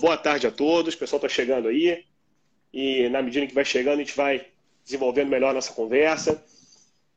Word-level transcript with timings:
Boa 0.00 0.16
tarde 0.16 0.46
a 0.46 0.50
todos. 0.50 0.94
O 0.94 0.98
pessoal 0.98 1.18
está 1.18 1.28
chegando 1.28 1.68
aí. 1.68 2.04
E 2.72 3.08
na 3.08 3.22
medida 3.22 3.46
que 3.46 3.54
vai 3.54 3.64
chegando, 3.64 4.00
a 4.00 4.04
gente 4.04 4.16
vai 4.16 4.46
desenvolvendo 4.84 5.28
melhor 5.28 5.50
a 5.50 5.54
nossa 5.54 5.72
conversa. 5.72 6.42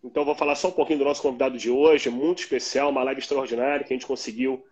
Então, 0.04 0.24
vou 0.24 0.36
falar 0.36 0.56
só 0.56 0.70
um 0.70 0.72
pouquinho 0.72 1.00
do 1.00 1.06
nosso 1.06 1.22
convidado 1.22 1.58
de 1.58 1.70
hoje, 1.70 2.10
muito 2.10 2.40
especial, 2.40 2.90
uma 2.90 3.04
live 3.04 3.20
extraordinária 3.20 3.84
que 3.84 3.94
a 3.94 3.96
gente 3.96 4.06
conseguiu 4.06 4.64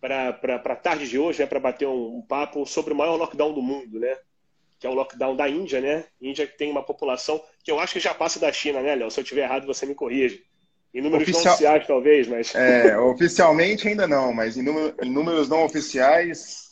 para 0.00 0.38
a 0.52 0.76
tarde 0.76 1.08
de 1.08 1.18
hoje, 1.18 1.40
né, 1.40 1.46
para 1.46 1.58
bater 1.58 1.88
um, 1.88 2.18
um, 2.18 2.22
papo 2.22 2.64
sobre 2.64 2.92
o 2.92 2.96
maior 2.96 3.16
lockdown 3.16 3.52
do 3.52 3.62
mundo, 3.62 3.98
né? 3.98 4.16
Que 4.78 4.86
é 4.86 4.90
o 4.90 4.94
lockdown 4.94 5.34
da 5.34 5.48
Índia, 5.48 5.80
né? 5.80 6.04
Índia 6.20 6.46
que 6.46 6.56
tem 6.56 6.70
uma 6.70 6.84
população 6.84 7.42
que 7.64 7.70
eu 7.70 7.80
acho 7.80 7.94
que 7.94 8.00
já 8.00 8.14
passa 8.14 8.38
da 8.38 8.52
China, 8.52 8.80
né, 8.80 8.94
Léo? 8.94 9.10
Se 9.10 9.18
eu 9.18 9.22
estiver 9.22 9.42
errado, 9.42 9.66
você 9.66 9.84
me 9.86 9.94
corrige. 9.94 10.44
Em 10.94 11.00
números 11.00 11.28
Oficial... 11.28 11.44
não 11.44 11.52
oficiais, 11.52 11.86
talvez, 11.86 12.28
mas. 12.28 12.54
É, 12.54 12.96
oficialmente 12.98 13.88
ainda 13.88 14.06
não, 14.06 14.32
mas 14.32 14.56
em, 14.56 14.62
número... 14.62 14.94
em 15.02 15.10
números 15.10 15.48
não 15.48 15.64
oficiais. 15.64 16.67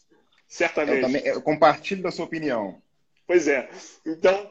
Certamente. 0.57 0.97
Eu, 0.97 1.03
também... 1.03 1.27
eu 1.27 1.43
compartilho 1.43 2.03
da 2.03 2.11
sua 2.11 2.25
opinião. 2.25 2.81
Pois 3.27 3.47
é. 3.47 3.69
Então, 4.07 4.51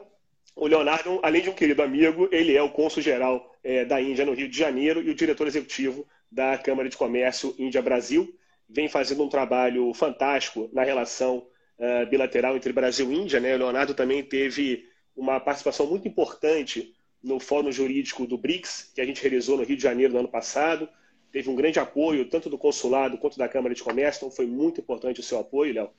o 0.54 0.68
Leonardo, 0.68 1.18
além 1.20 1.42
de 1.42 1.50
um 1.50 1.54
querido 1.54 1.82
amigo, 1.82 2.28
ele 2.30 2.56
é 2.56 2.62
o 2.62 2.70
cônsul-geral 2.70 3.52
é, 3.64 3.84
da 3.84 4.00
Índia 4.00 4.24
no 4.24 4.32
Rio 4.32 4.48
de 4.48 4.56
Janeiro 4.56 5.02
e 5.02 5.10
o 5.10 5.14
diretor 5.16 5.48
executivo 5.48 6.06
da 6.30 6.56
Câmara 6.58 6.88
de 6.88 6.96
Comércio 6.96 7.56
Índia-Brasil. 7.58 8.32
Vem 8.68 8.88
fazendo 8.88 9.24
um 9.24 9.28
trabalho 9.28 9.92
fantástico 9.94 10.70
na 10.72 10.84
relação 10.84 11.46
uh, 11.78 12.08
bilateral 12.08 12.56
entre 12.56 12.72
Brasil 12.72 13.10
e 13.10 13.16
Índia. 13.16 13.40
Né? 13.40 13.56
O 13.56 13.58
Leonardo 13.58 13.92
também 13.92 14.22
teve 14.22 14.88
uma 15.16 15.40
participação 15.40 15.86
muito 15.88 16.06
importante 16.06 16.94
no 17.20 17.40
Fórum 17.40 17.72
Jurídico 17.72 18.28
do 18.28 18.38
BRICS, 18.38 18.92
que 18.94 19.00
a 19.00 19.04
gente 19.04 19.20
realizou 19.22 19.56
no 19.56 19.64
Rio 19.64 19.76
de 19.76 19.82
Janeiro 19.82 20.12
no 20.12 20.20
ano 20.20 20.28
passado. 20.28 20.88
Teve 21.36 21.50
um 21.50 21.54
grande 21.54 21.78
apoio, 21.78 22.30
tanto 22.30 22.48
do 22.48 22.56
consulado 22.56 23.18
quanto 23.18 23.36
da 23.36 23.46
Câmara 23.46 23.74
de 23.74 23.82
Comércio, 23.82 24.20
então 24.20 24.34
foi 24.34 24.46
muito 24.46 24.80
importante 24.80 25.20
o 25.20 25.22
seu 25.22 25.38
apoio, 25.38 25.74
Léo. 25.74 25.90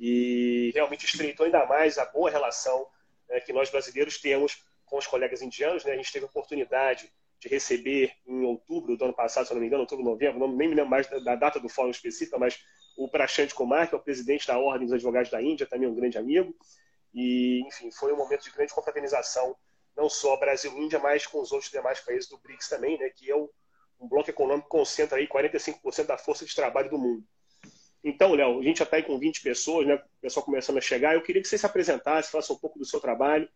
E 0.00 0.70
realmente 0.74 1.04
estreitou 1.04 1.44
ainda 1.44 1.66
mais 1.66 1.98
a 1.98 2.06
boa 2.06 2.30
relação 2.30 2.86
né, 3.28 3.38
que 3.40 3.52
nós 3.52 3.68
brasileiros 3.68 4.18
temos 4.18 4.64
com 4.86 4.96
os 4.96 5.06
colegas 5.06 5.42
indianos. 5.42 5.84
Né? 5.84 5.92
A 5.92 5.96
gente 5.96 6.10
teve 6.10 6.24
a 6.24 6.28
oportunidade 6.28 7.12
de 7.38 7.46
receber 7.46 8.14
em 8.26 8.42
outubro 8.46 8.96
do 8.96 9.04
ano 9.04 9.12
passado, 9.12 9.46
se 9.46 9.52
não 9.52 9.60
me 9.60 9.66
engano, 9.66 9.82
outubro, 9.82 10.02
novembro, 10.02 10.38
não, 10.38 10.48
nem 10.48 10.66
me 10.66 10.74
lembro 10.74 10.88
mais 10.90 11.06
da, 11.10 11.18
da 11.18 11.36
data 11.36 11.60
do 11.60 11.68
fórum 11.68 11.90
específica, 11.90 12.38
mas 12.38 12.58
o 12.96 13.06
Prashant 13.06 13.52
Kumar, 13.52 13.90
que 13.90 13.94
é 13.94 13.98
o 13.98 14.02
presidente 14.02 14.46
da 14.46 14.58
Ordem 14.58 14.86
dos 14.86 14.94
Advogados 14.94 15.30
da 15.30 15.42
Índia, 15.42 15.66
também 15.66 15.86
um 15.86 15.94
grande 15.94 16.16
amigo. 16.16 16.56
E, 17.12 17.60
enfim, 17.66 17.90
foi 17.90 18.14
um 18.14 18.16
momento 18.16 18.44
de 18.44 18.50
grande 18.50 18.72
confraternização 18.72 19.54
não 19.94 20.08
só 20.08 20.38
Brasil-Índia, 20.38 20.98
mas 20.98 21.26
com 21.26 21.38
os 21.42 21.52
outros 21.52 21.70
demais 21.70 22.00
países 22.00 22.30
do 22.30 22.38
BRICS 22.38 22.70
também, 22.70 22.98
né, 22.98 23.10
que 23.10 23.30
é 23.30 23.36
um, 23.36 23.46
um 24.00 24.08
bloco 24.08 24.30
econômico 24.30 24.68
concentra 24.68 25.18
aí 25.18 25.26
45% 25.26 26.06
da 26.06 26.18
força 26.18 26.44
de 26.44 26.54
trabalho 26.54 26.90
do 26.90 26.98
mundo. 26.98 27.24
Então, 28.04 28.34
Léo, 28.34 28.60
a 28.60 28.62
gente 28.62 28.78
já 28.78 28.84
está 28.84 28.96
aí 28.96 29.02
com 29.02 29.18
20 29.18 29.42
pessoas, 29.42 29.86
né, 29.86 29.94
o 29.94 30.20
pessoal 30.20 30.44
começando 30.44 30.78
a 30.78 30.80
chegar. 30.80 31.14
Eu 31.14 31.22
queria 31.22 31.42
que 31.42 31.48
você 31.48 31.58
se 31.58 31.66
apresentasse, 31.66 32.30
falasse 32.30 32.52
um 32.52 32.56
pouco 32.56 32.78
do 32.78 32.84
seu 32.84 33.00
trabalho 33.00 33.48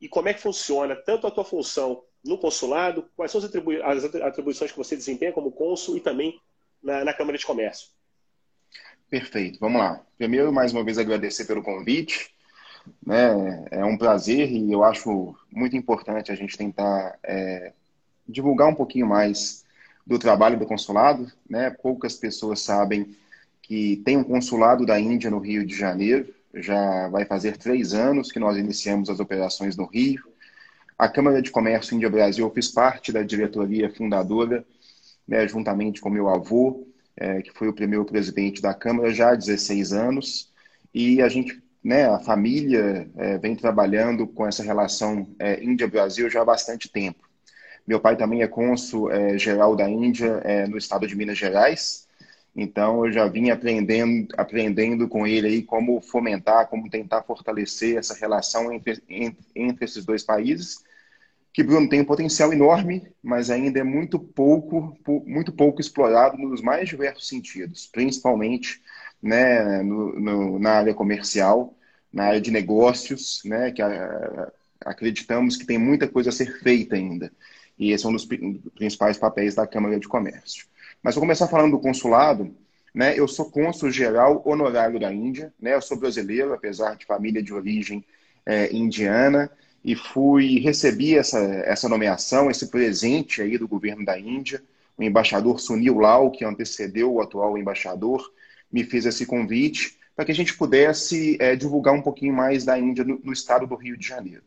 e 0.00 0.08
como 0.08 0.28
é 0.28 0.34
que 0.34 0.40
funciona 0.40 0.94
tanto 0.94 1.26
a 1.26 1.30
tua 1.30 1.44
função 1.44 2.02
no 2.22 2.36
consulado, 2.36 3.08
quais 3.16 3.30
são 3.30 3.38
as, 3.38 3.46
atribui 3.46 3.80
as 3.80 4.04
atribuições 4.04 4.70
que 4.70 4.76
você 4.76 4.96
desempenha 4.96 5.32
como 5.32 5.52
cônsul 5.52 5.96
e 5.96 6.00
também 6.00 6.38
na, 6.82 7.04
na 7.04 7.14
Câmara 7.14 7.38
de 7.38 7.46
Comércio. 7.46 7.88
Perfeito, 9.08 9.58
vamos 9.60 9.80
lá. 9.80 10.04
Primeiro, 10.18 10.52
mais 10.52 10.72
uma 10.72 10.84
vez, 10.84 10.98
agradecer 10.98 11.46
pelo 11.46 11.62
convite. 11.62 12.34
Né? 13.04 13.66
É 13.70 13.84
um 13.84 13.96
prazer 13.96 14.50
e 14.50 14.72
eu 14.72 14.84
acho 14.84 15.34
muito 15.50 15.76
importante 15.76 16.30
a 16.30 16.34
gente 16.34 16.56
tentar 16.56 17.18
é, 17.22 17.72
divulgar 18.28 18.68
um 18.68 18.74
pouquinho 18.74 19.06
mais 19.06 19.64
do 20.06 20.18
trabalho 20.18 20.58
do 20.58 20.66
consulado. 20.66 21.30
Né? 21.48 21.70
Poucas 21.70 22.14
pessoas 22.14 22.60
sabem 22.60 23.16
que 23.62 24.00
tem 24.04 24.16
um 24.16 24.24
consulado 24.24 24.86
da 24.86 24.98
Índia 25.00 25.30
no 25.30 25.38
Rio 25.38 25.66
de 25.66 25.76
Janeiro. 25.76 26.32
Já 26.54 27.08
vai 27.08 27.24
fazer 27.24 27.56
três 27.56 27.92
anos 27.92 28.30
que 28.30 28.38
nós 28.38 28.56
iniciamos 28.56 29.10
as 29.10 29.18
operações 29.18 29.76
no 29.76 29.86
Rio. 29.86 30.22
A 30.98 31.08
Câmara 31.08 31.42
de 31.42 31.50
Comércio 31.50 31.94
Índia 31.94 32.08
Brasil 32.08 32.50
fiz 32.54 32.68
parte 32.68 33.12
da 33.12 33.22
diretoria 33.22 33.92
fundadora, 33.92 34.64
né, 35.28 35.46
juntamente 35.46 36.00
com 36.00 36.08
meu 36.08 36.28
avô, 36.28 36.86
é, 37.16 37.42
que 37.42 37.52
foi 37.52 37.68
o 37.68 37.72
primeiro 37.74 38.04
presidente 38.04 38.62
da 38.62 38.72
Câmara 38.72 39.12
já 39.12 39.32
há 39.32 39.34
16 39.34 39.92
anos. 39.92 40.52
E 40.94 41.20
a 41.20 41.28
gente 41.28 41.60
né, 41.86 42.06
a 42.06 42.18
família 42.18 43.08
é, 43.16 43.38
vem 43.38 43.54
trabalhando 43.54 44.26
com 44.26 44.44
essa 44.44 44.60
relação 44.60 45.28
é, 45.38 45.62
Índia-Brasil 45.62 46.28
já 46.28 46.42
há 46.42 46.44
bastante 46.44 46.90
tempo. 46.90 47.25
Meu 47.86 48.00
pai 48.00 48.16
também 48.16 48.42
é 48.42 48.48
cônsul 48.48 49.10
é, 49.10 49.38
geral 49.38 49.76
da 49.76 49.88
Índia 49.88 50.40
é, 50.44 50.66
no 50.66 50.76
estado 50.76 51.06
de 51.06 51.14
Minas 51.14 51.38
Gerais, 51.38 52.06
então 52.54 53.04
eu 53.04 53.12
já 53.12 53.28
vim 53.28 53.50
aprendendo, 53.50 54.34
aprendendo 54.36 55.08
com 55.08 55.26
ele 55.26 55.46
aí 55.46 55.62
como 55.62 56.00
fomentar, 56.00 56.68
como 56.68 56.88
tentar 56.88 57.22
fortalecer 57.22 57.98
essa 57.98 58.14
relação 58.14 58.72
entre, 58.72 59.02
entre, 59.08 59.44
entre 59.54 59.84
esses 59.84 60.04
dois 60.06 60.22
países, 60.22 60.82
que 61.52 61.62
Bruno 61.62 61.88
tem 61.88 62.00
um 62.00 62.04
potencial 62.04 62.52
enorme, 62.52 63.06
mas 63.22 63.50
ainda 63.50 63.80
é 63.80 63.82
muito 63.82 64.18
pouco, 64.18 64.96
muito 65.26 65.52
pouco 65.52 65.80
explorado 65.80 66.36
nos 66.38 66.60
mais 66.60 66.88
diversos 66.88 67.28
sentidos, 67.28 67.86
principalmente 67.86 68.80
né, 69.22 69.82
no, 69.82 70.18
no, 70.18 70.58
na 70.58 70.72
área 70.72 70.94
comercial, 70.94 71.74
na 72.12 72.24
área 72.24 72.40
de 72.40 72.50
negócios, 72.50 73.42
né, 73.44 73.70
que 73.70 73.82
a, 73.82 74.50
acreditamos 74.84 75.56
que 75.56 75.66
tem 75.66 75.78
muita 75.78 76.08
coisa 76.08 76.30
a 76.30 76.32
ser 76.32 76.58
feita 76.60 76.94
ainda. 76.96 77.32
E 77.78 77.92
esse 77.92 78.06
é 78.06 78.08
um 78.08 78.12
dos 78.12 78.26
principais 78.74 79.18
papéis 79.18 79.54
da 79.54 79.66
Câmara 79.66 79.98
de 79.98 80.08
Comércio. 80.08 80.66
Mas 81.02 81.14
vou 81.14 81.22
começar 81.22 81.46
falando 81.46 81.72
do 81.72 81.80
consulado. 81.80 82.54
Né, 82.94 83.18
eu 83.18 83.28
sou 83.28 83.50
cônsul 83.50 83.90
geral 83.90 84.42
honorário 84.46 84.98
da 84.98 85.12
Índia. 85.12 85.52
Né, 85.60 85.74
eu 85.74 85.82
sou 85.82 85.98
brasileiro, 85.98 86.54
apesar 86.54 86.96
de 86.96 87.04
família 87.04 87.42
de 87.42 87.52
origem 87.52 88.04
é, 88.44 88.74
indiana. 88.74 89.50
E 89.84 89.94
fui 89.94 90.58
recebi 90.58 91.16
essa, 91.16 91.38
essa 91.38 91.88
nomeação, 91.88 92.50
esse 92.50 92.68
presente 92.68 93.42
aí 93.42 93.58
do 93.58 93.68
governo 93.68 94.04
da 94.04 94.18
Índia. 94.18 94.62
O 94.96 95.02
embaixador 95.02 95.60
Sunil 95.60 95.98
Lal, 95.98 96.30
que 96.30 96.44
antecedeu 96.44 97.12
o 97.12 97.20
atual 97.20 97.58
embaixador, 97.58 98.32
me 98.72 98.82
fez 98.82 99.04
esse 99.04 99.26
convite 99.26 99.98
para 100.16 100.24
que 100.24 100.32
a 100.32 100.34
gente 100.34 100.56
pudesse 100.56 101.36
é, 101.38 101.54
divulgar 101.54 101.92
um 101.92 102.00
pouquinho 102.00 102.34
mais 102.34 102.64
da 102.64 102.78
Índia 102.78 103.04
no, 103.04 103.20
no 103.22 103.32
estado 103.32 103.66
do 103.66 103.74
Rio 103.74 103.98
de 103.98 104.08
Janeiro. 104.08 104.42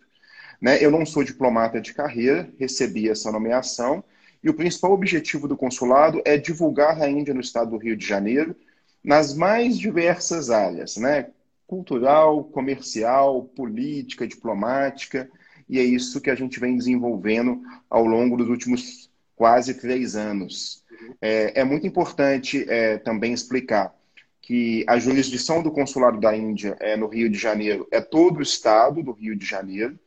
Né? 0.61 0.83
Eu 0.83 0.91
não 0.91 1.05
sou 1.05 1.23
diplomata 1.23 1.79
de 1.79 1.93
carreira, 1.93 2.49
recebi 2.59 3.09
essa 3.09 3.31
nomeação, 3.31 4.03
e 4.43 4.49
o 4.49 4.53
principal 4.53 4.91
objetivo 4.91 5.47
do 5.47 5.57
consulado 5.57 6.21
é 6.25 6.37
divulgar 6.37 7.01
a 7.01 7.09
Índia 7.09 7.33
no 7.33 7.41
estado 7.41 7.71
do 7.71 7.77
Rio 7.77 7.95
de 7.95 8.05
Janeiro 8.05 8.55
nas 9.03 9.33
mais 9.33 9.77
diversas 9.77 10.49
áreas, 10.49 10.97
né? 10.97 11.29
cultural, 11.69 12.43
comercial, 12.45 13.43
política, 13.43 14.27
diplomática, 14.27 15.29
e 15.69 15.77
é 15.77 15.83
isso 15.83 16.19
que 16.19 16.31
a 16.31 16.35
gente 16.35 16.59
vem 16.59 16.75
desenvolvendo 16.75 17.61
ao 17.87 18.05
longo 18.05 18.35
dos 18.35 18.49
últimos 18.49 19.09
quase 19.35 19.75
três 19.75 20.15
anos. 20.15 20.83
É, 21.21 21.61
é 21.61 21.63
muito 21.63 21.85
importante 21.85 22.65
é, 22.67 22.97
também 22.97 23.33
explicar 23.33 23.95
que 24.41 24.83
a 24.87 24.97
jurisdição 24.97 25.61
do 25.61 25.71
consulado 25.71 26.19
da 26.19 26.35
Índia 26.35 26.75
é 26.79 26.97
no 26.97 27.05
Rio 27.05 27.29
de 27.29 27.37
Janeiro 27.37 27.87
é 27.91 28.01
todo 28.01 28.39
o 28.39 28.41
estado 28.41 29.03
do 29.03 29.11
Rio 29.11 29.35
de 29.35 29.45
Janeiro. 29.45 29.97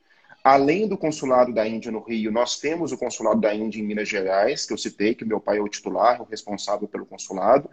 Além 0.44 0.88
do 0.88 0.98
consulado 0.98 1.53
da 1.53 1.66
Índia 1.66 1.92
no 1.92 2.00
Rio, 2.00 2.32
nós 2.32 2.58
temos 2.58 2.91
o 2.91 2.98
consulado 2.98 3.41
da 3.41 3.54
Índia 3.54 3.80
em 3.80 3.84
Minas 3.84 4.08
Gerais, 4.08 4.66
que 4.66 4.72
eu 4.72 4.78
citei, 4.78 5.14
que 5.14 5.25
meu 5.25 5.41
pai 5.41 5.58
é 5.58 5.60
o 5.60 5.69
titular, 5.69 6.20
o 6.20 6.25
responsável 6.25 6.88
pelo 6.88 7.06
consulado. 7.06 7.70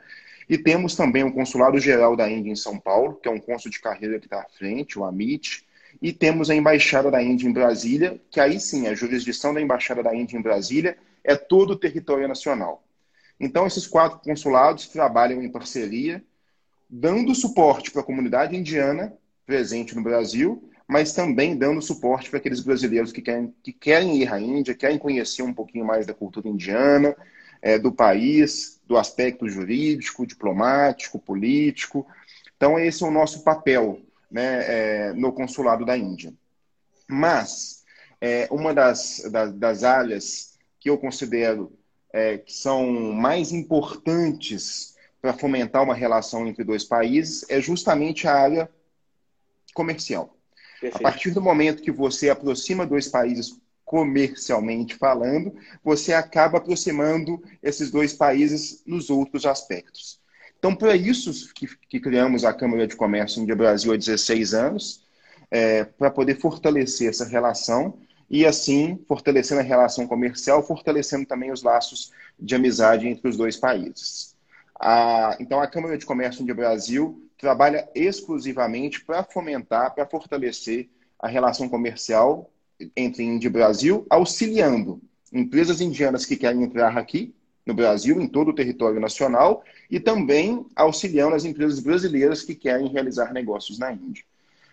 E 0.47 0.57
temos 0.57 0.96
também 0.96 1.24
o 1.24 1.31
consulado 1.31 1.79
geral 1.79 2.16
da 2.16 2.29
Índia 2.29 2.52
em 2.52 2.56
São 2.56 2.79
Paulo, 2.79 3.16
que 3.16 3.28
é 3.28 3.31
um 3.31 3.40
consul 3.40 3.72
de 3.72 3.79
carreira 3.79 4.19
que 4.19 4.28
está 4.28 4.41
à 4.41 4.50
frente, 4.50 5.00
o 5.00 5.03
AMIT. 5.03 5.66
E 6.02 6.13
temos 6.13 6.50
a 6.50 6.56
embaixada 6.56 7.09
da 7.09 7.22
Índia 7.22 7.47
em 7.47 7.53
Brasília, 7.53 8.22
que 8.29 8.40
aí 8.40 8.59
sim, 8.59 8.88
a 8.88 8.94
jurisdição 8.94 9.53
da 9.53 9.62
embaixada 9.62 10.03
da 10.03 10.16
Índia 10.16 10.38
em 10.38 10.41
Brasília 10.41 10.96
é 11.24 11.35
todo 11.35 11.72
o 11.72 11.75
território 11.75 12.28
nacional. 12.28 12.84
Então, 13.40 13.66
esses 13.66 13.88
quatro 13.88 14.19
consulados 14.19 14.88
trabalham 14.88 15.41
em 15.41 15.50
parceria 15.50 16.24
dando 16.90 17.35
suporte 17.35 17.91
para 17.91 18.02
a 18.02 18.06
comunidade 18.06 18.56
indiana 18.56 19.13
presente 19.46 19.96
no 19.96 20.02
Brasil, 20.02 20.70
mas 20.90 21.14
também 21.14 21.56
dando 21.56 21.84
suporte 21.84 22.32
para 22.32 22.40
aqueles 22.40 22.62
brasileiros 22.62 23.12
que 23.12 23.22
querem, 23.22 23.53
que 23.62 23.72
querem 23.72 24.24
ir 24.24 24.34
à 24.34 24.41
Índia, 24.41 24.74
querem 24.74 24.97
conhecer 24.97 25.44
um 25.44 25.53
pouquinho 25.53 25.86
mais 25.86 26.08
da 26.08 26.16
cultura 26.16 26.50
indiana, 26.50 27.16
é, 27.62 27.78
do 27.78 27.91
país, 27.91 28.82
do 28.88 28.97
aspecto 28.97 29.47
jurídico, 29.47 30.26
diplomático, 30.26 31.20
político. 31.20 32.08
Então, 32.58 32.80
esse 32.80 33.03
é 33.03 33.06
o 33.06 33.12
nosso 33.12 33.44
papel 33.44 34.02
né, 34.32 34.64
é, 34.66 35.14
no 35.14 35.32
consulado 35.32 35.86
da 35.86 35.96
Índia. 35.96 36.34
Mas, 37.08 37.84
é, 38.20 38.47
uma 38.50 38.74
das, 38.74 39.22
das, 39.32 39.53
das, 39.53 39.84
áreas 39.84 40.58
que 40.80 40.90
eu 40.90 40.97
considero 40.97 41.72
é, 42.12 42.40
que 42.40 42.52
são 42.52 43.14
mais 43.14 43.52
importantes 43.52 44.96
para 45.22 45.34
fomentar 45.34 45.84
uma 45.84 45.94
relação 45.94 46.47
entre 46.47 46.64
dois 46.64 46.84
países 46.84 47.46
é 47.47 47.62
justamente 47.62 48.28
a 48.28 48.34
área 48.34 48.70
comercial. 49.76 50.39
Perfeito. 50.79 50.97
A 50.97 51.11
partir 51.11 51.31
do 51.31 51.41
momento 51.41 51.81
que 51.81 51.91
você 51.91 52.29
aproxima 52.29 52.85
dois 52.85 53.08
países 53.08 53.59
comercialmente 53.84 54.96
falando, 54.96 55.55
você 55.84 56.14
acaba 56.14 56.59
aproximando 56.59 57.41
esses 57.61 57.90
dois 57.90 58.14
países 58.14 58.84
nos 58.85 59.09
outros 59.09 59.47
aspectos. 59.47 60.20
Então, 60.59 60.76
para 60.76 60.96
isso 60.96 61.52
que, 61.53 61.67
que, 61.87 61.99
criamos 61.99 62.46
a 62.46 62.53
Câmara 62.53 62.85
de 62.85 62.96
Comércio 62.96 63.41
Índia 63.41 63.55
Brasil 63.55 63.91
há 63.91 63.97
16 63.97 64.53
anos, 64.53 65.03
é, 65.49 65.85
para 65.85 66.11
poder 66.11 66.35
fortalecer 66.35 67.09
essa 67.09 67.26
relação 67.26 67.97
e, 68.29 68.46
assim, 68.46 69.03
fortalecendo 69.08 69.61
a 69.61 69.64
relação 69.64 70.05
comercial, 70.05 70.61
fortalecendo 70.61 71.26
também 71.26 71.52
os 71.52 71.64
laços 71.64 72.11
de 72.40 72.53
amizade 72.53 73.08
entre 73.08 73.28
os 73.28 73.35
dois 73.35 73.58
países. 73.58 74.35
A, 74.79 75.35
então, 75.40 75.59
a 75.59 75.67
Câmara 75.67 75.97
de 75.97 76.05
Comércio 76.05 76.41
Índia 76.41 76.55
Brasil 76.55 77.29
trabalha 77.37 77.90
exclusivamente 77.93 79.03
para 79.03 79.23
fomentar, 79.23 79.93
para 79.93 80.05
fortalecer 80.05 80.90
a 81.20 81.28
relação 81.28 81.67
comercial 81.67 82.49
entre 82.96 83.23
Índia 83.23 83.47
e 83.47 83.52
Brasil, 83.52 84.05
auxiliando 84.09 85.02
empresas 85.34 85.81
indianas 85.81 86.26
que 86.26 86.37
querem 86.37 86.64
entrar 86.64 86.97
aqui 86.97 87.35
no 87.66 87.73
Brasil, 87.73 88.20
em 88.20 88.28
todo 88.28 88.49
o 88.49 88.55
território 88.55 88.99
nacional, 88.99 89.64
e 89.91 89.99
também 89.99 90.66
auxiliando 90.76 91.35
as 91.35 91.46
empresas 91.46 91.79
brasileiras 91.79 92.41
que 92.41 92.55
querem 92.55 92.87
realizar 92.87 93.34
negócios 93.34 93.78
na 93.78 93.91
Índia. 93.91 94.23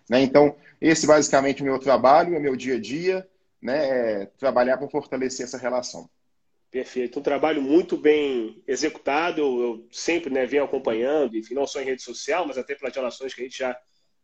Né? 0.08 0.23
Então, 0.23 0.55
esse 0.81 1.06
basicamente 1.06 1.61
é 1.61 1.62
o 1.62 1.67
meu 1.67 1.79
trabalho, 1.79 2.35
é 2.35 2.38
o 2.38 2.43
meu 2.43 2.56
dia 2.56 2.76
a 2.76 2.81
dia, 2.81 3.29
né? 3.61 4.23
É 4.23 4.26
trabalhar 4.38 4.76
para 4.76 4.88
fortalecer 4.88 5.44
essa 5.44 5.58
relação. 5.58 6.08
Perfeito. 6.71 7.19
Um 7.19 7.23
trabalho 7.23 7.63
muito 7.63 7.97
bem 7.97 8.63
executado. 8.67 9.41
Eu, 9.41 9.61
eu 9.61 9.89
sempre 9.91 10.31
né, 10.33 10.45
venho 10.47 10.65
acompanhando, 10.65 11.37
enfim, 11.37 11.55
não 11.55 11.67
só 11.67 11.81
em 11.81 11.85
rede 11.85 12.03
social, 12.03 12.47
mas 12.47 12.59
até 12.59 12.75
pelas 12.75 12.95
relações 12.95 13.33
que 13.35 13.41
a 13.41 13.45
gente 13.45 13.59
já, 13.59 13.79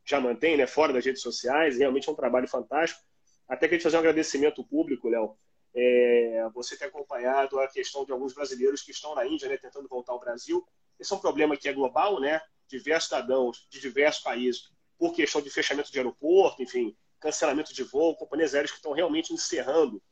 já 0.04 0.20
mantém 0.20 0.56
né, 0.56 0.66
fora 0.66 0.92
das 0.92 1.04
redes 1.04 1.22
sociais. 1.22 1.78
Realmente 1.78 2.08
é 2.08 2.12
um 2.12 2.16
trabalho 2.16 2.48
fantástico. 2.48 3.00
Até 3.48 3.68
que 3.68 3.74
a 3.74 3.76
gente 3.76 3.84
fazer 3.84 3.96
um 3.96 4.00
agradecimento 4.00 4.64
público, 4.64 5.08
Léo, 5.08 5.36
é, 5.74 6.48
você 6.54 6.76
ter 6.76 6.86
acompanhado 6.86 7.58
a 7.58 7.68
questão 7.68 8.04
de 8.04 8.12
alguns 8.12 8.34
brasileiros 8.34 8.82
que 8.82 8.90
estão 8.90 9.14
na 9.14 9.26
Índia, 9.26 9.48
né, 9.48 9.56
tentando 9.56 9.88
voltar 9.88 10.12
ao 10.12 10.20
Brasil. 10.20 10.66
Esse 10.98 11.12
é 11.12 11.16
um 11.16 11.20
problema 11.20 11.56
que 11.56 11.68
é 11.68 11.72
global, 11.72 12.20
né? 12.20 12.40
Diversos 12.68 13.08
cidadãos 13.08 13.66
de 13.70 13.80
diversos 13.80 14.22
países, 14.22 14.70
por 14.98 15.14
questão 15.14 15.40
de 15.40 15.50
fechamento 15.50 15.90
de 15.90 15.98
aeroporto, 15.98 16.62
enfim, 16.62 16.96
cancelamento 17.18 17.72
de 17.72 17.82
voo, 17.82 18.16
companhias 18.16 18.54
aéreas 18.54 18.70
que 18.70 18.76
estão 18.76 18.92
realmente 18.92 19.32
encerrando 19.32 20.02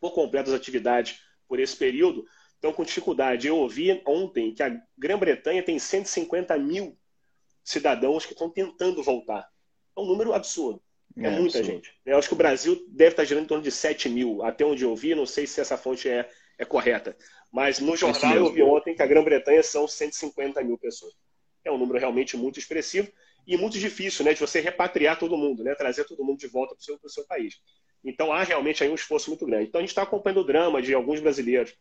por 0.00 0.12
completo 0.12 0.50
as 0.50 0.56
atividades 0.56 1.20
por 1.50 1.58
esse 1.58 1.76
período, 1.76 2.24
estão 2.54 2.72
com 2.72 2.84
dificuldade. 2.84 3.48
Eu 3.48 3.56
ouvi 3.56 4.00
ontem 4.06 4.54
que 4.54 4.62
a 4.62 4.80
Grã-Bretanha 4.96 5.64
tem 5.64 5.80
150 5.80 6.56
mil 6.58 6.96
cidadãos 7.64 8.24
que 8.24 8.34
estão 8.34 8.48
tentando 8.48 9.02
voltar. 9.02 9.48
É 9.96 10.00
um 10.00 10.06
número 10.06 10.32
absurdo. 10.32 10.80
É, 11.16 11.26
é 11.26 11.30
muita 11.30 11.58
absurdo. 11.58 11.64
gente. 11.64 11.92
Eu 12.06 12.16
acho 12.16 12.28
que 12.28 12.34
o 12.34 12.38
Brasil 12.38 12.86
deve 12.88 13.10
estar 13.10 13.24
girando 13.24 13.44
em 13.44 13.48
torno 13.48 13.64
de 13.64 13.72
7 13.72 14.08
mil, 14.08 14.44
até 14.44 14.64
onde 14.64 14.84
eu 14.84 14.94
vi, 14.94 15.12
não 15.12 15.26
sei 15.26 15.44
se 15.44 15.60
essa 15.60 15.76
fonte 15.76 16.08
é, 16.08 16.30
é 16.56 16.64
correta. 16.64 17.16
Mas 17.50 17.80
no 17.80 17.96
jornal 17.96 18.36
eu 18.36 18.52
vi 18.52 18.62
ontem 18.62 18.94
que 18.94 19.02
a 19.02 19.06
Grã-Bretanha 19.06 19.64
são 19.64 19.88
150 19.88 20.62
mil 20.62 20.78
pessoas. 20.78 21.12
É 21.64 21.72
um 21.72 21.78
número 21.78 21.98
realmente 21.98 22.36
muito 22.36 22.60
expressivo 22.60 23.10
e 23.44 23.56
muito 23.56 23.76
difícil 23.76 24.24
né, 24.24 24.34
de 24.34 24.40
você 24.40 24.60
repatriar 24.60 25.18
todo 25.18 25.36
mundo, 25.36 25.64
né, 25.64 25.74
trazer 25.74 26.04
todo 26.04 26.24
mundo 26.24 26.38
de 26.38 26.46
volta 26.46 26.76
para 26.76 26.80
o 26.80 26.84
seu, 26.84 26.98
seu 27.08 27.26
país. 27.26 27.60
Então 28.04 28.32
há 28.32 28.42
realmente 28.42 28.82
aí 28.82 28.90
um 28.90 28.94
esforço 28.94 29.30
muito 29.30 29.46
grande. 29.46 29.68
Então 29.68 29.78
a 29.78 29.82
gente 29.82 29.90
está 29.90 30.02
acompanhando 30.02 30.40
o 30.40 30.44
drama 30.44 30.80
de 30.80 30.94
alguns 30.94 31.20
brasileiros 31.20 31.74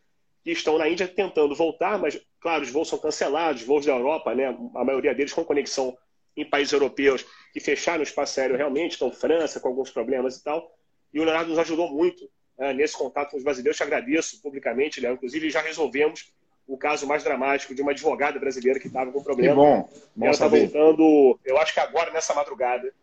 que 0.44 0.52
estão 0.52 0.78
na 0.78 0.88
Índia 0.88 1.08
tentando 1.08 1.54
voltar, 1.56 1.98
mas, 1.98 2.20
claro, 2.40 2.64
os 2.64 2.72
voos 2.72 2.88
são 2.88 2.98
cancelados, 2.98 3.64
voos 3.64 3.86
da 3.86 3.92
Europa, 3.92 4.34
né, 4.34 4.48
a 4.76 4.84
maioria 4.86 5.14
deles 5.14 5.34
com 5.34 5.44
conexão 5.44 5.98
em 6.36 6.46
países 6.46 6.72
europeus 6.72 7.26
que 7.52 7.60
fecharam 7.60 8.00
o 8.00 8.04
espaço 8.04 8.40
aéreo 8.40 8.56
realmente, 8.56 8.92
estão 8.92 9.12
França 9.12 9.60
com 9.60 9.68
alguns 9.68 9.90
problemas 9.90 10.38
e 10.38 10.44
tal. 10.44 10.74
E 11.14 11.20
o 11.20 11.24
Leonardo 11.24 11.50
nos 11.50 11.60
ajudou 11.60 11.92
muito 11.92 12.30
é, 12.58 12.74
nesse 12.74 12.98
contato 12.98 13.32
com 13.32 13.38
os 13.38 13.44
brasileiros. 13.44 13.78
Te 13.78 13.84
agradeço 13.84 14.42
publicamente, 14.42 15.02
Léo. 15.02 15.16
Inclusive, 15.16 15.50
já 15.50 15.62
resolvemos 15.62 16.32
o 16.68 16.78
caso 16.78 17.08
mais 17.08 17.24
dramático 17.24 17.74
de 17.74 17.82
uma 17.82 17.92
advogada 17.92 18.40
brasileira 18.40 18.80
que 18.80 18.88
estava 18.88 19.12
com 19.12 19.24
problema. 19.24 19.56
Que 19.56 19.60
bom. 19.60 19.90
bom 20.16 20.26
ela 20.26 20.32
está 20.32 20.48
voltando, 20.48 21.40
eu 21.44 21.58
acho 21.58 21.74
que 21.74 21.80
agora, 21.80 22.12
nessa 22.12 22.34
madrugada, 22.34 22.94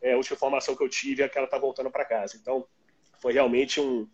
é, 0.00 0.12
a 0.12 0.16
última 0.16 0.36
informação 0.36 0.76
que 0.76 0.82
eu 0.82 0.88
tive 0.88 1.22
é 1.22 1.28
que 1.28 1.36
ela 1.36 1.46
está 1.46 1.58
voltando 1.58 1.90
para 1.90 2.04
casa. 2.04 2.36
Então, 2.36 2.66
foi 3.20 3.32
realmente 3.32 3.80
um, 3.80 4.08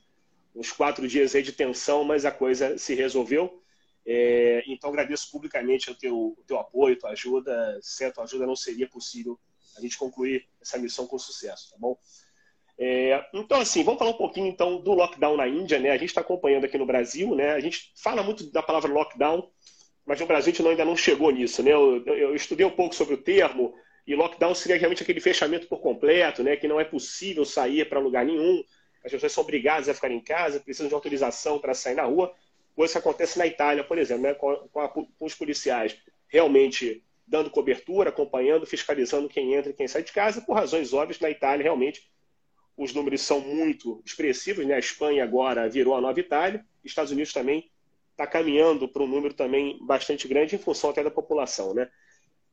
uns 0.54 0.72
quatro 0.72 1.06
dias 1.06 1.34
aí 1.34 1.42
de 1.42 1.52
tensão, 1.52 2.04
mas 2.04 2.24
a 2.24 2.30
coisa 2.30 2.78
se 2.78 2.94
resolveu. 2.94 3.62
É, 4.04 4.62
então, 4.66 4.90
agradeço 4.90 5.30
publicamente 5.30 5.90
o 5.90 5.94
teu, 5.94 6.34
o 6.38 6.44
teu 6.46 6.58
apoio, 6.58 6.98
tua 6.98 7.10
ajuda. 7.10 7.78
Sem 7.80 8.06
a 8.06 8.12
tua 8.12 8.24
ajuda, 8.24 8.46
não 8.46 8.56
seria 8.56 8.88
possível 8.88 9.38
a 9.76 9.80
gente 9.80 9.98
concluir 9.98 10.48
essa 10.60 10.78
missão 10.78 11.06
com 11.06 11.18
sucesso, 11.18 11.70
tá 11.70 11.76
bom? 11.78 11.96
É, 12.78 13.24
então, 13.32 13.60
assim, 13.60 13.84
vamos 13.84 13.98
falar 13.98 14.10
um 14.10 14.16
pouquinho 14.16 14.46
então 14.46 14.80
do 14.80 14.92
lockdown 14.92 15.36
na 15.36 15.46
Índia, 15.46 15.78
né? 15.78 15.90
A 15.90 15.96
gente 15.96 16.08
está 16.08 16.20
acompanhando 16.20 16.64
aqui 16.64 16.78
no 16.78 16.86
Brasil, 16.86 17.34
né? 17.34 17.52
A 17.52 17.60
gente 17.60 17.92
fala 17.96 18.22
muito 18.22 18.50
da 18.50 18.62
palavra 18.62 18.92
lockdown, 18.92 19.48
mas 20.04 20.18
no 20.20 20.26
Brasil 20.26 20.52
a 20.52 20.56
gente 20.56 20.66
ainda 20.66 20.84
não 20.84 20.96
chegou 20.96 21.30
nisso, 21.30 21.62
né? 21.62 21.72
Eu, 21.72 22.02
eu, 22.04 22.14
eu 22.14 22.34
estudei 22.34 22.66
um 22.66 22.70
pouco 22.70 22.94
sobre 22.94 23.14
o 23.14 23.22
termo 23.22 23.74
e 24.06 24.14
lockdown 24.14 24.54
seria 24.54 24.76
realmente 24.76 25.02
aquele 25.02 25.20
fechamento 25.20 25.66
por 25.66 25.80
completo, 25.80 26.42
né? 26.42 26.56
Que 26.56 26.66
não 26.66 26.80
é 26.80 26.84
possível 26.84 27.44
sair 27.44 27.88
para 27.88 28.00
lugar 28.00 28.24
nenhum, 28.24 28.64
as 29.04 29.10
pessoas 29.10 29.32
são 29.32 29.42
obrigadas 29.42 29.88
a 29.88 29.94
ficar 29.94 30.10
em 30.10 30.20
casa, 30.20 30.60
precisam 30.60 30.88
de 30.88 30.94
autorização 30.94 31.58
para 31.58 31.74
sair 31.74 31.94
na 31.94 32.04
rua, 32.04 32.34
coisa 32.74 32.92
que 32.92 32.98
acontece 32.98 33.38
na 33.38 33.46
Itália, 33.46 33.84
por 33.84 33.98
exemplo, 33.98 34.22
né? 34.22 34.34
com, 34.34 34.80
a, 34.80 34.88
com 34.88 35.06
os 35.20 35.34
policiais 35.34 35.96
realmente 36.28 37.04
dando 37.26 37.50
cobertura, 37.50 38.10
acompanhando, 38.10 38.66
fiscalizando 38.66 39.28
quem 39.28 39.54
entra 39.54 39.70
e 39.70 39.74
quem 39.74 39.86
sai 39.86 40.02
de 40.02 40.12
casa, 40.12 40.40
por 40.40 40.54
razões 40.54 40.92
óbvias, 40.92 41.20
na 41.20 41.30
Itália 41.30 41.62
realmente 41.62 42.10
os 42.76 42.92
números 42.94 43.20
são 43.20 43.40
muito 43.40 44.02
expressivos, 44.04 44.66
né? 44.66 44.74
A 44.74 44.78
Espanha 44.78 45.22
agora 45.22 45.68
virou 45.68 45.94
a 45.94 46.00
nova 46.00 46.18
Itália, 46.18 46.64
Estados 46.84 47.12
Unidos 47.12 47.32
também 47.32 47.70
está 48.10 48.26
caminhando 48.26 48.88
para 48.88 49.02
um 49.02 49.06
número 49.06 49.34
também 49.34 49.78
bastante 49.82 50.26
grande 50.26 50.56
em 50.56 50.58
função 50.58 50.90
até 50.90 51.02
da 51.02 51.10
população, 51.10 51.74
né? 51.74 51.88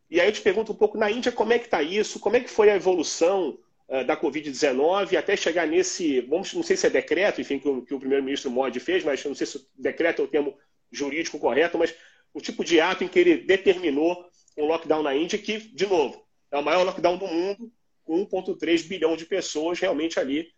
E 0.10 0.20
aí 0.20 0.28
eu 0.28 0.34
te 0.34 0.42
pergunto 0.42 0.72
um 0.72 0.76
pouco 0.76 0.98
na 0.98 1.10
Índia 1.10 1.32
como 1.32 1.54
é 1.54 1.60
que 1.60 1.66
está 1.66 1.82
isso, 1.84 2.20
como 2.20 2.36
é 2.36 2.40
que 2.40 2.50
foi 2.50 2.70
a 2.70 2.76
evolução 2.76 3.60
uh, 3.88 4.04
da 4.04 4.18
Covid-19 4.18 5.16
até 5.18 5.38
chegar 5.38 5.68
nesse, 5.68 6.22
vamos, 6.22 6.54
não 6.54 6.64
sei 6.64 6.76
se 6.76 6.88
é 6.88 6.90
decreto, 6.90 7.40
enfim, 7.40 7.60
que 7.60 7.68
o, 7.68 7.78
o 7.78 8.00
primeiro-ministro 8.00 8.50
Modi 8.50 8.80
fez, 8.80 9.04
mas 9.04 9.24
não 9.24 9.36
sei 9.36 9.46
se 9.46 9.68
decreto 9.78 10.22
é 10.22 10.26
o 10.26 10.28
termo 10.28 10.58
jurídico 10.92 11.40
correto, 11.40 11.78
mas 11.78 11.94
o 12.34 12.42
tipo 12.42 12.64
de 12.64 12.82
ato 12.82 13.04
em 13.04 13.08
que 13.08 13.20
ele 13.20 13.38
determinou 13.38 14.26
um 14.58 14.66
lockdown 14.66 15.04
na 15.04 15.16
Índia 15.16 15.38
que, 15.38 15.60
de 15.60 15.86
novo, 15.86 16.26
é 16.52 16.58
o 16.58 16.64
maior 16.64 16.84
lockdown 16.84 17.18
do 17.18 17.28
mundo, 17.28 17.72
1,3 18.08 18.88
bilhão 18.88 19.16
de 19.16 19.26
pessoas 19.26 19.80
realmente 19.80 20.20
ali 20.20 20.52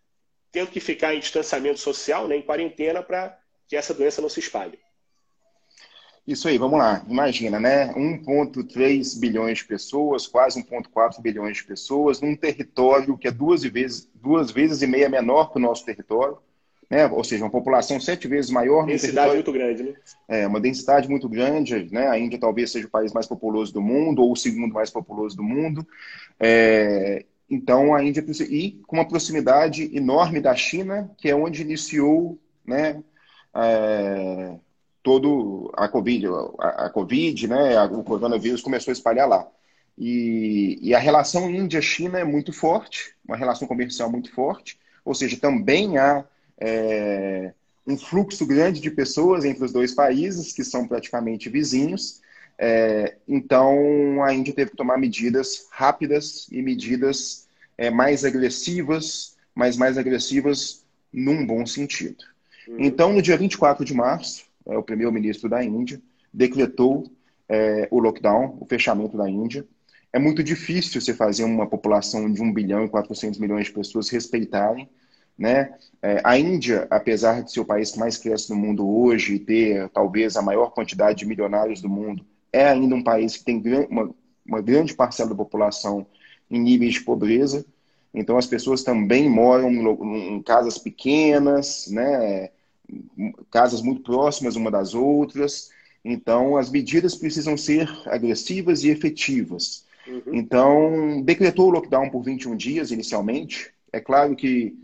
tendo 0.50 0.70
que 0.70 0.80
ficar 0.80 1.14
em 1.14 1.18
distanciamento 1.18 1.80
social, 1.80 2.28
né, 2.28 2.36
em 2.36 2.42
quarentena, 2.42 3.02
para 3.02 3.38
que 3.66 3.74
essa 3.74 3.94
doença 3.94 4.20
não 4.20 4.28
se 4.28 4.38
espalhe. 4.38 4.78
Isso 6.26 6.46
aí, 6.46 6.56
vamos 6.56 6.78
lá. 6.78 7.04
Imagina, 7.08 7.58
né? 7.58 7.92
1,3 7.94 9.18
bilhões 9.18 9.58
de 9.58 9.64
pessoas, 9.64 10.26
quase 10.26 10.62
1,4 10.62 11.20
bilhões 11.20 11.56
de 11.56 11.64
pessoas, 11.64 12.20
num 12.20 12.36
território 12.36 13.18
que 13.18 13.26
é 13.26 13.30
duas 13.30 13.62
vezes, 13.64 14.08
duas 14.14 14.50
vezes 14.50 14.82
e 14.82 14.86
meia 14.86 15.08
menor 15.08 15.50
que 15.50 15.58
o 15.58 15.60
nosso 15.60 15.84
território, 15.84 16.38
né? 16.88 17.06
Ou 17.06 17.24
seja, 17.24 17.42
uma 17.44 17.50
população 17.50 17.98
sete 17.98 18.28
vezes 18.28 18.52
maior. 18.52 18.86
Densidade 18.86 19.34
muito 19.34 19.52
grande, 19.52 19.82
né? 19.82 19.94
É, 20.28 20.46
uma 20.46 20.60
densidade 20.60 21.08
muito 21.08 21.28
grande, 21.28 21.88
né? 21.90 22.06
A 22.06 22.16
Índia 22.16 22.38
talvez 22.38 22.70
seja 22.70 22.86
o 22.86 22.90
país 22.90 23.12
mais 23.12 23.26
populoso 23.26 23.72
do 23.72 23.82
mundo, 23.82 24.22
ou 24.22 24.32
o 24.32 24.36
segundo 24.36 24.72
mais 24.72 24.90
populoso 24.90 25.36
do 25.36 25.42
mundo. 25.42 25.84
É, 26.38 27.24
então, 27.50 27.94
a 27.94 28.04
Índia 28.04 28.24
e 28.48 28.80
com 28.86 28.96
uma 28.96 29.08
proximidade 29.08 29.90
enorme 29.94 30.40
da 30.40 30.54
China, 30.54 31.10
que 31.18 31.28
é 31.28 31.34
onde 31.34 31.62
iniciou, 31.62 32.38
né, 32.64 33.02
é, 33.54 34.54
todo 35.02 35.72
a 35.76 35.88
Covid, 35.88 36.26
a, 36.58 36.86
a 36.86 36.90
Covid, 36.90 37.48
né, 37.48 37.82
o 37.84 38.02
coronavírus 38.02 38.62
começou 38.62 38.90
a 38.90 38.94
espalhar 38.94 39.28
lá. 39.28 39.46
E, 39.98 40.78
e 40.80 40.94
a 40.94 40.98
relação 40.98 41.50
Índia-China 41.50 42.18
é 42.18 42.24
muito 42.24 42.52
forte, 42.52 43.14
uma 43.26 43.36
relação 43.36 43.68
comercial 43.68 44.10
muito 44.10 44.32
forte, 44.32 44.78
ou 45.04 45.14
seja, 45.14 45.36
também 45.36 45.98
há 45.98 46.24
é, 46.58 47.52
um 47.86 47.98
fluxo 47.98 48.46
grande 48.46 48.80
de 48.80 48.90
pessoas 48.90 49.44
entre 49.44 49.64
os 49.64 49.72
dois 49.72 49.92
países, 49.92 50.52
que 50.52 50.64
são 50.64 50.86
praticamente 50.86 51.48
vizinhos, 51.48 52.22
é, 52.58 53.16
então, 53.26 54.22
a 54.22 54.32
Índia 54.32 54.54
teve 54.54 54.70
que 54.70 54.76
tomar 54.76 54.96
medidas 54.96 55.66
rápidas 55.70 56.46
e 56.50 56.62
medidas 56.62 57.48
é, 57.76 57.90
mais 57.90 58.24
agressivas, 58.24 59.36
mas 59.52 59.76
mais 59.76 59.98
agressivas 59.98 60.84
num 61.12 61.44
bom 61.44 61.66
sentido. 61.66 62.24
Uhum. 62.68 62.76
Então, 62.78 63.12
no 63.12 63.20
dia 63.20 63.36
24 63.36 63.84
de 63.84 63.92
março, 63.92 64.44
é, 64.66 64.76
o 64.76 64.82
primeiro-ministro 64.82 65.48
da 65.48 65.62
Índia 65.62 66.00
decretou 66.32 67.04
é, 67.48 67.88
o 67.90 67.98
lockdown, 67.98 68.56
o 68.60 68.66
fechamento 68.66 69.16
da 69.16 69.28
Índia. 69.28 69.66
É 70.12 70.18
muito 70.18 70.42
difícil 70.42 71.00
você 71.00 71.14
fazer 71.14 71.44
uma 71.44 71.66
população 71.66 72.30
de 72.30 72.42
1 72.42 72.52
bilhão 72.52 72.84
e 72.84 72.88
400 72.88 73.38
milhões 73.38 73.66
de 73.66 73.72
pessoas 73.72 74.08
respeitarem. 74.08 74.88
Né? 75.38 75.74
É, 76.00 76.20
a 76.24 76.38
Índia, 76.38 76.86
apesar 76.90 77.42
de 77.42 77.52
ser 77.52 77.60
o 77.60 77.64
país 77.64 77.90
que 77.90 77.98
mais 77.98 78.16
cresce 78.18 78.50
no 78.50 78.56
mundo 78.56 78.88
hoje 78.88 79.34
e 79.34 79.38
ter 79.38 79.88
talvez 79.90 80.36
a 80.36 80.42
maior 80.42 80.70
quantidade 80.70 81.20
de 81.20 81.26
milionários 81.26 81.80
do 81.80 81.88
mundo, 81.88 82.24
é 82.52 82.68
ainda 82.68 82.94
um 82.94 83.02
país 83.02 83.36
que 83.36 83.44
tem 83.44 83.62
uma, 83.88 84.14
uma 84.44 84.60
grande 84.60 84.94
parcela 84.94 85.30
da 85.30 85.34
população 85.34 86.06
em 86.50 86.60
níveis 86.60 86.94
de 86.94 87.00
pobreza. 87.00 87.64
Então, 88.14 88.36
as 88.36 88.46
pessoas 88.46 88.82
também 88.82 89.28
moram 89.28 89.70
em, 89.70 90.34
em 90.34 90.42
casas 90.42 90.76
pequenas, 90.76 91.88
né? 91.90 92.50
Casas 93.50 93.82
muito 93.82 94.02
próximas 94.02 94.56
uma 94.56 94.70
das 94.70 94.94
outras. 94.94 95.70
Então, 96.04 96.56
as 96.56 96.70
medidas 96.70 97.14
precisam 97.14 97.56
ser 97.56 97.88
agressivas 98.06 98.82
e 98.82 98.90
efetivas. 98.90 99.84
Uhum. 100.06 100.34
Então, 100.34 101.22
decretou 101.22 101.68
o 101.68 101.70
lockdown 101.70 102.10
por 102.10 102.22
21 102.22 102.56
dias 102.56 102.90
inicialmente. 102.90 103.72
É 103.92 104.00
claro 104.00 104.34
que 104.34 104.76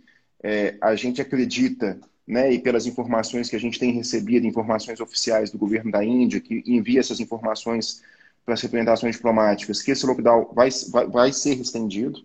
é, 0.42 0.76
a 0.80 0.94
gente 0.94 1.20
acredita, 1.20 1.98
né, 2.26 2.52
e 2.52 2.58
pelas 2.58 2.86
informações 2.86 3.48
que 3.50 3.56
a 3.56 3.60
gente 3.60 3.78
tem 3.78 3.90
recebido, 3.90 4.46
informações 4.46 5.00
oficiais 5.00 5.50
do 5.50 5.58
governo 5.58 5.90
da 5.90 6.04
Índia, 6.04 6.40
que 6.40 6.62
envia 6.66 7.00
essas 7.00 7.18
informações 7.18 8.02
para 8.44 8.54
as 8.54 8.62
representações 8.62 9.16
diplomáticas, 9.16 9.82
que 9.82 9.90
esse 9.90 10.06
lockdown 10.06 10.50
vai, 10.54 10.68
vai, 10.90 11.06
vai 11.06 11.32
ser 11.32 11.60
estendido. 11.60 12.24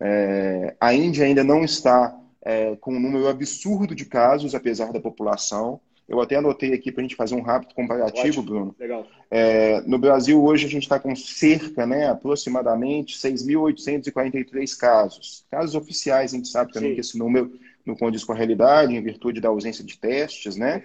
É, 0.00 0.74
a 0.80 0.92
Índia 0.92 1.24
ainda 1.24 1.44
não 1.44 1.64
está 1.64 2.17
é, 2.42 2.76
com 2.76 2.94
um 2.94 3.00
número 3.00 3.28
absurdo 3.28 3.94
de 3.94 4.04
casos, 4.04 4.54
apesar 4.54 4.92
da 4.92 5.00
população. 5.00 5.80
Eu 6.08 6.20
até 6.20 6.36
anotei 6.36 6.72
aqui 6.72 6.90
para 6.90 7.02
a 7.02 7.04
gente 7.04 7.16
fazer 7.16 7.34
um 7.34 7.42
rápido 7.42 7.74
comparativo, 7.74 8.40
Ótimo. 8.40 8.42
Bruno. 8.42 8.74
Legal. 8.78 9.06
É, 9.30 9.82
no 9.82 9.98
Brasil, 9.98 10.42
hoje, 10.42 10.64
a 10.64 10.68
gente 10.68 10.84
está 10.84 10.98
com 10.98 11.14
cerca, 11.14 11.86
né, 11.86 12.08
aproximadamente, 12.08 13.18
6.843 13.18 14.74
casos. 14.74 15.44
Casos 15.50 15.74
oficiais, 15.74 16.32
a 16.32 16.36
gente 16.36 16.48
sabe 16.48 16.72
também 16.72 16.90
Sim. 16.90 16.94
que 16.94 17.00
esse 17.02 17.18
número 17.18 17.52
não 17.84 17.94
condiz 17.94 18.24
com 18.24 18.32
a 18.32 18.36
realidade, 18.36 18.94
em 18.94 19.02
virtude 19.02 19.40
da 19.40 19.48
ausência 19.48 19.84
de 19.84 19.98
testes, 19.98 20.56
né? 20.56 20.82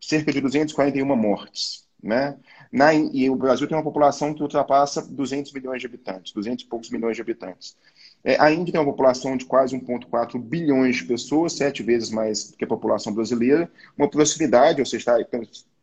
Cerca 0.00 0.32
de 0.32 0.40
241 0.40 1.16
mortes, 1.16 1.86
né? 2.02 2.36
Na, 2.70 2.92
e 2.92 3.30
o 3.30 3.36
Brasil 3.36 3.68
tem 3.68 3.76
uma 3.76 3.84
população 3.84 4.34
que 4.34 4.42
ultrapassa 4.42 5.00
200 5.00 5.52
milhões 5.52 5.80
de 5.80 5.86
habitantes, 5.86 6.32
200 6.32 6.64
e 6.64 6.68
poucos 6.68 6.90
milhões 6.90 7.16
de 7.16 7.22
habitantes. 7.22 7.76
É, 8.24 8.40
a 8.40 8.50
Índia 8.50 8.72
tem 8.72 8.80
uma 8.80 8.90
população 8.90 9.36
de 9.36 9.44
quase 9.44 9.76
1,4 9.76 10.40
bilhões 10.40 10.96
de 10.96 11.04
pessoas, 11.04 11.52
sete 11.52 11.82
vezes 11.82 12.08
mais 12.10 12.52
que 12.52 12.64
a 12.64 12.66
população 12.66 13.12
brasileira, 13.12 13.70
uma 13.98 14.08
proximidade, 14.08 14.80
ou 14.80 14.86
seja, 14.86 15.14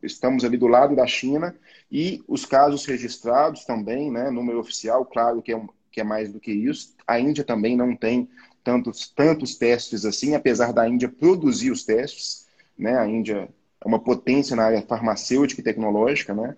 estamos 0.02 0.44
ali 0.44 0.58
do 0.58 0.66
lado 0.66 0.96
da 0.96 1.06
China, 1.06 1.56
e 1.92 2.24
os 2.28 2.44
casos 2.44 2.84
registrados 2.86 3.64
também, 3.64 4.10
né, 4.10 4.32
número 4.32 4.60
oficial, 4.60 5.06
claro 5.06 5.42
que 5.42 5.54
é, 5.54 5.62
que 5.92 6.02
é 6.02 6.04
mais 6.04 6.32
do 6.34 6.40
que 6.40 6.52
isso. 6.52 6.96
A 7.06 7.20
Índia 7.20 7.44
também 7.44 7.78
não 7.78 7.96
tem 7.96 8.28
tantos, 8.64 9.08
tantos 9.08 9.56
testes 9.56 10.04
assim, 10.04 10.34
apesar 10.34 10.74
da 10.74 10.90
Índia 10.90 11.10
produzir 11.10 11.70
os 11.70 11.84
testes, 11.84 12.48
né, 12.76 12.98
a 12.98 13.06
Índia 13.06 13.50
é 13.84 13.88
uma 13.88 14.00
potência 14.00 14.56
na 14.56 14.64
área 14.64 14.82
farmacêutica 14.82 15.62
e 15.62 15.64
tecnológica, 15.64 16.34
né, 16.34 16.56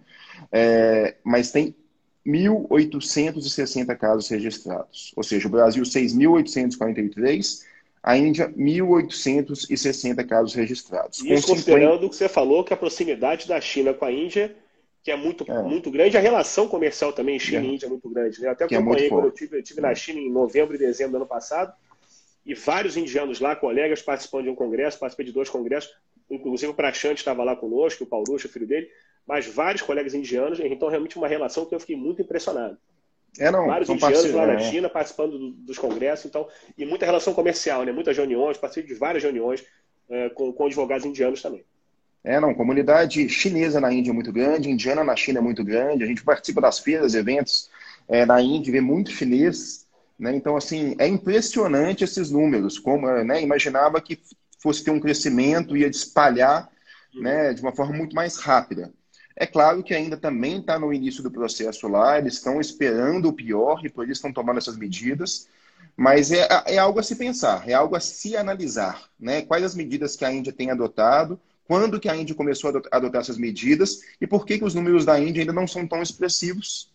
é, 0.50 1.16
mas 1.26 1.52
tem 1.52 1.76
1.860 2.26 3.98
casos 3.98 4.30
registrados. 4.30 5.12
Ou 5.16 5.24
seja, 5.24 5.48
o 5.48 5.52
Brasil 5.52 5.84
6.843, 5.84 7.64
a 8.02 8.18
Índia 8.18 8.50
1.860 8.50 10.26
casos 10.26 10.54
registrados. 10.54 11.20
Isso 11.20 11.48
considerando 11.48 11.94
50... 11.94 12.06
o 12.06 12.10
que 12.10 12.16
você 12.16 12.30
falou, 12.30 12.64
que 12.64 12.74
a 12.74 12.78
proximidade 12.78 13.48
da 13.48 13.60
China 13.60 13.94
com 13.94 14.06
a 14.06 14.12
Índia, 14.12 14.56
que 15.04 15.12
é 15.12 15.18
muito, 15.18 15.50
é. 15.50 15.62
muito 15.62 15.92
grande, 15.92 16.18
a 16.18 16.22
relação 16.22 16.68
comercial 16.68 17.12
também 17.12 17.38
China 17.38 17.62
é. 17.62 17.66
e 17.66 17.74
Índia 17.74 17.86
é 17.86 17.90
muito 17.90 18.10
grande. 18.10 18.42
Né? 18.42 18.50
Até 18.50 18.64
acompanhei 18.66 19.08
é 19.08 19.10
quando 19.10 19.26
eu 19.26 19.32
tive, 19.32 19.58
eu 19.58 19.64
tive 19.64 19.82
na 19.82 19.94
China 19.94 20.20
em 20.20 20.32
novembro 20.32 20.76
e 20.76 20.78
dezembro 20.80 21.12
do 21.12 21.18
ano 21.18 21.26
passado, 21.26 21.74
e 22.46 22.54
vários 22.54 22.98
indianos 22.98 23.40
lá, 23.40 23.56
colegas, 23.56 24.02
participando 24.02 24.44
de 24.44 24.50
um 24.50 24.56
congresso, 24.56 25.00
participei 25.00 25.26
de 25.26 25.32
dois 25.32 25.50
congressos, 25.50 25.94
inclusive 26.30 26.72
o 26.72 26.76
Prachante 26.76 27.20
estava 27.20 27.44
lá 27.44 27.56
conosco, 27.56 28.04
o 28.04 28.08
Paurucha, 28.08 28.50
filho 28.50 28.68
dele, 28.68 28.90
mas 29.28 29.46
vários 29.48 29.82
colegas 29.82 30.14
indianos, 30.14 30.60
então 30.60 30.90
realmente 30.90 31.18
uma 31.18 31.28
relação 31.28 31.66
que 31.66 31.74
eu 31.74 31.80
fiquei 31.80 31.96
muito 31.96 32.22
impressionado. 32.22 32.78
É, 33.40 33.50
não, 33.50 33.66
vários 33.66 33.90
indianos 33.90 34.32
lá 34.32 34.46
na 34.46 34.54
é. 34.54 34.60
China 34.60 34.90
participando 34.90 35.38
do, 35.40 35.52
dos 35.52 35.78
congressos, 35.78 36.26
então, 36.26 36.48
e 36.78 36.86
muita 36.86 37.06
relação 37.06 37.34
comercial, 37.34 37.84
né? 37.84 37.92
muitas 37.92 38.16
reuniões, 38.16 38.58
participei 38.58 38.94
de 38.94 39.00
várias 39.00 39.24
reuniões 39.24 39.64
é, 40.10 40.30
com, 40.30 40.54
com 40.54 40.66
advogados 40.66 41.06
indianos 41.06 41.42
também. 41.42 41.64
É, 42.24 42.40
não, 42.40 42.54
comunidade 42.54 43.28
chinesa 43.28 43.82
na 43.82 43.92
Índia 43.92 44.12
é 44.12 44.14
muito 44.14 44.32
grande, 44.32 44.70
indiana 44.70 45.04
na 45.04 45.16
China 45.16 45.40
é 45.40 45.42
muito 45.42 45.64
grande, 45.64 46.04
a 46.04 46.08
gente 46.08 46.24
participa 46.24 46.62
das 46.62 46.80
feiras, 46.80 47.16
eventos 47.16 47.70
é, 48.08 48.26
na 48.26 48.42
Índia, 48.42 48.72
vê 48.72 48.80
muito 48.80 49.12
chinês, 49.12 49.86
né? 50.18 50.34
Então, 50.36 50.56
assim, 50.56 50.96
é 51.00 51.08
impressionante 51.08 52.04
esses 52.04 52.32
números, 52.32 52.80
como, 52.80 53.08
né, 53.24 53.42
imaginava 53.42 54.00
que 54.00 54.20
fosse 54.60 54.84
ter 54.84 54.92
um 54.92 55.00
crescimento, 55.00 55.76
ia 55.76 55.88
espalhar, 55.88 56.70
né, 57.14 57.54
de 57.54 57.62
uma 57.62 57.76
forma 57.76 57.94
muito 57.94 58.16
mais 58.16 58.38
rápida. 58.38 58.92
É 59.36 59.46
claro 59.48 59.84
que 59.84 59.94
ainda 59.94 60.16
também 60.16 60.60
está 60.60 60.78
no 60.78 60.94
início 60.94 61.24
do 61.24 61.32
processo 61.32 61.88
lá, 61.88 62.18
eles 62.18 62.36
estão 62.36 62.62
esperando 62.62 63.30
o 63.30 63.34
pior 63.34 63.84
e 63.84 63.90
por 63.90 64.06
isso 64.06 64.14
estão 64.14 64.32
tomando 64.32 64.58
essas 64.58 64.78
medidas, 64.78 65.48
mas 65.96 66.32
é, 66.32 66.48
é 66.68 66.78
algo 66.78 67.00
a 67.00 67.04
se 67.04 67.16
pensar, 67.16 67.68
é 67.68 67.74
algo 67.74 67.96
a 67.96 68.00
se 68.00 68.38
analisar. 68.38 69.10
Né? 69.20 69.42
Quais 69.42 69.64
as 69.64 69.76
medidas 69.76 70.16
que 70.16 70.26
a 70.26 70.32
Índia 70.32 70.54
tem 70.54 70.70
adotado, 70.70 71.40
quando 71.66 72.00
que 72.00 72.10
a 72.10 72.16
Índia 72.16 72.36
começou 72.36 72.70
a 72.70 72.98
adotar 72.98 73.22
essas 73.22 73.38
medidas 73.38 74.02
e 74.22 74.28
por 74.28 74.46
que, 74.46 74.58
que 74.58 74.66
os 74.66 74.76
números 74.76 75.06
da 75.06 75.20
Índia 75.20 75.42
ainda 75.42 75.54
não 75.54 75.68
são 75.68 75.88
tão 75.88 76.02
expressivos 76.02 76.94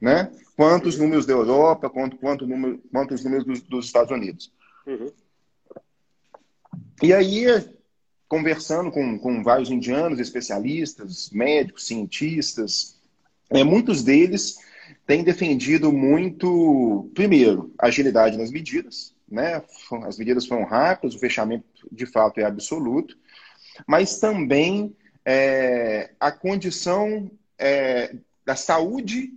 né? 0.00 0.30
quanto 0.56 0.88
os 0.88 0.96
números 0.96 1.26
da 1.26 1.32
Europa, 1.32 1.90
quanto, 1.90 2.16
quanto, 2.16 2.46
número, 2.46 2.78
quanto 2.90 3.14
os 3.14 3.24
números 3.24 3.44
dos, 3.44 3.60
dos 3.62 3.86
Estados 3.86 4.10
Unidos. 4.10 4.52
Uhum. 4.86 5.12
E 7.02 7.12
aí, 7.12 7.46
conversando 8.28 8.90
com, 8.90 9.18
com 9.18 9.42
vários 9.42 9.70
indianos, 9.70 10.20
especialistas, 10.20 11.30
médicos, 11.30 11.86
cientistas, 11.86 12.98
é, 13.50 13.64
muitos 13.64 14.02
deles 14.04 14.58
têm 15.06 15.24
defendido 15.24 15.90
muito, 15.90 17.10
primeiro, 17.14 17.72
agilidade 17.78 18.36
nas 18.36 18.50
medidas, 18.50 19.14
né? 19.26 19.62
As 20.06 20.18
medidas 20.18 20.46
foram 20.46 20.64
rápidas, 20.64 21.14
o 21.14 21.18
fechamento 21.18 21.64
de 21.90 22.06
fato 22.06 22.38
é 22.38 22.44
absoluto, 22.44 23.16
mas 23.86 24.18
também 24.18 24.94
é, 25.24 26.10
a 26.20 26.30
condição 26.30 27.30
é, 27.58 28.14
da 28.44 28.56
saúde, 28.56 29.32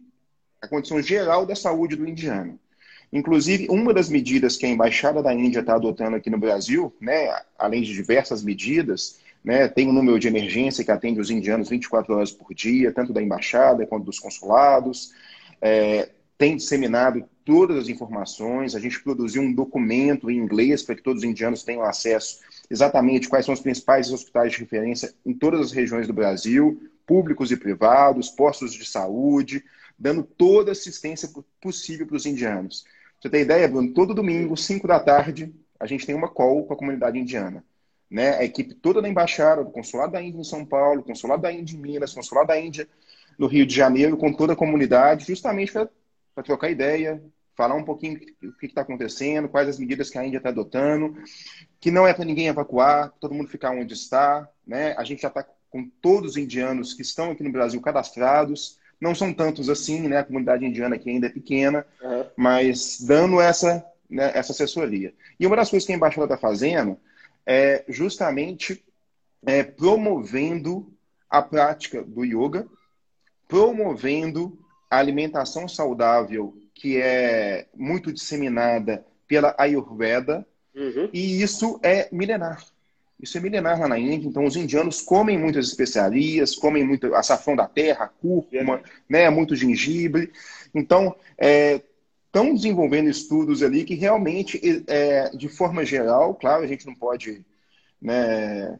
a 0.62 0.68
condição 0.68 1.02
geral 1.02 1.46
da 1.46 1.56
saúde 1.56 1.96
do 1.96 2.08
indiano. 2.08 2.60
Inclusive, 3.12 3.68
uma 3.70 3.94
das 3.94 4.08
medidas 4.08 4.56
que 4.56 4.66
a 4.66 4.70
Embaixada 4.70 5.22
da 5.22 5.34
Índia 5.34 5.60
está 5.60 5.76
adotando 5.76 6.16
aqui 6.16 6.30
no 6.30 6.38
Brasil, 6.38 6.94
né, 7.02 7.30
além 7.60 7.82
de 7.82 7.94
diversas 7.94 8.42
medidas, 8.42 9.20
né, 9.44 9.68
tem 9.68 9.90
um 9.90 9.92
número 9.92 10.18
de 10.18 10.30
emergência 10.30 10.84
que 10.84 10.92
atende 10.92 11.20
os 11.20 11.30
indianos 11.30 11.68
24 11.68 12.16
horas 12.16 12.32
por 12.32 12.54
dia, 12.54 12.94
tanto 12.94 13.12
da 13.12 13.22
Embaixada 13.22 13.86
quanto 13.86 14.06
dos 14.06 14.18
consulados, 14.18 15.12
é, 15.62 16.10
tem 16.38 16.56
disseminado 16.56 17.26
todas 17.44 17.78
as 17.78 17.90
informações, 17.90 18.76
a 18.76 18.80
gente 18.80 19.04
produziu 19.04 19.42
um 19.42 19.54
documento 19.54 20.32
em 20.32 20.38
inglês 20.38 20.82
para 20.82 20.96
que 20.96 21.04
todos 21.04 21.24
os 21.24 21.30
indianos 21.30 21.64
tenham 21.64 21.84
acesso 21.84 22.40
exatamente 22.70 23.28
quais 23.28 23.46
são 23.46 23.54
os 23.54 23.60
principais 23.60 24.10
hospitais 24.12 24.54
de 24.54 24.60
referência 24.60 25.14
em 25.26 25.34
todas 25.34 25.60
as 25.60 25.72
regiões 25.74 26.08
do 26.08 26.14
Brasil, 26.14 26.90
públicos 27.06 27.52
e 27.52 27.58
privados, 27.58 28.30
postos 28.30 28.74
de 28.74 28.86
saúde, 28.86 29.64
dando 30.00 30.24
toda 30.24 30.72
a 30.72 30.74
assistência 30.74 31.30
possível 31.60 32.08
para 32.08 32.16
os 32.16 32.26
indianos 32.26 32.86
você 33.22 33.30
tem 33.30 33.42
ideia, 33.42 33.68
Bruno? 33.68 33.94
Todo 33.94 34.16
domingo, 34.16 34.58
5 34.58 34.88
da 34.88 35.00
tarde, 35.00 35.54
a 35.80 35.86
gente 35.86 36.08
tem 36.08 36.16
uma 36.16 36.28
call 36.28 36.66
com 36.66 36.74
a 36.74 36.78
comunidade 36.78 37.20
indiana. 37.20 37.64
Né? 38.10 38.36
A 38.36 38.44
equipe 38.44 38.74
toda 38.74 39.00
da 39.00 39.08
embaixada, 39.08 39.64
do 39.64 39.70
consulado 39.70 40.14
da 40.14 40.22
Índia 40.22 40.42
em 40.42 40.44
São 40.44 40.66
Paulo, 40.66 41.04
consulado 41.04 41.44
da 41.44 41.52
Índia 41.52 41.76
em 41.76 41.80
Minas, 41.80 42.16
consulado 42.16 42.48
da 42.48 42.60
Índia 42.60 42.90
no 43.38 43.46
Rio 43.46 43.64
de 43.64 43.76
Janeiro, 43.76 44.18
com 44.18 44.34
toda 44.34 44.54
a 44.54 44.56
comunidade, 44.56 45.28
justamente 45.28 45.72
para 45.72 45.88
trocar 46.44 46.72
ideia, 46.72 47.24
falar 47.56 47.76
um 47.76 47.84
pouquinho 47.84 48.20
o 48.44 48.54
que 48.54 48.66
está 48.66 48.82
acontecendo, 48.82 49.48
quais 49.48 49.70
as 49.70 49.78
medidas 49.78 50.10
que 50.10 50.18
a 50.18 50.26
Índia 50.26 50.38
está 50.38 50.50
adotando, 50.50 51.16
que 51.80 51.92
não 51.92 52.08
é 52.08 52.14
para 52.16 52.26
ninguém 52.26 52.48
evacuar, 52.48 53.12
todo 53.20 53.36
mundo 53.36 53.50
ficar 53.50 53.70
onde 53.70 53.94
está. 53.94 54.50
Né? 54.66 54.96
A 54.98 55.04
gente 55.04 55.22
já 55.22 55.28
está 55.28 55.46
com 55.70 55.88
todos 56.02 56.32
os 56.32 56.38
indianos 56.38 56.96
que 56.96 57.04
estão 57.04 57.30
aqui 57.30 57.44
no 57.44 57.52
Brasil 57.52 57.80
cadastrados, 57.82 58.80
não 59.02 59.16
são 59.16 59.34
tantos 59.34 59.68
assim, 59.68 60.08
né? 60.08 60.20
A 60.20 60.24
comunidade 60.24 60.64
indiana 60.64 60.96
aqui 60.96 61.10
ainda 61.10 61.26
é 61.26 61.32
pequena, 61.32 61.86
uhum. 62.02 62.26
mas 62.38 63.02
dando 63.02 63.42
essa, 63.42 63.84
né, 64.08 64.32
essa 64.36 64.52
assessoria. 64.52 65.12
E 65.40 65.48
uma 65.48 65.56
das 65.56 65.72
coisas 65.72 65.88
que 65.88 65.92
a 65.92 65.96
embaixada 65.96 66.26
está 66.26 66.38
fazendo 66.38 67.00
é 67.44 67.84
justamente 67.90 68.86
é, 69.44 69.64
promovendo 69.64 70.94
a 71.28 71.42
prática 71.42 72.04
do 72.04 72.24
yoga, 72.24 72.68
promovendo 73.48 74.60
a 74.90 75.00
alimentação 75.00 75.68
saudável, 75.68 76.56
que 76.76 77.02
é 77.02 77.68
muito 77.76 78.14
disseminada 78.14 79.04
pela 79.28 79.56
Ayurveda, 79.58 80.46
uhum. 80.76 81.10
e 81.12 81.42
isso 81.42 81.80
é 81.82 82.08
milenar. 82.12 82.64
Isso 83.22 83.38
é 83.38 83.42
milenar 83.42 83.80
lá 83.80 83.88
na 83.88 84.00
Índia, 84.00 84.28
então 84.28 84.46
os 84.46 84.56
indianos 84.56 85.02
comem 85.02 85.38
muitas 85.38 85.68
especiarias, 85.68 86.56
comem 86.56 86.84
muito 86.84 87.14
açafrão 87.14 87.56
da 87.56 87.68
terra, 87.68 88.12
cúrcuma, 88.20 88.82
né, 89.08 89.30
muito 89.30 89.56
gengibre. 89.56 90.32
Então, 90.74 91.16
estão 91.38 92.48
é, 92.48 92.54
desenvolvendo 92.54 93.10
estudos 93.10 93.62
ali 93.62 93.84
que 93.84 93.94
realmente, 93.94 94.60
é, 94.88 95.30
de 95.30 95.48
forma 95.48 95.86
geral, 95.86 96.34
claro, 96.34 96.64
a 96.64 96.68
gente 96.68 96.86
não 96.88 96.96
pode 96.96 97.46
né, 98.02 98.80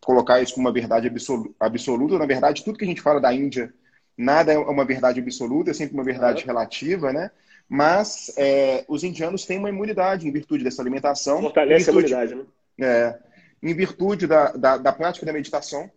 colocar 0.00 0.40
isso 0.42 0.54
como 0.54 0.66
uma 0.66 0.72
verdade 0.72 1.10
absoluta. 1.58 2.18
Na 2.18 2.26
verdade, 2.26 2.64
tudo 2.64 2.78
que 2.78 2.84
a 2.84 2.88
gente 2.88 3.00
fala 3.00 3.20
da 3.20 3.32
Índia, 3.32 3.72
nada 4.16 4.52
é 4.52 4.58
uma 4.58 4.84
verdade 4.84 5.20
absoluta, 5.20 5.70
é 5.70 5.74
sempre 5.74 5.94
uma 5.94 6.04
verdade 6.04 6.44
relativa, 6.44 7.12
né? 7.12 7.30
Mas 7.68 8.32
é, 8.36 8.84
os 8.88 9.04
indianos 9.04 9.44
têm 9.44 9.58
uma 9.58 9.68
imunidade 9.68 10.26
em 10.26 10.32
virtude 10.32 10.64
dessa 10.64 10.80
alimentação. 10.80 11.42
Fortalece 11.42 11.92
virtude, 11.92 12.14
a 12.14 12.24
imunidade, 12.24 12.48
né? 12.78 12.86
É, 12.86 13.18
em 13.62 13.74
virtude 13.74 14.26
da, 14.26 14.52
da, 14.52 14.76
da 14.76 14.92
prática 14.92 15.26
da 15.26 15.32
meditação. 15.32 15.90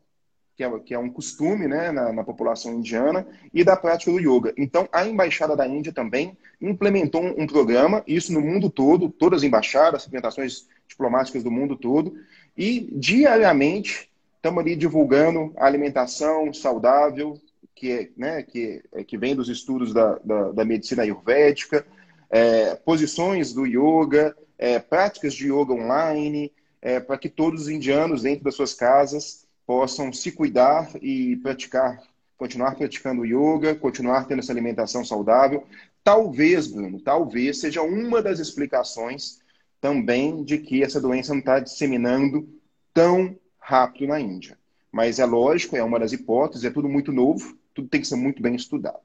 que 0.56 0.64
é, 0.64 0.80
que 0.80 0.94
é 0.94 1.00
um 1.00 1.10
costume 1.10 1.68
né, 1.68 1.92
na, 1.92 2.12
na, 2.12 2.24
população 2.24 2.74
indiana, 2.74 3.26
e 3.54 3.64
da 3.64 3.76
prática 3.76 4.12
do 4.12 4.20
yoga. 4.20 4.54
Então, 4.58 4.88
a 4.92 5.06
Embaixada 5.06 5.56
da 5.56 5.68
Índia 5.68 5.94
também 5.94 6.38
implementou 6.62 7.24
um, 7.24 7.44
um 7.44 7.48
programa, 7.48 8.04
isso 8.06 8.32
no 8.32 8.42
mundo 8.42 8.70
todo, 8.70 9.10
todas 9.10 9.40
as 9.40 9.44
embaixadas, 9.44 10.04
representações 10.04 10.68
diplomáticas 10.88 11.44
do 11.44 11.50
mundo 11.50 11.76
todo, 11.76 12.14
e 12.56 12.90
diariamente 12.92 14.12
estamos 14.36 14.60
ali 14.62 14.76
divulgando 14.76 15.54
a 15.56 15.66
alimentação 15.66 16.54
saudável, 16.54 17.40
que, 17.76 17.92
é, 17.92 18.10
né, 18.18 18.44
que, 18.44 18.84
é, 18.94 19.04
que 19.04 19.18
vem 19.18 19.36
dos 19.36 19.50
estudos 19.50 19.94
da, 19.94 20.20
da, 20.24 20.52
da 20.52 20.66
medicina 20.66 21.04
ayurvédica, 21.04 21.86
é, 22.30 22.76
posições 22.76 23.54
do 23.54 23.66
yoga, 23.66 24.36
é, 24.58 24.80
práticas 24.80 25.34
de 25.34 25.52
yoga 25.52 25.74
online, 25.74 26.52
é, 26.82 27.00
para 27.00 27.18
que 27.18 27.30
todos 27.30 27.64
os 27.64 27.70
indianos, 27.70 28.24
dentro 28.24 28.44
das 28.44 28.56
suas 28.56 28.74
casas, 28.74 29.46
possam 29.66 30.12
se 30.12 30.32
cuidar 30.32 30.90
e 31.02 31.36
praticar, 31.38 32.02
continuar 32.38 32.76
praticando 32.76 33.26
yoga, 33.26 33.76
continuar 33.76 34.26
tendo 34.26 34.40
essa 34.40 34.52
alimentação 34.52 35.06
saudável. 35.06 35.66
Talvez, 36.04 36.68
Bruno, 36.68 37.00
talvez 37.00 37.60
seja 37.60 37.82
uma 37.82 38.22
das 38.22 38.40
explicações 38.40 39.40
também 39.80 40.44
de 40.44 40.58
que 40.58 40.84
essa 40.84 41.00
doença 41.00 41.34
não 41.34 41.40
está 41.40 41.60
disseminando 41.60 42.48
tão 42.94 43.36
rápido 43.60 44.08
na 44.08 44.20
Índia. 44.20 44.58
Mas 44.92 45.20
é 45.20 45.26
lógico, 45.26 45.76
é 45.76 45.84
uma 45.84 46.00
das 46.00 46.12
hipóteses, 46.12 46.66
é 46.66 46.70
tudo 46.70 46.90
muito 46.90 47.12
novo, 47.12 47.58
tudo 47.74 47.88
tem 47.88 48.02
que 48.02 48.08
ser 48.08 48.16
muito 48.16 48.42
bem 48.42 48.56
estudado. 48.56 49.00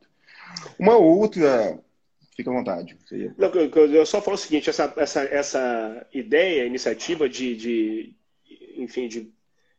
Uma 0.79 0.97
outra. 0.97 1.79
Fica 2.37 2.51
à 2.51 2.53
vontade. 2.53 2.99
Não, 3.39 3.51
eu 3.95 4.05
só 4.05 4.21
falo 4.21 4.35
o 4.35 4.39
seguinte: 4.39 4.69
essa, 4.69 4.93
essa, 4.97 5.23
essa 5.25 6.07
ideia, 6.13 6.67
iniciativa 6.67 7.27
de, 7.27 7.57
de, 7.57 8.17
enfim, 8.77 9.09
de 9.09 9.33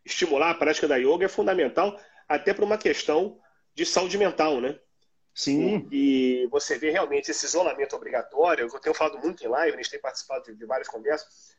estimular 0.04 0.50
a 0.50 0.56
prática 0.56 0.88
da 0.88 0.98
yoga 0.98 1.26
é 1.26 1.30
fundamental 1.30 2.00
até 2.28 2.54
para 2.54 2.66
uma 2.66 2.78
questão 2.78 3.40
de 3.76 3.86
saúde 3.86 4.18
mental, 4.18 4.60
né? 4.60 4.80
Sim. 5.36 5.88
E, 5.92 6.46
e, 6.46 6.48
você 6.48 6.80
vê 6.80 6.90
realmente 6.90 7.30
esse 7.30 7.46
isolamento 7.46 7.96
obrigatório, 7.96 8.68
eu 8.68 8.80
tenho 8.80 8.96
falado 8.96 9.20
muito 9.20 9.46
em 9.46 9.48
live, 9.48 9.76
a 9.76 9.78
gente 9.78 9.92
tem 9.92 10.02
participado 10.02 10.46
de, 10.46 10.56
de 10.56 10.66
várias 10.66 10.88
conversas. 10.88 11.56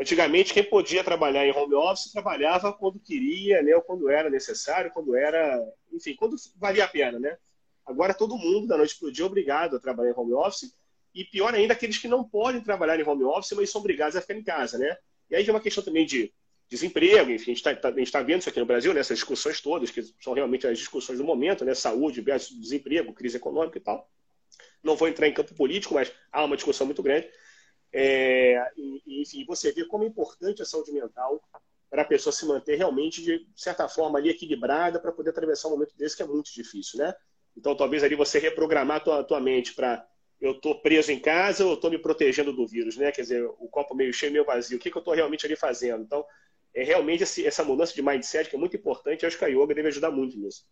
Antigamente, 0.00 0.52
quem 0.52 0.64
podia 0.64 1.04
trabalhar 1.04 1.46
em 1.46 1.56
home 1.56 1.76
office 1.76 2.10
trabalhava 2.10 2.72
quando 2.72 2.98
queria, 2.98 3.62
né, 3.62 3.76
ou 3.76 3.82
quando 3.82 4.10
era 4.10 4.28
necessário, 4.28 4.90
quando 4.90 5.14
era, 5.14 5.62
enfim, 5.92 6.16
quando 6.16 6.34
valia 6.56 6.84
a 6.84 6.88
pena, 6.88 7.20
né? 7.20 7.38
Agora 7.86 8.14
todo 8.14 8.36
mundo, 8.36 8.66
da 8.66 8.76
noite 8.76 8.98
para 8.98 9.08
o 9.08 9.12
dia, 9.12 9.24
é 9.24 9.26
obrigado 9.26 9.76
a 9.76 9.80
trabalhar 9.80 10.10
em 10.10 10.14
home 10.16 10.32
office, 10.34 10.74
e 11.14 11.24
pior 11.24 11.54
ainda, 11.54 11.74
aqueles 11.74 11.98
que 11.98 12.08
não 12.08 12.24
podem 12.24 12.60
trabalhar 12.62 12.98
em 12.98 13.06
home 13.06 13.24
office, 13.24 13.52
mas 13.52 13.70
são 13.70 13.80
obrigados 13.80 14.16
a 14.16 14.20
ficar 14.20 14.34
em 14.34 14.42
casa, 14.42 14.78
né? 14.78 14.96
E 15.28 15.36
aí 15.36 15.46
é 15.46 15.50
uma 15.50 15.60
questão 15.60 15.82
também 15.82 16.06
de 16.06 16.32
desemprego, 16.68 17.30
enfim, 17.30 17.50
a 17.50 17.54
gente 17.54 17.56
está 17.56 17.74
tá, 17.74 17.92
tá 17.92 18.22
vendo 18.22 18.40
isso 18.40 18.48
aqui 18.48 18.58
no 18.58 18.64
Brasil, 18.64 18.94
né, 18.94 19.02
discussões 19.02 19.60
todas, 19.60 19.90
que 19.90 20.02
são 20.20 20.32
realmente 20.32 20.66
as 20.66 20.78
discussões 20.78 21.18
do 21.18 21.24
momento, 21.24 21.66
né, 21.66 21.74
saúde 21.74 22.22
desemprego, 22.22 23.12
crise 23.12 23.36
econômica 23.36 23.76
e 23.76 23.80
tal. 23.80 24.10
Não 24.82 24.96
vou 24.96 25.06
entrar 25.06 25.28
em 25.28 25.34
campo 25.34 25.54
político, 25.54 25.92
mas 25.92 26.10
há 26.32 26.44
uma 26.44 26.56
discussão 26.56 26.86
muito 26.86 27.02
grande. 27.02 27.28
É, 27.92 28.58
enfim, 29.06 29.44
você 29.44 29.70
vê 29.70 29.84
como 29.84 30.04
é 30.04 30.06
importante 30.06 30.62
a 30.62 30.64
saúde 30.64 30.92
mental 30.92 31.42
para 31.90 32.02
a 32.02 32.06
pessoa 32.06 32.32
se 32.32 32.46
manter 32.46 32.76
realmente, 32.76 33.22
de 33.22 33.46
certa 33.54 33.86
forma, 33.86 34.18
ali 34.18 34.30
equilibrada 34.30 34.98
para 34.98 35.12
poder 35.12 35.28
atravessar 35.28 35.68
um 35.68 35.72
momento 35.72 35.94
desse 35.94 36.16
que 36.16 36.22
é 36.22 36.26
muito 36.26 36.50
difícil, 36.54 36.98
né? 37.00 37.14
Então, 37.56 37.76
talvez 37.76 38.02
ali 38.02 38.14
você 38.14 38.38
reprogramar 38.38 38.98
a 38.98 39.00
tua, 39.00 39.24
tua 39.24 39.40
mente 39.40 39.74
para 39.74 40.06
eu 40.40 40.52
estou 40.52 40.80
preso 40.80 41.12
em 41.12 41.20
casa 41.20 41.64
ou 41.64 41.70
eu 41.70 41.74
estou 41.76 41.90
me 41.90 41.98
protegendo 41.98 42.52
do 42.52 42.66
vírus, 42.66 42.96
né? 42.96 43.12
Quer 43.12 43.22
dizer, 43.22 43.44
o 43.44 43.68
copo 43.68 43.94
meio 43.94 44.12
cheio, 44.12 44.32
meio 44.32 44.44
vazio. 44.44 44.76
O 44.76 44.80
que, 44.80 44.90
que 44.90 44.96
eu 44.96 45.00
estou 45.00 45.14
realmente 45.14 45.46
ali 45.46 45.54
fazendo? 45.54 46.02
Então, 46.02 46.24
é 46.74 46.82
realmente 46.82 47.22
esse, 47.22 47.46
essa 47.46 47.62
mudança 47.62 47.94
de 47.94 48.02
mindset 48.02 48.50
que 48.50 48.56
é 48.56 48.58
muito 48.58 48.76
importante. 48.76 49.22
Eu 49.22 49.28
acho 49.28 49.38
que 49.38 49.44
a 49.44 49.48
yoga 49.48 49.74
deve 49.74 49.88
ajudar 49.88 50.10
muito 50.10 50.36
nisso. 50.36 50.64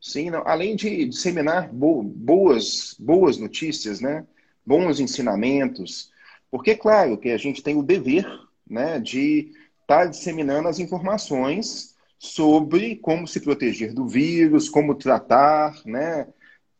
Sim, 0.00 0.30
não. 0.30 0.46
além 0.46 0.76
de 0.76 1.06
disseminar 1.06 1.68
boas, 1.72 2.94
boas 3.00 3.38
notícias, 3.38 4.00
né? 4.00 4.24
bons 4.66 4.98
ensinamentos, 4.98 6.10
porque, 6.50 6.74
claro, 6.74 7.16
que 7.16 7.30
a 7.30 7.36
gente 7.36 7.62
tem 7.62 7.76
o 7.76 7.82
dever 7.82 8.26
né, 8.68 8.98
de 8.98 9.52
estar 9.80 10.04
tá 10.04 10.06
disseminando 10.06 10.68
as 10.68 10.80
informações 10.80 11.94
sobre 12.18 12.96
como 12.96 13.26
se 13.26 13.40
proteger 13.40 13.92
do 13.92 14.06
vírus, 14.06 14.68
como 14.68 14.94
tratar, 14.94 15.78
né, 15.84 16.26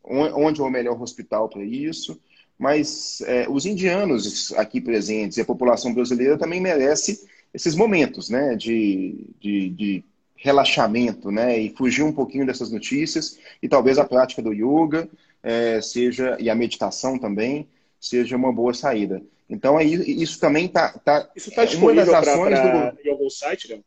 onde 0.03 0.61
é 0.61 0.63
o 0.63 0.69
melhor 0.69 1.01
hospital 1.01 1.49
para 1.49 1.63
isso. 1.63 2.19
Mas 2.57 3.21
é, 3.21 3.47
os 3.47 3.65
indianos 3.65 4.51
aqui 4.53 4.81
presentes 4.81 5.37
e 5.37 5.41
a 5.41 5.45
população 5.45 5.93
brasileira 5.93 6.37
também 6.37 6.59
merece 6.59 7.27
esses 7.53 7.75
momentos 7.75 8.29
né, 8.29 8.55
de, 8.55 9.27
de, 9.39 9.69
de 9.69 10.03
relaxamento, 10.35 11.31
né, 11.31 11.57
e 11.59 11.69
fugir 11.75 12.03
um 12.03 12.11
pouquinho 12.11 12.45
dessas 12.45 12.71
notícias, 12.71 13.37
e 13.61 13.67
talvez 13.67 13.97
a 13.97 14.05
prática 14.05 14.41
do 14.41 14.53
yoga 14.53 15.07
é, 15.43 15.81
seja, 15.81 16.35
e 16.39 16.49
a 16.49 16.55
meditação 16.55 17.17
também, 17.17 17.67
seja 17.99 18.35
uma 18.35 18.51
boa 18.51 18.73
saída. 18.73 19.21
Então, 19.49 19.79
é, 19.79 19.83
isso 19.83 20.39
também 20.39 20.65
está. 20.65 20.89
Tá, 20.99 21.29
isso 21.35 21.49
está 21.49 21.63
disponível 21.63 22.13
é 22.15 22.21
pra, 22.21 22.37
pra, 22.37 22.91
do... 22.91 23.01
em 23.01 23.11
algum 23.11 23.29
site, 23.29 23.69
não? 23.69 23.83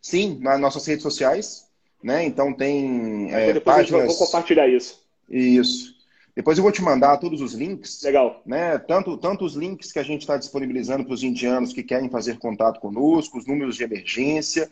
Sim, 0.00 0.38
nas 0.40 0.60
nossas 0.60 0.86
redes 0.86 1.02
sociais. 1.02 1.66
Né? 2.02 2.24
Então, 2.24 2.52
tem. 2.52 3.32
É, 3.32 3.52
depois 3.52 3.76
páginas... 3.76 4.02
eu 4.02 4.06
vou 4.08 4.16
compartilhar 4.16 4.68
isso. 4.68 5.00
Isso. 5.28 5.96
Depois 6.36 6.58
eu 6.58 6.62
vou 6.62 6.70
te 6.70 6.82
mandar 6.82 7.16
todos 7.16 7.40
os 7.40 7.54
links. 7.54 8.02
Legal. 8.02 8.42
Né? 8.44 8.78
Tanto, 8.78 9.16
tanto 9.16 9.44
os 9.44 9.54
links 9.54 9.90
que 9.90 9.98
a 9.98 10.02
gente 10.02 10.20
está 10.20 10.36
disponibilizando 10.36 11.04
para 11.04 11.14
os 11.14 11.22
indianos 11.22 11.72
que 11.72 11.82
querem 11.82 12.10
fazer 12.10 12.38
contato 12.38 12.78
conosco, 12.78 13.38
os 13.38 13.46
números 13.46 13.74
de 13.74 13.84
emergência, 13.84 14.70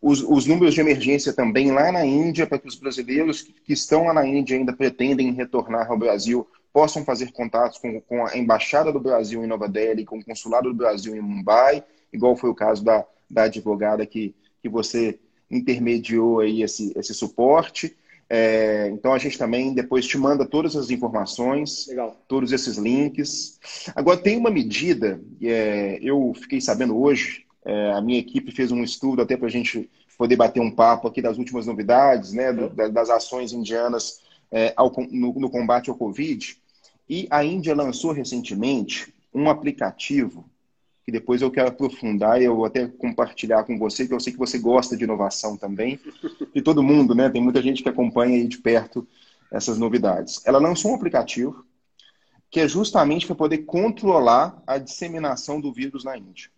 os, 0.00 0.22
os, 0.22 0.46
números 0.46 0.74
de 0.74 0.80
emergência 0.80 1.32
também 1.32 1.70
lá 1.70 1.92
na 1.92 2.04
Índia, 2.04 2.46
para 2.46 2.58
que 2.58 2.66
os 2.66 2.76
brasileiros 2.76 3.42
que 3.42 3.74
estão 3.74 4.06
lá 4.06 4.14
na 4.14 4.26
Índia 4.26 4.56
ainda 4.56 4.72
pretendem 4.72 5.32
retornar 5.32 5.90
ao 5.90 5.98
Brasil 5.98 6.48
possam 6.72 7.04
fazer 7.04 7.30
contatos 7.30 7.78
com, 7.78 8.00
com 8.00 8.26
a 8.26 8.36
Embaixada 8.36 8.90
do 8.90 8.98
Brasil 8.98 9.44
em 9.44 9.46
Nova 9.46 9.68
Delhi, 9.68 10.06
com 10.06 10.18
o 10.18 10.24
Consulado 10.24 10.70
do 10.70 10.74
Brasil 10.74 11.14
em 11.14 11.20
Mumbai, 11.20 11.84
igual 12.10 12.34
foi 12.34 12.48
o 12.48 12.54
caso 12.54 12.82
da, 12.82 13.04
da 13.30 13.42
advogada 13.42 14.06
que, 14.06 14.34
que 14.62 14.68
você 14.68 15.18
intermediou 15.50 16.40
aí 16.40 16.62
esse, 16.62 16.92
esse 16.96 17.12
suporte. 17.12 17.94
É, 18.30 18.88
então 18.88 19.12
a 19.12 19.18
gente 19.18 19.36
também 19.36 19.74
depois 19.74 20.06
te 20.06 20.16
manda 20.16 20.46
todas 20.46 20.74
as 20.74 20.88
informações, 20.90 21.86
Legal. 21.88 22.16
todos 22.26 22.50
esses 22.50 22.78
links. 22.78 23.58
Agora 23.94 24.16
tem 24.16 24.38
uma 24.38 24.50
medida, 24.50 25.20
é, 25.42 25.98
eu 26.00 26.32
fiquei 26.34 26.58
sabendo 26.60 26.98
hoje, 26.98 27.44
é, 27.64 27.92
a 27.92 28.00
minha 28.00 28.18
equipe 28.18 28.50
fez 28.50 28.72
um 28.72 28.82
estudo 28.82 29.20
até 29.20 29.36
para 29.36 29.48
a 29.48 29.50
gente 29.50 29.90
poder 30.16 30.36
bater 30.36 30.60
um 30.60 30.70
papo 30.70 31.08
aqui 31.08 31.20
das 31.20 31.36
últimas 31.36 31.66
novidades, 31.66 32.32
né, 32.32 32.52
do, 32.52 32.66
uhum. 32.66 32.92
das 32.92 33.10
ações 33.10 33.52
indianas 33.52 34.20
é, 34.50 34.72
ao, 34.76 34.90
no, 35.10 35.34
no 35.34 35.50
combate 35.50 35.90
ao 35.90 35.96
Covid. 35.96 36.56
E 37.08 37.26
a 37.30 37.44
Índia 37.44 37.74
lançou 37.74 38.12
recentemente 38.12 39.12
um 39.34 39.50
aplicativo 39.50 40.44
que 41.04 41.10
depois 41.10 41.42
eu 41.42 41.50
quero 41.50 41.68
aprofundar 41.68 42.40
e 42.40 42.44
eu 42.44 42.54
vou 42.54 42.64
até 42.64 42.86
compartilhar 42.86 43.64
com 43.64 43.78
você, 43.78 44.06
que 44.06 44.14
eu 44.14 44.20
sei 44.20 44.32
que 44.32 44.38
você 44.38 44.58
gosta 44.58 44.96
de 44.96 45.04
inovação 45.04 45.56
também, 45.56 45.98
e 46.54 46.62
todo 46.62 46.82
mundo, 46.82 47.14
né? 47.14 47.28
Tem 47.28 47.42
muita 47.42 47.60
gente 47.60 47.82
que 47.82 47.88
acompanha 47.88 48.36
aí 48.36 48.46
de 48.46 48.58
perto 48.58 49.06
essas 49.50 49.78
novidades. 49.78 50.40
Ela 50.46 50.58
lançou 50.58 50.92
um 50.92 50.94
aplicativo 50.94 51.64
que 52.50 52.60
é 52.60 52.68
justamente 52.68 53.26
para 53.26 53.34
poder 53.34 53.58
controlar 53.58 54.62
a 54.66 54.76
disseminação 54.78 55.60
do 55.60 55.72
vírus 55.72 56.04
na 56.04 56.16
Índia. 56.16 56.50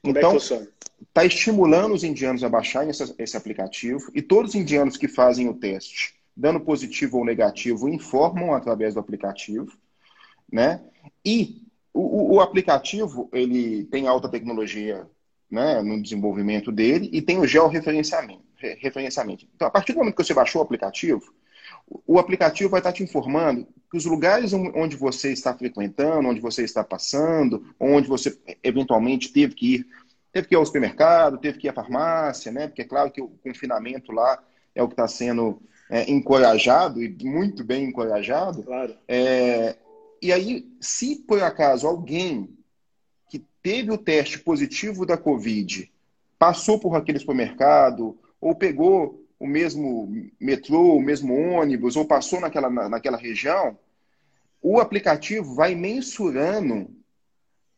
Como 0.00 0.16
é 0.16 0.20
então, 0.20 0.36
está 0.36 1.24
estimulando 1.24 1.92
os 1.92 2.04
indianos 2.04 2.44
a 2.44 2.48
baixarem 2.48 2.90
esse, 2.90 3.14
esse 3.18 3.36
aplicativo 3.36 4.10
e 4.14 4.22
todos 4.22 4.50
os 4.50 4.54
indianos 4.54 4.96
que 4.96 5.08
fazem 5.08 5.48
o 5.48 5.54
teste, 5.54 6.14
dando 6.36 6.60
positivo 6.60 7.18
ou 7.18 7.24
negativo, 7.24 7.88
informam 7.88 8.54
através 8.54 8.94
do 8.94 9.00
aplicativo, 9.00 9.76
né? 10.50 10.80
E 11.24 11.63
o, 11.94 12.34
o, 12.34 12.40
aplicativo 12.40 13.28
ele 13.32 13.84
tem 13.84 14.08
alta 14.08 14.28
tecnologia 14.28 15.06
né, 15.48 15.80
no 15.80 16.02
desenvolvimento 16.02 16.72
dele 16.72 17.08
e 17.12 17.22
tem 17.22 17.38
o 17.38 17.46
georreferenciamento. 17.46 18.42
Referenciamento. 18.58 19.46
Então, 19.54 19.68
a 19.68 19.70
partir 19.70 19.92
do 19.92 19.98
momento 19.98 20.16
que 20.16 20.24
você 20.24 20.34
baixou 20.34 20.60
o 20.60 20.64
aplicativo, 20.64 21.22
o 22.06 22.18
aplicativo 22.18 22.70
vai 22.70 22.80
estar 22.80 22.92
te 22.92 23.02
informando 23.02 23.66
que 23.90 23.96
os 23.96 24.06
lugares 24.06 24.52
onde 24.52 24.96
você 24.96 25.32
está 25.32 25.54
frequentando, 25.54 26.28
onde 26.28 26.40
você 26.40 26.64
está 26.64 26.82
passando, 26.82 27.64
onde 27.78 28.08
você 28.08 28.36
eventualmente 28.62 29.32
teve 29.32 29.54
que 29.54 29.74
ir, 29.74 29.86
teve 30.32 30.48
que 30.48 30.54
ir 30.54 30.56
ao 30.56 30.66
supermercado, 30.66 31.38
teve 31.38 31.58
que 31.58 31.68
ir 31.68 31.70
à 31.70 31.74
farmácia, 31.74 32.50
né? 32.50 32.66
Porque 32.66 32.82
é 32.82 32.86
claro 32.86 33.10
que 33.10 33.20
o 33.20 33.28
confinamento 33.28 34.10
lá 34.10 34.42
é 34.74 34.82
o 34.82 34.88
que 34.88 34.94
está 34.94 35.06
sendo 35.06 35.62
é, 35.88 36.10
encorajado 36.10 37.02
e 37.02 37.16
muito 37.22 37.62
bem 37.62 37.84
encorajado. 37.84 38.62
Claro. 38.62 38.96
É, 39.06 39.76
e 40.24 40.32
aí, 40.32 40.66
se 40.80 41.16
por 41.16 41.42
acaso 41.42 41.86
alguém 41.86 42.48
que 43.28 43.44
teve 43.62 43.90
o 43.90 43.98
teste 43.98 44.38
positivo 44.38 45.04
da 45.04 45.18
Covid 45.18 45.92
passou 46.38 46.80
por 46.80 46.96
aquele 46.96 47.18
supermercado 47.18 48.18
ou 48.40 48.54
pegou 48.54 49.22
o 49.38 49.46
mesmo 49.46 50.30
metrô, 50.40 50.96
o 50.96 51.02
mesmo 51.02 51.34
ônibus 51.34 51.94
ou 51.94 52.06
passou 52.06 52.40
naquela, 52.40 52.70
naquela 52.88 53.18
região, 53.18 53.78
o 54.62 54.80
aplicativo 54.80 55.54
vai 55.54 55.74
mensurando 55.74 56.88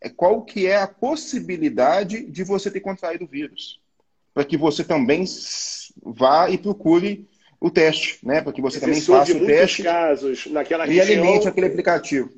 é, 0.01 0.09
qual 0.09 0.45
que 0.45 0.69
é 0.69 0.77
a 0.77 0.87
possibilidade 0.87 2.31
de 2.31 2.45
você 2.45 2.71
ter 2.71 2.79
contraído 2.79 3.25
o 3.25 3.29
vírus. 3.29 3.81
para 4.33 4.45
que 4.45 4.57
você 4.57 4.85
também 4.85 5.25
vá 6.01 6.49
e 6.49 6.57
procure 6.57 7.29
o 7.61 7.71
teste, 7.71 8.19
né? 8.23 8.41
Para 8.41 8.53
que 8.53 8.63
você 8.63 8.81
também 8.81 9.01
faça 9.01 9.37
o 9.37 9.47
teste. 9.47 9.83
casos 9.83 10.47
naquela 10.47 10.87
e 10.87 10.95
região, 10.95 11.23
alimente 11.23 11.49
aquele 11.49 11.67
aplicativo. 11.67 12.31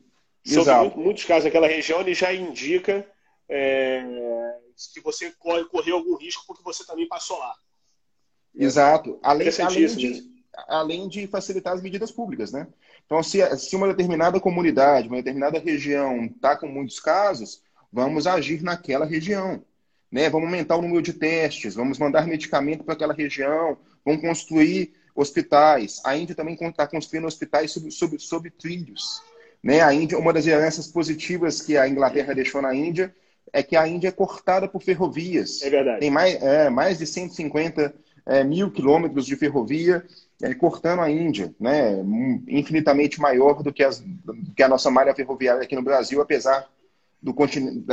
Exato. 0.45 0.99
muitos 0.99 1.25
casos 1.25 1.45
naquela 1.45 1.67
região, 1.67 2.01
ele 2.01 2.15
já 2.15 2.33
indica 2.33 3.07
é, 3.49 4.03
que 4.95 5.01
você 5.01 5.33
corre, 5.39 5.65
correu 5.67 5.97
algum 5.97 6.17
risco 6.17 6.45
porque 6.47 6.63
você 6.63 6.85
também 6.87 7.07
passou 7.09 7.39
lá. 7.39 7.55
Exato. 8.55 9.19
Além, 9.23 9.49
além, 9.61 9.87
de, 9.87 10.23
além 10.69 11.09
de 11.09 11.27
facilitar 11.27 11.75
as 11.75 11.83
medidas 11.83 12.11
públicas, 12.11 12.53
né? 12.53 12.67
Então, 13.05 13.23
se, 13.23 13.41
se 13.57 13.75
uma 13.75 13.89
determinada 13.89 14.41
comunidade, 14.41 15.09
uma 15.09 15.17
determinada 15.17 15.59
região 15.59 16.25
está 16.25 16.57
com 16.57 16.67
muitos 16.67 17.01
casos, 17.01 17.63
vamos 17.93 18.27
agir 18.27 18.63
naquela 18.63 19.07
região. 19.07 19.63
Né? 20.11 20.29
Vamos 20.29 20.47
aumentar 20.47 20.77
o 20.77 20.83
número 20.83 21.03
de 21.03 21.13
testes, 21.13 21.75
vamos 21.75 21.99
mandar 21.99 22.27
medicamento 22.27 22.85
para 22.85 22.95
aquela 22.95 23.15
região, 23.15 23.79
vamos 24.05 24.21
construir 24.21 24.93
hospitais. 25.19 26.01
A 26.05 26.17
Índia 26.17 26.35
também 26.35 26.55
está 26.55 26.87
construindo 26.87 27.27
hospitais 27.27 27.73
sob, 27.73 27.91
sob, 27.91 28.19
sob 28.21 28.51
trilhos. 28.51 29.21
Né? 29.63 29.81
A 29.81 29.93
Índia, 29.93 30.17
uma 30.17 30.33
das 30.33 30.47
heranças 30.47 30.87
positivas 30.87 31.61
que 31.61 31.77
a 31.77 31.89
Inglaterra 31.89 32.35
deixou 32.35 32.63
na 32.63 32.73
Índia 32.73 33.13
é 33.53 33.63
que 33.63 33.77
a 33.77 33.89
Índia 33.89 34.09
é 34.09 34.13
cortada 34.13 34.69
por 34.69 34.81
ferrovias. 34.81 35.61
É 35.63 35.71
verdade. 35.71 36.01
Tem 36.01 36.11
mais, 36.11 36.41
é, 36.41 36.71
mais 36.71 36.99
de 36.99 37.07
150 37.07 37.93
é, 38.27 38.45
mil 38.45 38.71
quilômetros 38.71 39.27
de 39.27 39.35
ferrovia 39.35 40.07
é, 40.41 40.55
cortando 40.55 41.01
a 41.01 41.11
Índia, 41.11 41.53
né? 41.59 41.97
infinitamente 42.47 43.21
maior 43.21 43.61
do 43.63 43.73
que, 43.73 43.83
as, 43.83 43.99
do 43.99 44.53
que 44.55 44.63
a 44.63 44.69
nossa 44.69 44.89
malha 44.89 45.15
ferroviária 45.15 45.63
aqui 45.63 45.75
no 45.75 45.83
Brasil, 45.83 46.21
apesar 46.21 46.69
do, 47.21 47.35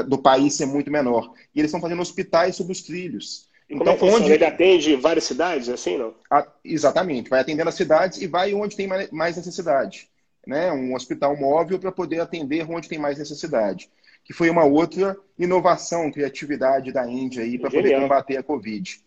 do 0.03 0.17
país 0.19 0.53
ser 0.53 0.67
muito 0.67 0.91
menor. 0.91 1.33
E 1.55 1.59
eles 1.59 1.69
estão 1.69 1.81
fazendo 1.81 2.01
hospitais 2.03 2.55
sobre 2.55 2.73
os 2.73 2.83
trilhos. 2.83 3.49
E 3.69 3.75
então, 3.75 3.97
como 3.97 4.12
é 4.12 4.15
onde 4.15 4.32
ele 4.32 4.45
atende 4.45 4.95
várias 4.95 5.23
cidades, 5.23 5.69
assim, 5.69 5.97
não? 5.97 6.13
A, 6.30 6.47
exatamente, 6.63 7.30
vai 7.30 7.39
atendendo 7.39 7.69
as 7.69 7.75
cidades 7.75 8.21
e 8.21 8.28
vai 8.28 8.54
onde 8.54 8.75
tem 8.75 8.88
mais 8.88 9.36
necessidade. 9.36 10.08
Né? 10.45 10.71
Um 10.71 10.93
hospital 10.93 11.36
móvel 11.36 11.80
para 11.80 11.91
poder 11.91 12.19
atender 12.19 12.69
onde 12.69 12.88
tem 12.88 12.99
mais 12.99 13.17
necessidade. 13.17 13.89
Que 14.23 14.34
foi 14.34 14.49
uma 14.49 14.63
outra 14.63 15.17
inovação, 15.38 16.12
criatividade 16.12 16.91
da 16.91 17.08
Índia 17.08 17.43
aí 17.43 17.58
para 17.58 17.71
poder 17.71 17.99
combater 17.99 18.38
a 18.38 18.43
Covid. 18.43 18.99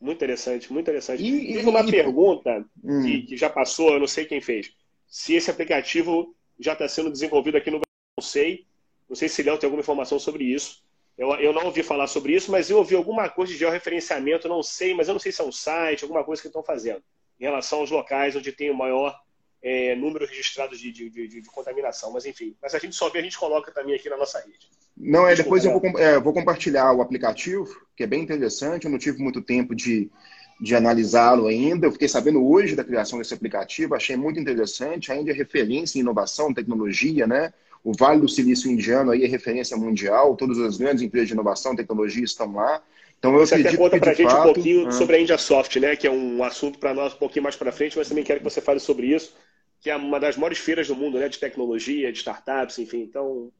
Muito 0.00 0.16
interessante, 0.16 0.72
muito 0.72 0.84
interessante. 0.84 1.22
E, 1.22 1.54
Teve 1.54 1.68
uma 1.68 1.80
e, 1.80 1.90
pergunta 1.90 2.64
hum. 2.82 3.02
que, 3.02 3.22
que, 3.22 3.36
já 3.36 3.50
passou, 3.50 3.92
eu 3.92 4.00
não 4.00 4.06
sei 4.06 4.24
quem 4.24 4.40
fez. 4.40 4.72
Se 5.06 5.34
esse 5.34 5.50
aplicativo 5.50 6.34
já 6.58 6.72
está 6.72 6.88
sendo 6.88 7.10
desenvolvido 7.10 7.56
aqui 7.56 7.70
no 7.70 7.78
Brasil, 7.78 8.14
não 8.16 8.24
sei. 8.24 8.66
Não 9.08 9.16
sei 9.16 9.28
se 9.28 9.42
Léo 9.42 9.58
tem 9.58 9.66
alguma 9.66 9.82
informação 9.82 10.18
sobre 10.18 10.44
isso. 10.44 10.82
Eu, 11.20 11.34
eu 11.34 11.52
não 11.52 11.66
ouvi 11.66 11.82
falar 11.82 12.06
sobre 12.06 12.34
isso, 12.34 12.50
mas 12.50 12.70
eu 12.70 12.78
ouvi 12.78 12.96
alguma 12.96 13.28
coisa 13.28 13.52
de 13.52 13.58
georreferenciamento, 13.58 14.48
não 14.48 14.62
sei, 14.62 14.94
mas 14.94 15.06
eu 15.06 15.12
não 15.12 15.20
sei 15.20 15.30
se 15.30 15.42
é 15.42 15.44
um 15.44 15.52
site, 15.52 16.02
alguma 16.02 16.24
coisa 16.24 16.40
que 16.40 16.48
estão 16.48 16.62
fazendo 16.62 17.02
em 17.38 17.44
relação 17.44 17.80
aos 17.80 17.90
locais 17.90 18.34
onde 18.34 18.50
tem 18.52 18.70
o 18.70 18.74
maior 18.74 19.14
é, 19.62 19.94
número 19.94 20.26
registrado 20.26 20.74
de, 20.74 20.90
de, 20.90 21.10
de, 21.10 21.28
de, 21.28 21.42
contaminação. 21.50 22.10
Mas 22.10 22.24
enfim, 22.24 22.56
mas 22.62 22.74
a 22.74 22.78
gente 22.78 22.96
só 22.96 23.10
vê, 23.10 23.18
a 23.18 23.22
gente 23.22 23.38
coloca 23.38 23.70
também 23.70 23.94
aqui 23.94 24.08
na 24.08 24.16
nossa 24.16 24.38
rede. 24.40 24.66
Não, 24.96 25.28
é, 25.28 25.34
depois 25.34 25.62
eu 25.62 25.78
vou, 25.78 25.98
é, 25.98 26.18
vou 26.18 26.32
compartilhar 26.32 26.90
o 26.94 27.02
aplicativo, 27.02 27.68
que 27.94 28.02
é 28.02 28.06
bem 28.06 28.22
interessante. 28.22 28.86
Eu 28.86 28.90
não 28.90 28.98
tive 28.98 29.22
muito 29.22 29.42
tempo 29.42 29.74
de, 29.74 30.10
de 30.58 30.74
analisá-lo 30.74 31.48
ainda. 31.48 31.86
Eu 31.86 31.92
fiquei 31.92 32.08
sabendo 32.08 32.42
hoje 32.46 32.74
da 32.74 32.84
criação 32.84 33.18
desse 33.18 33.34
aplicativo, 33.34 33.94
achei 33.94 34.16
muito 34.16 34.40
interessante. 34.40 35.12
Ainda 35.12 35.32
é 35.32 35.34
referência 35.34 35.98
em 35.98 36.00
inovação, 36.00 36.54
tecnologia, 36.54 37.26
né? 37.26 37.52
O 37.82 37.92
Vale 37.96 38.20
do 38.20 38.28
Silício 38.28 38.70
Indiano 38.70 39.10
aí 39.10 39.24
é 39.24 39.26
referência 39.26 39.76
mundial, 39.76 40.36
todas 40.36 40.58
as 40.58 40.76
grandes 40.76 41.02
empresas 41.02 41.28
de 41.28 41.34
inovação, 41.34 41.74
tecnologia 41.74 42.24
estão 42.24 42.52
lá. 42.52 42.82
Então 43.18 43.32
eu 43.34 43.46
você 43.46 43.54
até 43.54 43.76
conta 43.76 43.98
para 43.98 44.10
a 44.10 44.14
gente 44.14 44.30
fato, 44.30 44.50
um 44.50 44.52
pouquinho 44.54 44.88
ah. 44.88 44.92
sobre 44.92 45.16
a 45.16 45.20
IndiaSoft, 45.20 45.78
né? 45.78 45.96
Que 45.96 46.06
é 46.06 46.10
um 46.10 46.42
assunto 46.42 46.78
para 46.78 46.94
nós 46.94 47.14
um 47.14 47.18
pouquinho 47.18 47.42
mais 47.42 47.56
para 47.56 47.72
frente, 47.72 47.96
mas 47.96 48.08
também 48.08 48.24
quero 48.24 48.40
que 48.40 48.44
você 48.44 48.60
fale 48.60 48.80
sobre 48.80 49.06
isso, 49.06 49.34
que 49.80 49.90
é 49.90 49.96
uma 49.96 50.18
das 50.18 50.36
maiores 50.36 50.58
feiras 50.58 50.88
do 50.88 50.96
mundo, 50.96 51.18
né? 51.18 51.28
De 51.28 51.38
tecnologia, 51.38 52.12
de 52.12 52.18
startups, 52.18 52.78
enfim. 52.78 53.02
Então, 53.02 53.50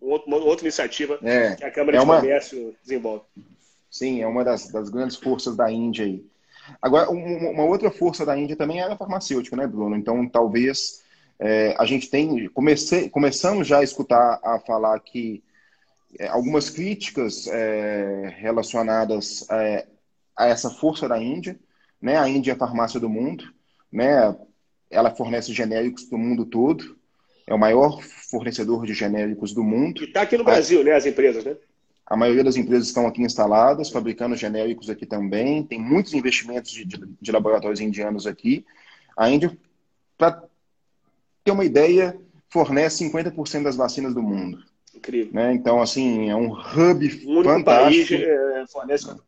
uma 0.00 0.36
outra 0.36 0.64
iniciativa 0.64 1.18
é, 1.22 1.54
que 1.56 1.64
a 1.64 1.70
Câmara 1.70 1.96
é 1.96 2.00
de 2.00 2.04
uma... 2.04 2.20
Comércio 2.20 2.74
desenvolve. 2.82 3.24
Sim, 3.90 4.22
é 4.22 4.26
uma 4.26 4.44
das, 4.44 4.68
das 4.68 4.88
grandes 4.88 5.16
forças 5.16 5.56
da 5.56 5.70
Índia 5.70 6.04
aí. 6.04 6.24
Agora, 6.80 7.10
uma 7.10 7.64
outra 7.64 7.90
força 7.90 8.24
da 8.24 8.38
Índia 8.38 8.54
também 8.54 8.80
é 8.80 8.84
a 8.84 8.96
farmacêutica, 8.96 9.56
né, 9.56 9.66
Bruno? 9.66 9.96
Então, 9.96 10.28
talvez 10.28 11.02
é, 11.40 11.74
a 11.78 11.84
gente 11.84 12.08
tem. 12.08 12.48
Comecei, 12.50 13.08
começamos 13.08 13.66
já 13.66 13.78
a 13.78 13.84
escutar 13.84 14.38
a 14.44 14.60
falar 14.60 15.00
que 15.00 15.42
é, 16.18 16.28
algumas 16.28 16.70
críticas 16.70 17.46
é, 17.48 18.34
relacionadas 18.38 19.48
é, 19.50 19.86
a 20.36 20.46
essa 20.46 20.70
força 20.70 21.08
da 21.08 21.20
Índia. 21.20 21.58
Né? 22.00 22.16
A 22.16 22.28
Índia 22.28 22.52
é 22.52 22.54
a 22.54 22.58
farmácia 22.58 23.00
do 23.00 23.08
mundo. 23.08 23.52
Né? 23.90 24.36
Ela 24.90 25.10
fornece 25.10 25.52
genéricos 25.52 26.04
para 26.04 26.16
o 26.16 26.20
mundo 26.20 26.44
todo 26.44 27.00
é 27.50 27.54
o 27.54 27.58
maior 27.58 28.00
fornecedor 28.00 28.86
de 28.86 28.94
genéricos 28.94 29.52
do 29.52 29.64
mundo. 29.64 30.02
E 30.02 30.06
está 30.06 30.22
aqui 30.22 30.38
no 30.38 30.44
Brasil, 30.44 30.82
a, 30.82 30.84
né, 30.84 30.92
as 30.92 31.04
empresas, 31.04 31.44
né? 31.44 31.56
A 32.06 32.16
maioria 32.16 32.44
das 32.44 32.56
empresas 32.56 32.86
estão 32.86 33.08
aqui 33.08 33.22
instaladas, 33.22 33.90
fabricando 33.90 34.36
genéricos 34.36 34.88
aqui 34.88 35.04
também. 35.04 35.64
Tem 35.64 35.78
muitos 35.78 36.14
investimentos 36.14 36.70
de, 36.70 36.84
de, 36.84 37.00
de 37.20 37.32
laboratórios 37.32 37.80
indianos 37.80 38.24
aqui. 38.24 38.64
A 39.16 39.28
Índia, 39.28 39.56
para 40.16 40.44
ter 41.44 41.50
uma 41.52 41.64
ideia, 41.64 42.18
fornece 42.48 43.04
50% 43.04 43.62
das 43.62 43.76
vacinas 43.76 44.14
do 44.14 44.22
mundo. 44.22 44.62
Incrível. 44.94 45.32
Né? 45.32 45.52
Então, 45.54 45.80
assim, 45.80 46.28
é 46.28 46.36
um 46.36 46.52
hub 46.52 47.24
o 47.26 47.30
único 47.30 47.44
fantástico. 47.44 48.08
país 48.08 48.10
é, 48.10 48.64
fornece 48.66 49.06
50%. 49.06 49.20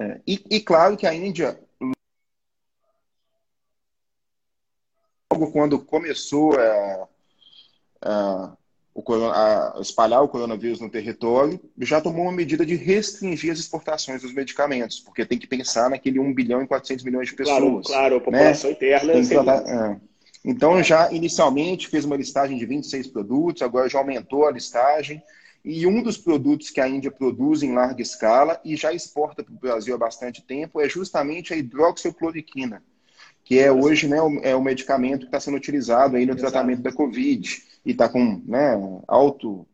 É. 0.00 0.20
E, 0.26 0.44
e 0.50 0.60
claro 0.60 0.96
que 0.96 1.06
a 1.06 1.14
Índia 1.14 1.58
logo 5.34 5.50
quando 5.50 5.78
começou 5.78 6.58
é, 6.58 7.06
o, 8.94 9.02
a, 9.26 9.78
espalhar 9.80 10.22
o 10.22 10.28
coronavírus 10.28 10.80
no 10.80 10.88
território, 10.88 11.60
já 11.78 12.00
tomou 12.00 12.22
uma 12.22 12.32
medida 12.32 12.64
de 12.64 12.76
restringir 12.76 13.52
as 13.52 13.58
exportações 13.58 14.22
dos 14.22 14.32
medicamentos, 14.32 15.00
porque 15.00 15.26
tem 15.26 15.38
que 15.38 15.46
pensar 15.46 15.90
naquele 15.90 16.20
1 16.20 16.32
bilhão 16.32 16.62
e 16.62 16.66
400 16.66 17.04
milhões 17.04 17.28
de 17.28 17.34
pessoas. 17.34 17.58
Claro, 17.58 17.82
claro 17.82 18.14
a 18.14 18.18
né? 18.18 18.24
população 18.24 18.70
né? 18.70 18.76
interna. 18.76 19.28
Tratar, 19.28 19.92
é. 19.92 20.00
Então, 20.44 20.82
já 20.82 21.10
inicialmente 21.10 21.88
fez 21.88 22.04
uma 22.04 22.16
listagem 22.16 22.58
de 22.58 22.66
26 22.66 23.06
produtos, 23.06 23.62
agora 23.62 23.88
já 23.88 23.98
aumentou 23.98 24.46
a 24.46 24.52
listagem. 24.52 25.22
E 25.64 25.86
um 25.86 26.02
dos 26.02 26.18
produtos 26.18 26.68
que 26.68 26.80
a 26.80 26.86
Índia 26.86 27.10
produz 27.10 27.62
em 27.62 27.72
larga 27.72 28.02
escala 28.02 28.60
e 28.62 28.76
já 28.76 28.92
exporta 28.92 29.42
para 29.42 29.54
o 29.54 29.58
Brasil 29.58 29.94
há 29.94 29.98
bastante 29.98 30.42
tempo 30.42 30.78
é 30.78 30.86
justamente 30.86 31.54
a 31.54 31.56
hidroxicloroquina, 31.56 32.82
que 33.42 33.58
é 33.58 33.72
hoje 33.72 34.06
né, 34.06 34.20
o, 34.20 34.40
é 34.40 34.54
o 34.54 34.60
medicamento 34.60 35.20
que 35.20 35.26
está 35.26 35.40
sendo 35.40 35.56
utilizado 35.56 36.16
aí 36.16 36.26
no 36.26 36.32
Exato. 36.32 36.52
tratamento 36.52 36.82
da 36.82 36.92
Covid 36.92 37.62
e 37.86 37.92
está 37.92 38.10
com 38.10 38.42
né, 38.44 38.74
alto, 39.08 39.66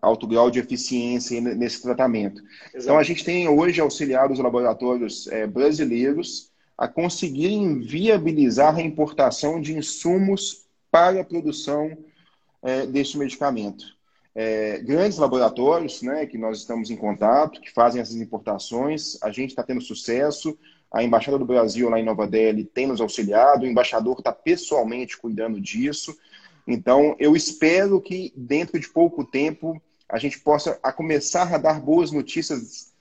alto 0.00 0.28
grau 0.28 0.48
de 0.48 0.60
eficiência 0.60 1.40
nesse 1.40 1.82
tratamento. 1.82 2.40
Exato. 2.40 2.84
Então, 2.84 2.98
a 2.98 3.02
gente 3.02 3.24
tem 3.24 3.48
hoje 3.48 3.80
auxiliado 3.80 4.32
os 4.32 4.38
laboratórios 4.38 5.26
é, 5.26 5.48
brasileiros 5.48 6.51
a 6.76 6.88
conseguirem 6.88 7.80
viabilizar 7.80 8.76
a 8.76 8.82
importação 8.82 9.60
de 9.60 9.76
insumos 9.76 10.64
para 10.90 11.20
a 11.20 11.24
produção 11.24 11.96
é, 12.62 12.86
deste 12.86 13.18
medicamento. 13.18 13.84
É, 14.34 14.78
grandes 14.78 15.18
laboratórios 15.18 16.00
né, 16.00 16.24
que 16.24 16.38
nós 16.38 16.58
estamos 16.58 16.90
em 16.90 16.96
contato, 16.96 17.60
que 17.60 17.70
fazem 17.70 18.00
essas 18.00 18.16
importações, 18.16 19.18
a 19.22 19.30
gente 19.30 19.50
está 19.50 19.62
tendo 19.62 19.80
sucesso. 19.80 20.58
A 20.90 21.02
Embaixada 21.02 21.38
do 21.38 21.44
Brasil 21.44 21.88
lá 21.88 21.98
em 21.98 22.04
Nova 22.04 22.26
Delhi 22.26 22.64
tem 22.64 22.86
nos 22.86 23.00
auxiliado, 23.00 23.64
o 23.64 23.66
embaixador 23.66 24.18
está 24.18 24.32
pessoalmente 24.32 25.16
cuidando 25.16 25.60
disso. 25.60 26.16
Então, 26.66 27.16
eu 27.18 27.34
espero 27.34 28.00
que 28.00 28.32
dentro 28.36 28.78
de 28.78 28.88
pouco 28.88 29.24
tempo 29.24 29.80
a 30.08 30.18
gente 30.18 30.38
possa 30.38 30.78
a 30.82 30.92
começar 30.92 31.52
a 31.54 31.58
dar 31.58 31.80
boas 31.80 32.12
notícias 32.12 32.92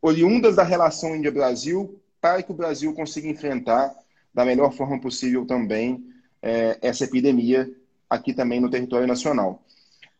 oriundas 0.00 0.56
da 0.56 0.62
relação 0.62 1.16
Índia-Brasil 1.16 2.00
para 2.24 2.42
que 2.42 2.50
o 2.50 2.54
Brasil 2.54 2.94
consiga 2.94 3.28
enfrentar 3.28 3.94
da 4.32 4.46
melhor 4.46 4.72
forma 4.72 4.98
possível 4.98 5.44
também 5.44 6.02
é, 6.40 6.78
essa 6.80 7.04
epidemia 7.04 7.70
aqui 8.08 8.32
também 8.32 8.58
no 8.58 8.70
território 8.70 9.06
nacional. 9.06 9.62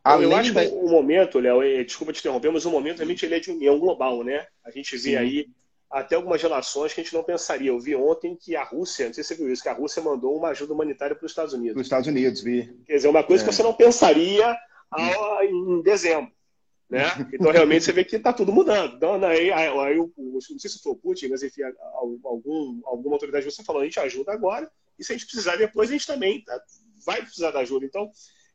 Além 0.04 0.30
eu 0.30 0.36
acho 0.36 0.52
da... 0.52 0.66
que 0.66 0.70
o 0.70 0.86
momento, 0.86 1.38
Léo, 1.38 1.62
desculpa 1.82 2.12
te 2.12 2.20
interromper, 2.20 2.52
mas 2.52 2.66
o 2.66 2.70
momento 2.70 2.98
realmente 2.98 3.24
ele 3.24 3.36
é 3.36 3.40
de 3.40 3.50
união 3.50 3.78
global, 3.78 4.22
né? 4.22 4.46
A 4.62 4.70
gente 4.70 4.92
vê 4.98 5.12
Sim. 5.12 5.16
aí 5.16 5.46
até 5.90 6.14
algumas 6.14 6.42
relações 6.42 6.92
que 6.92 7.00
a 7.00 7.04
gente 7.04 7.14
não 7.14 7.24
pensaria. 7.24 7.70
Eu 7.70 7.80
vi 7.80 7.96
ontem 7.96 8.36
que 8.36 8.54
a 8.54 8.64
Rússia, 8.64 9.06
não 9.06 9.14
sei 9.14 9.24
se 9.24 9.28
você 9.28 9.42
viu 9.42 9.50
isso, 9.50 9.62
que 9.62 9.70
a 9.70 9.72
Rússia 9.72 10.02
mandou 10.02 10.36
uma 10.36 10.48
ajuda 10.48 10.74
humanitária 10.74 11.16
para 11.16 11.24
os 11.24 11.32
Estados 11.32 11.54
Unidos. 11.54 11.72
Para 11.72 11.80
os 11.80 11.86
Estados 11.86 12.06
Unidos, 12.06 12.42
vi. 12.42 12.70
Quer 12.86 12.96
dizer, 12.96 13.08
uma 13.08 13.24
coisa 13.24 13.42
é. 13.42 13.48
que 13.48 13.54
você 13.54 13.62
não 13.62 13.72
pensaria 13.72 14.54
em 15.42 15.80
dezembro. 15.80 16.30
Né? 16.88 17.04
Então, 17.32 17.50
realmente, 17.50 17.84
você 17.84 17.92
vê 17.92 18.04
que 18.04 18.16
está 18.16 18.32
tudo 18.32 18.52
mudando. 18.52 18.96
Então, 18.96 19.22
aí, 19.24 19.50
aí, 19.50 19.68
aí, 19.68 19.96
não 19.96 20.40
sei 20.40 20.70
se 20.70 20.82
foi 20.82 20.92
o 20.92 20.96
Putin, 20.96 21.28
mas 21.28 21.42
enfim, 21.42 21.62
algum, 22.22 22.80
alguma 22.84 23.14
autoridade 23.14 23.44
você 23.44 23.64
falou, 23.64 23.82
a 23.82 23.84
gente 23.84 23.98
ajuda 23.98 24.32
agora, 24.32 24.70
e 24.98 25.04
se 25.04 25.12
a 25.12 25.16
gente 25.16 25.26
precisar 25.26 25.56
depois, 25.56 25.90
a 25.90 25.92
gente 25.92 26.06
também 26.06 26.42
tá, 26.44 26.60
vai 27.04 27.22
precisar 27.22 27.50
da 27.50 27.60
ajuda. 27.60 27.86
Então, 27.86 28.10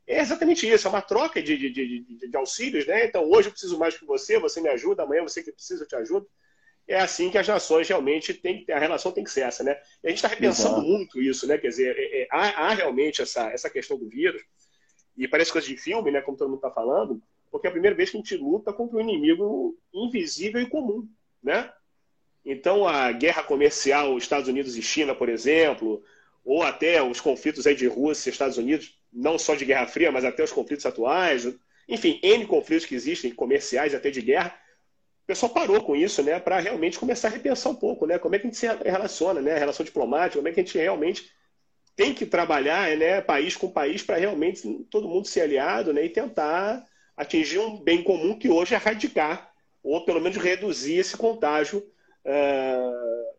é 0.06 0.20
exatamente 0.20 0.68
isso, 0.68 0.86
é 0.86 0.90
uma 0.90 1.02
troca 1.02 1.42
de, 1.42 1.56
de, 1.56 1.70
de, 1.70 2.28
de, 2.28 2.36
auxílios, 2.36 2.86
né? 2.86 3.06
Então, 3.06 3.28
hoje 3.30 3.48
eu 3.48 3.52
preciso 3.52 3.78
mais 3.78 3.96
que 3.96 4.04
você, 4.04 4.38
você 4.38 4.60
me 4.60 4.68
ajuda, 4.68 5.02
amanhã 5.02 5.22
você 5.22 5.42
que 5.42 5.52
precisa, 5.52 5.84
eu 5.84 5.88
te 5.88 5.96
ajudo. 5.96 6.28
é 6.88 6.98
assim 6.98 7.30
que 7.30 7.38
as 7.38 7.46
nações 7.46 7.88
realmente 7.88 8.34
têm, 8.34 8.64
a 8.70 8.78
relação 8.78 9.12
tem 9.12 9.22
que 9.22 9.30
ser 9.30 9.42
essa, 9.42 9.62
né? 9.62 9.78
E 10.02 10.08
a 10.08 10.10
gente 10.10 10.18
está 10.18 10.28
repensando 10.28 10.76
Exato. 10.76 10.88
muito 10.88 11.20
isso, 11.20 11.46
né? 11.46 11.58
Quer 11.58 11.68
dizer, 11.68 11.96
é, 11.96 12.22
é, 12.22 12.28
há, 12.30 12.68
há, 12.68 12.74
realmente 12.74 13.22
essa, 13.22 13.50
essa 13.50 13.70
questão 13.70 13.98
do 13.98 14.08
vírus, 14.08 14.42
e 15.16 15.28
parece 15.28 15.52
coisa 15.52 15.66
de 15.66 15.76
filme, 15.76 16.10
né? 16.10 16.20
Como 16.22 16.36
todo 16.36 16.48
mundo 16.48 16.58
está 16.58 16.70
falando, 16.70 17.22
porque 17.50 17.66
é 17.66 17.70
a 17.70 17.72
primeira 17.72 17.96
vez 17.96 18.10
que 18.10 18.16
a 18.16 18.20
gente 18.20 18.36
luta 18.36 18.72
contra 18.72 18.96
um 18.96 19.00
inimigo 19.00 19.76
invisível 19.92 20.60
e 20.60 20.66
comum, 20.66 21.08
né? 21.42 21.70
Então, 22.44 22.86
a 22.86 23.12
guerra 23.12 23.42
comercial 23.42 24.16
Estados 24.16 24.48
Unidos 24.48 24.76
e 24.76 24.82
China, 24.82 25.14
por 25.14 25.28
exemplo, 25.28 26.02
ou 26.44 26.62
até 26.62 27.02
os 27.02 27.20
conflitos 27.20 27.66
aí 27.66 27.74
de 27.74 27.86
Rússia 27.86 28.30
e 28.30 28.32
Estados 28.32 28.56
Unidos, 28.56 28.98
não 29.12 29.38
só 29.38 29.54
de 29.54 29.64
Guerra 29.64 29.86
Fria, 29.86 30.10
mas 30.10 30.24
até 30.24 30.42
os 30.42 30.52
conflitos 30.52 30.86
atuais, 30.86 31.46
enfim, 31.88 32.18
N 32.22 32.46
conflitos 32.46 32.86
que 32.86 32.94
existem, 32.94 33.32
comerciais 33.32 33.94
até 33.94 34.10
de 34.10 34.22
guerra, 34.22 34.56
o 35.24 35.26
pessoal 35.26 35.52
parou 35.52 35.82
com 35.82 35.94
isso, 35.94 36.22
né, 36.22 36.40
para 36.40 36.58
realmente 36.58 36.98
começar 36.98 37.28
a 37.28 37.30
repensar 37.30 37.70
um 37.70 37.74
pouco, 37.74 38.06
né, 38.06 38.18
como 38.18 38.34
é 38.34 38.38
que 38.38 38.46
a 38.46 38.50
gente 38.50 38.58
se 38.58 38.66
relaciona, 38.66 39.40
né, 39.40 39.58
relação 39.58 39.84
diplomática, 39.84 40.38
como 40.38 40.48
é 40.48 40.52
que 40.52 40.60
a 40.60 40.62
gente 40.62 40.78
realmente 40.78 41.30
tem 41.94 42.14
que 42.14 42.24
trabalhar, 42.24 42.96
né, 42.96 43.20
país 43.20 43.56
com 43.56 43.70
país, 43.70 44.02
para 44.02 44.16
realmente 44.16 44.66
todo 44.90 45.08
mundo 45.08 45.26
ser 45.26 45.42
aliado, 45.42 45.92
né, 45.92 46.04
e 46.04 46.08
tentar 46.08 46.84
atingir 47.20 47.58
um 47.58 47.78
bem 47.78 48.02
comum 48.02 48.38
que 48.38 48.48
hoje 48.48 48.74
é 48.74 48.78
erradicar, 48.78 49.52
ou 49.82 50.06
pelo 50.06 50.20
menos 50.20 50.38
reduzir 50.38 50.94
esse 50.94 51.14
contágio 51.16 51.78
uh, 52.24 53.34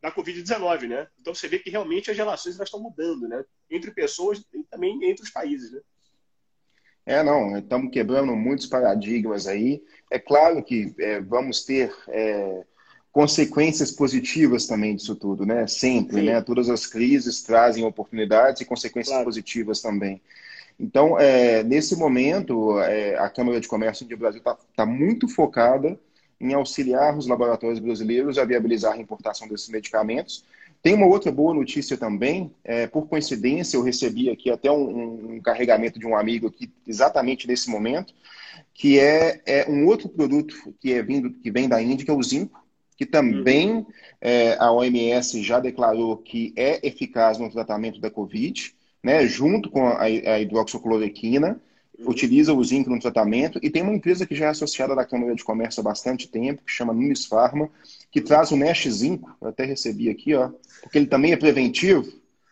da 0.00 0.10
Covid-19, 0.10 0.88
né? 0.88 1.06
Então 1.20 1.34
você 1.34 1.46
vê 1.46 1.58
que 1.58 1.68
realmente 1.68 2.10
as 2.10 2.16
relações 2.16 2.56
elas 2.56 2.68
estão 2.68 2.80
mudando, 2.80 3.28
né? 3.28 3.44
Entre 3.70 3.90
pessoas 3.90 4.42
e 4.54 4.64
também 4.64 5.04
entre 5.04 5.22
os 5.22 5.30
países, 5.30 5.70
né? 5.70 5.80
É, 7.04 7.22
não, 7.22 7.58
estamos 7.58 7.92
quebrando 7.92 8.34
muitos 8.34 8.66
paradigmas 8.66 9.46
aí. 9.46 9.82
É 10.10 10.18
claro 10.18 10.64
que 10.64 10.94
é, 10.98 11.20
vamos 11.20 11.62
ter 11.62 11.94
é, 12.08 12.64
consequências 13.12 13.92
positivas 13.92 14.66
também 14.66 14.96
disso 14.96 15.14
tudo, 15.14 15.44
né? 15.44 15.66
Sempre, 15.66 16.20
Sim. 16.20 16.26
né? 16.26 16.40
Todas 16.40 16.70
as 16.70 16.86
crises 16.86 17.42
trazem 17.42 17.84
oportunidades 17.84 18.62
e 18.62 18.64
consequências 18.64 19.12
claro. 19.12 19.26
positivas 19.26 19.82
também. 19.82 20.22
Então, 20.78 21.18
é, 21.18 21.62
nesse 21.62 21.96
momento, 21.96 22.78
é, 22.80 23.16
a 23.18 23.30
Câmara 23.30 23.60
de 23.60 23.68
Comércio 23.68 24.06
do 24.06 24.16
Brasil 24.16 24.38
está 24.38 24.56
tá 24.76 24.84
muito 24.84 25.26
focada 25.28 25.98
em 26.38 26.52
auxiliar 26.52 27.16
os 27.16 27.26
laboratórios 27.26 27.78
brasileiros 27.78 28.38
a 28.38 28.44
viabilizar 28.44 28.92
a 28.92 28.98
importação 28.98 29.48
desses 29.48 29.68
medicamentos, 29.70 30.44
tem 30.82 30.94
uma 30.94 31.06
outra 31.06 31.32
boa 31.32 31.52
notícia 31.54 31.96
também. 31.96 32.52
É, 32.62 32.86
por 32.86 33.08
coincidência, 33.08 33.76
eu 33.76 33.82
recebi 33.82 34.30
aqui 34.30 34.50
até 34.50 34.70
um, 34.70 35.34
um, 35.34 35.40
carregamento 35.40 35.98
de 35.98 36.06
um 36.06 36.16
amigo 36.16 36.46
aqui 36.46 36.70
exatamente 36.86 37.48
nesse 37.48 37.68
momento, 37.68 38.14
que 38.72 38.98
é, 38.98 39.40
é, 39.46 39.68
um 39.68 39.86
outro 39.86 40.08
produto 40.08 40.54
que 40.80 40.92
é 40.92 41.02
vindo, 41.02 41.32
que 41.32 41.50
vem 41.50 41.68
da 41.68 41.82
Índia, 41.82 42.04
que 42.04 42.10
é 42.10 42.14
o 42.14 42.22
zinco, 42.22 42.64
que 42.96 43.04
também 43.04 43.72
uhum. 43.72 43.86
é, 44.20 44.56
a 44.60 44.70
OMS 44.70 45.42
já 45.42 45.58
declarou 45.58 46.18
que 46.18 46.52
é 46.54 46.86
eficaz 46.86 47.36
no 47.38 47.50
tratamento 47.50 48.00
da 48.00 48.10
Covid, 48.10 48.75
né, 49.06 49.24
junto 49.24 49.70
com 49.70 49.86
a, 49.86 50.02
a 50.02 50.40
hidroxicloroquina 50.40 51.60
utiliza 52.00 52.52
o 52.52 52.64
zinco 52.64 52.90
no 52.90 52.98
tratamento 52.98 53.56
e 53.62 53.70
tem 53.70 53.80
uma 53.80 53.94
empresa 53.94 54.26
que 54.26 54.34
já 54.34 54.46
é 54.46 54.48
associada 54.48 54.96
da 54.96 55.04
Câmara 55.04 55.32
de 55.32 55.44
Comércio 55.44 55.80
há 55.80 55.84
bastante 55.84 56.26
tempo, 56.26 56.64
que 56.66 56.72
chama 56.72 56.92
Nunes 56.92 57.24
Pharma, 57.24 57.70
que 58.10 58.20
traz 58.20 58.50
o 58.50 58.56
Mesh 58.56 58.88
Zinco, 58.88 59.30
eu 59.40 59.46
até 59.46 59.64
recebi 59.64 60.10
aqui, 60.10 60.34
ó, 60.34 60.50
porque 60.82 60.98
ele 60.98 61.06
também 61.06 61.30
é 61.32 61.36
preventivo, 61.36 62.04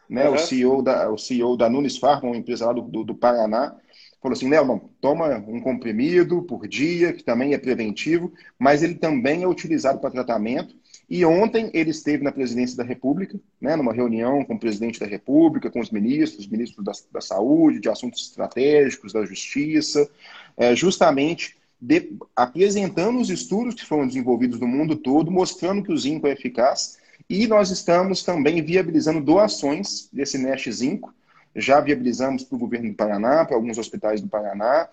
né? 0.09 0.29
Uhum. 0.29 0.37
O, 0.37 0.39
CEO 0.39 0.81
da, 0.81 1.11
o 1.11 1.19
CEO 1.19 1.57
da 1.57 1.69
Nunes 1.69 1.99
Pharma, 1.99 2.29
uma 2.29 2.37
empresa 2.37 2.67
lá 2.67 2.73
do, 2.73 2.83
do, 2.83 3.03
do 3.03 3.15
Paraná, 3.17 3.75
falou 4.23 4.37
assim, 4.37 4.49
Nelman, 4.49 4.81
toma 5.01 5.45
um 5.49 5.61
comprimido 5.61 6.41
por 6.43 6.69
dia, 6.69 7.13
que 7.13 7.25
também 7.25 7.53
é 7.53 7.59
preventivo, 7.59 8.33
mas 8.57 8.81
ele 8.85 8.95
também 8.95 9.43
é 9.43 9.49
utilizado 9.49 9.99
para 9.99 10.11
tratamento. 10.11 10.77
E 11.09 11.25
ontem 11.25 11.71
ele 11.75 11.91
esteve 11.91 12.25
na 12.25 12.33
presidência 12.33 12.77
da 12.77 12.85
República, 12.85 13.39
né, 13.61 13.77
numa 13.77 13.93
reunião 13.93 14.45
com 14.45 14.55
o 14.55 14.59
presidente 14.59 14.99
da 14.99 15.07
República, 15.07 15.71
com 15.71 15.81
os 15.81 15.91
ministros, 15.91 16.47
ministros 16.47 16.85
da, 16.85 16.93
da 17.13 17.21
Saúde, 17.21 17.81
de 17.81 17.89
Assuntos 17.89 18.23
Estratégicos, 18.23 19.13
da 19.13 19.25
Justiça, 19.25 20.09
é, 20.57 20.75
justamente 20.75 21.57
de, 21.81 22.17
apresentando 22.35 23.21
os 23.21 23.29
estudos 23.29 23.75
que 23.75 23.85
foram 23.85 24.07
desenvolvidos 24.07 24.59
no 24.59 24.67
mundo 24.67 24.97
todo, 24.97 25.31
mostrando 25.31 25.83
que 25.83 25.93
o 25.93 25.99
zinco 25.99 26.27
é 26.27 26.33
eficaz 26.33 26.99
e 27.29 27.47
nós 27.47 27.71
estamos 27.71 28.23
também 28.23 28.63
viabilizando 28.63 29.21
doações 29.21 30.09
desse 30.13 30.39
Nest 30.39 30.71
Zinco. 30.71 31.13
Já 31.57 31.81
viabilizamos 31.81 32.43
para 32.43 32.57
o 32.57 32.59
governo 32.59 32.89
do 32.91 32.95
Paraná, 32.95 33.45
para 33.45 33.57
alguns 33.57 33.79
hospitais 33.79 34.21
do 34.21 34.29
Paraná. 34.29 34.89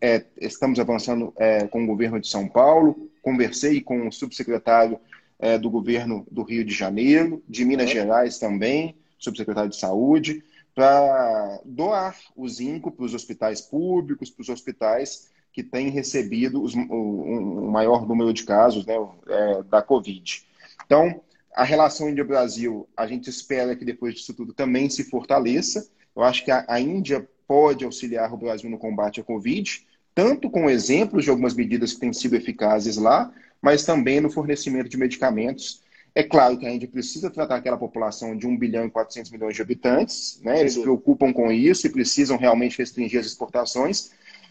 É, 0.00 0.24
estamos 0.40 0.78
avançando 0.78 1.32
é, 1.36 1.66
com 1.66 1.82
o 1.82 1.86
governo 1.86 2.20
de 2.20 2.28
São 2.28 2.48
Paulo. 2.48 3.10
Conversei 3.20 3.80
com 3.80 4.06
o 4.06 4.12
subsecretário 4.12 4.98
é, 5.38 5.58
do 5.58 5.70
governo 5.70 6.26
do 6.30 6.42
Rio 6.42 6.64
de 6.64 6.72
Janeiro, 6.72 7.42
de 7.48 7.64
Minas 7.64 7.90
Gerais 7.90 8.38
também, 8.38 8.96
subsecretário 9.18 9.70
de 9.70 9.76
Saúde, 9.76 10.42
para 10.74 11.60
doar 11.64 12.16
o 12.34 12.48
zinco 12.48 12.90
para 12.90 13.04
os 13.04 13.14
hospitais 13.14 13.60
públicos, 13.60 14.30
para 14.30 14.42
os 14.42 14.48
hospitais 14.48 15.28
que 15.52 15.62
têm 15.62 15.88
recebido 15.88 16.60
os, 16.60 16.74
o, 16.74 16.78
um 16.78 17.70
maior 17.70 18.06
número 18.06 18.32
de 18.32 18.42
casos 18.42 18.84
né, 18.84 18.94
é, 19.28 19.62
da 19.62 19.80
Covid. 19.80 20.42
Então, 20.84 21.20
a 21.54 21.62
relação 21.62 22.10
Índia-Brasil, 22.10 22.88
a 22.96 23.06
gente 23.06 23.30
espera 23.30 23.76
que 23.76 23.84
depois 23.84 24.14
disso 24.14 24.34
tudo 24.34 24.52
também 24.52 24.90
se 24.90 25.04
fortaleça. 25.04 25.88
Eu 26.14 26.24
acho 26.24 26.44
que 26.44 26.50
a, 26.50 26.64
a 26.68 26.80
Índia 26.80 27.28
pode 27.46 27.84
auxiliar 27.84 28.32
o 28.34 28.36
Brasil 28.36 28.68
no 28.68 28.78
combate 28.78 29.20
à 29.20 29.24
Covid, 29.24 29.86
tanto 30.12 30.50
com 30.50 30.68
exemplos 30.68 31.22
de 31.22 31.30
algumas 31.30 31.54
medidas 31.54 31.92
que 31.92 32.00
têm 32.00 32.12
sido 32.12 32.34
eficazes 32.34 32.96
lá, 32.96 33.32
mas 33.64 33.82
também 33.82 34.20
no 34.20 34.30
fornecimento 34.30 34.90
de 34.90 34.98
medicamentos. 34.98 35.82
É 36.14 36.22
claro 36.22 36.58
que 36.58 36.66
a 36.66 36.70
Índia 36.70 36.86
precisa 36.86 37.30
tratar 37.30 37.56
aquela 37.56 37.78
população 37.78 38.36
de 38.36 38.46
1 38.46 38.58
bilhão 38.58 38.84
e 38.84 38.90
400 38.90 39.32
milhões 39.32 39.56
de 39.56 39.62
habitantes, 39.62 40.38
né? 40.44 40.60
eles 40.60 40.74
se 40.74 40.82
preocupam 40.82 41.32
com 41.32 41.50
isso 41.50 41.86
e 41.86 41.90
precisam 41.90 42.36
realmente 42.36 42.76
restringir 42.76 43.18
as 43.18 43.26
exportações. 43.26 44.10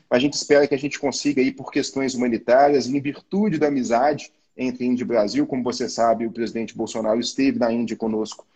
A 0.10 0.17
gente 0.17 0.34
espera 0.34 0.67
que 0.67 0.73
a 0.73 0.80
gente 0.80 0.99
consiga, 0.99 1.41
aí, 1.41 1.52
por 1.52 1.71
questões 1.71 2.15
humanitárias, 2.15 2.88
em 2.88 2.99
virtude 2.99 3.60
da 3.60 3.67
amizade, 3.67 4.34
entre 4.58 4.84
Índia 4.84 5.04
e 5.04 5.08
Brasil. 5.08 5.45
Como 5.45 5.63
você 5.63 5.88
sabe, 5.88 6.26
o 6.26 6.32
presidente 6.32 6.76
Bolsonaro 6.76 7.19
esteve 7.19 7.60
na 7.60 7.71
Índia 7.71 7.95
conosco. 7.95 8.47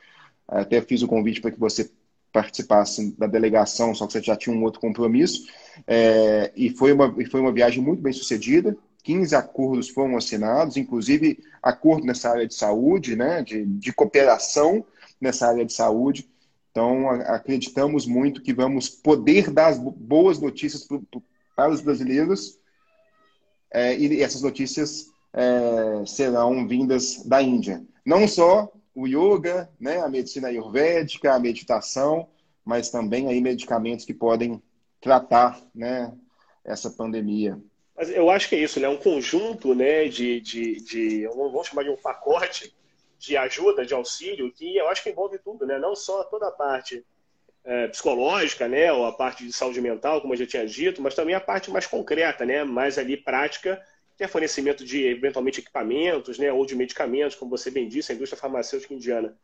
Até 0.48 0.82
fiz 0.82 1.04
o 1.04 1.08
convite 1.08 1.39
para 1.39 1.52
que 1.52 1.60
você 1.60 1.89
participasse 2.34 3.15
da 3.15 3.28
delegação, 3.28 3.93
só 3.93 4.08
que 4.08 4.13
você 4.13 4.24
já 4.24 4.36
tinha 4.36 4.56
um 4.56 4.63
outro 4.63 4.80
compromisso. 4.80 5.48
É, 5.86 6.52
e, 6.56 6.72
foi 6.72 6.93
uma, 6.93 7.13
e 7.17 7.26
foi 7.26 7.41
uma 7.41 7.52
viagem 7.52 7.82
muito 7.82 8.02
bem 8.02 8.12
sucedida. 8.12 8.76
15 9.08 9.34
acordos 9.38 9.88
foram 9.88 10.17
assinados, 10.17 10.76
inclusive 10.76 11.41
acordo 11.63 12.06
nessa 12.06 12.30
área 12.30 12.46
de 12.46 12.54
saúde, 12.54 13.15
né, 13.15 13.41
de, 13.41 13.63
de 13.65 13.93
cooperação 13.93 14.86
nessa 15.20 15.48
área 15.48 15.63
de 15.63 15.72
saúde. 15.72 16.30
Então, 16.70 17.10
acreditamos 17.10 18.06
muito 18.06 18.41
que 18.41 18.54
vamos 18.54 18.89
poder 18.89 19.50
dar 19.50 19.67
as 19.67 19.80
boas 19.80 20.39
notícias 20.39 20.84
pro, 20.84 21.02
pro, 21.04 21.24
para 21.56 21.72
os 21.72 21.80
brasileiros 21.80 22.60
é, 23.72 23.98
e 23.98 24.22
essas 24.22 24.41
notícias 24.41 25.06
é, 25.32 26.06
serão 26.06 26.67
vindas 26.67 27.24
da 27.24 27.41
Índia. 27.41 27.82
Não 28.06 28.28
só 28.28 28.70
o 28.93 29.08
yoga, 29.08 29.70
né, 29.80 30.02
a 30.02 30.10
medicina 30.10 30.50
ayurvédica, 30.50 31.34
a 31.34 31.39
meditação, 31.39 32.28
mas 32.65 32.89
também 32.89 33.30
aí 33.30 33.39
medicamentos 33.39 34.04
que 34.04 34.13
podem 34.13 34.62
tratar 35.00 35.62
né, 35.74 36.13
essa 36.65 36.89
pandemia. 36.89 37.58
Mas 37.98 38.10
eu 38.12 38.30
acho 38.30 38.48
que 38.48 38.56
é 38.56 38.60
isso, 38.60 38.80
né? 38.80 38.88
Um 38.88 38.98
conjunto 38.98 39.74
né, 39.74 40.08
de, 40.08 40.40
de, 40.40 40.76
de, 40.82 41.30
chamar 41.66 41.84
de 41.84 41.90
um 41.90 41.98
pacote 41.98 42.74
de 43.18 43.36
ajuda, 43.36 43.86
de 43.86 43.94
auxílio, 43.94 44.52
que 44.52 44.78
eu 44.78 44.88
acho 44.88 45.02
que 45.02 45.10
envolve 45.10 45.40
tudo, 45.40 45.66
né? 45.66 45.80
Não 45.80 45.96
só 45.96 46.24
toda 46.24 46.48
a 46.48 46.52
parte 46.52 47.04
é, 47.64 47.88
psicológica, 47.88 48.68
né? 48.68 48.94
Ou 48.94 49.06
a 49.06 49.12
parte 49.12 49.44
de 49.44 49.52
saúde 49.52 49.82
mental, 49.82 50.22
como 50.22 50.34
eu 50.34 50.38
já 50.38 50.46
tinha 50.46 50.66
dito, 50.68 51.02
mas 51.02 51.16
também 51.16 51.34
a 51.34 51.42
parte 51.42 51.72
mais 51.72 51.88
concreta, 51.88 52.46
né? 52.46 52.64
Mais 52.64 53.00
ali 53.00 53.18
prática 53.18 53.84
que 54.18 54.24
é 54.24 54.28
fornecimento 54.28 54.84
de, 54.84 55.06
eventualmente, 55.06 55.60
equipamentos, 55.60 56.40
né, 56.40 56.52
ou 56.52 56.66
de 56.66 56.76
medicamentos, 56.76 57.36
como 57.36 57.52
você 57.52 57.70
bem 57.70 57.88
disse, 57.88 58.12
a 58.12 58.16
indústria 58.16 58.42
farmacêutica 58.42 58.94
indiana 58.94 59.38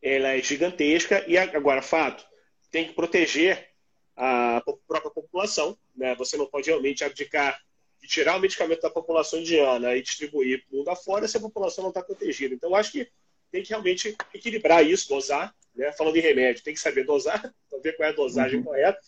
ela 0.00 0.28
é 0.28 0.40
gigantesca 0.40 1.24
e 1.26 1.36
agora, 1.36 1.82
fato, 1.82 2.24
tem 2.70 2.86
que 2.86 2.92
proteger 2.92 3.70
a 4.14 4.62
própria 4.86 5.10
população, 5.10 5.76
né? 5.96 6.14
Você 6.16 6.36
não 6.36 6.46
pode 6.46 6.68
realmente 6.68 7.02
abdicar 7.02 7.58
de 8.04 8.08
tirar 8.10 8.36
o 8.36 8.40
medicamento 8.40 8.82
da 8.82 8.90
população 8.90 9.40
indiana 9.40 9.96
e 9.96 10.02
distribuir 10.02 10.62
para 10.64 10.74
o 10.74 10.78
mundo 10.78 10.90
afora 10.90 11.26
se 11.26 11.36
a 11.36 11.40
população 11.40 11.82
não 11.82 11.88
está 11.88 12.02
protegida. 12.02 12.54
Então, 12.54 12.74
acho 12.74 12.92
que 12.92 13.08
tem 13.50 13.62
que 13.62 13.70
realmente 13.70 14.14
equilibrar 14.34 14.84
isso, 14.84 15.08
dosar, 15.08 15.54
né? 15.74 15.90
Falando 15.92 16.16
em 16.16 16.20
remédio, 16.20 16.62
tem 16.62 16.74
que 16.74 16.80
saber 16.80 17.04
dosar, 17.04 17.52
ver 17.82 17.96
qual 17.96 18.08
é 18.08 18.12
a 18.12 18.14
dosagem 18.14 18.58
uhum. 18.58 18.64
correta, 18.64 18.98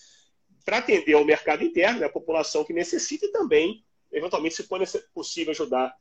para 0.64 0.78
atender 0.78 1.12
ao 1.12 1.24
mercado 1.24 1.62
interno, 1.62 2.00
né? 2.00 2.06
a 2.06 2.10
população 2.10 2.64
que 2.64 2.72
necessita 2.72 3.26
e 3.26 3.32
também 3.32 3.84
eventualmente, 4.12 4.54
se 4.54 4.62
for 4.62 4.80
possível 5.12 5.52
ajudar 5.52 5.94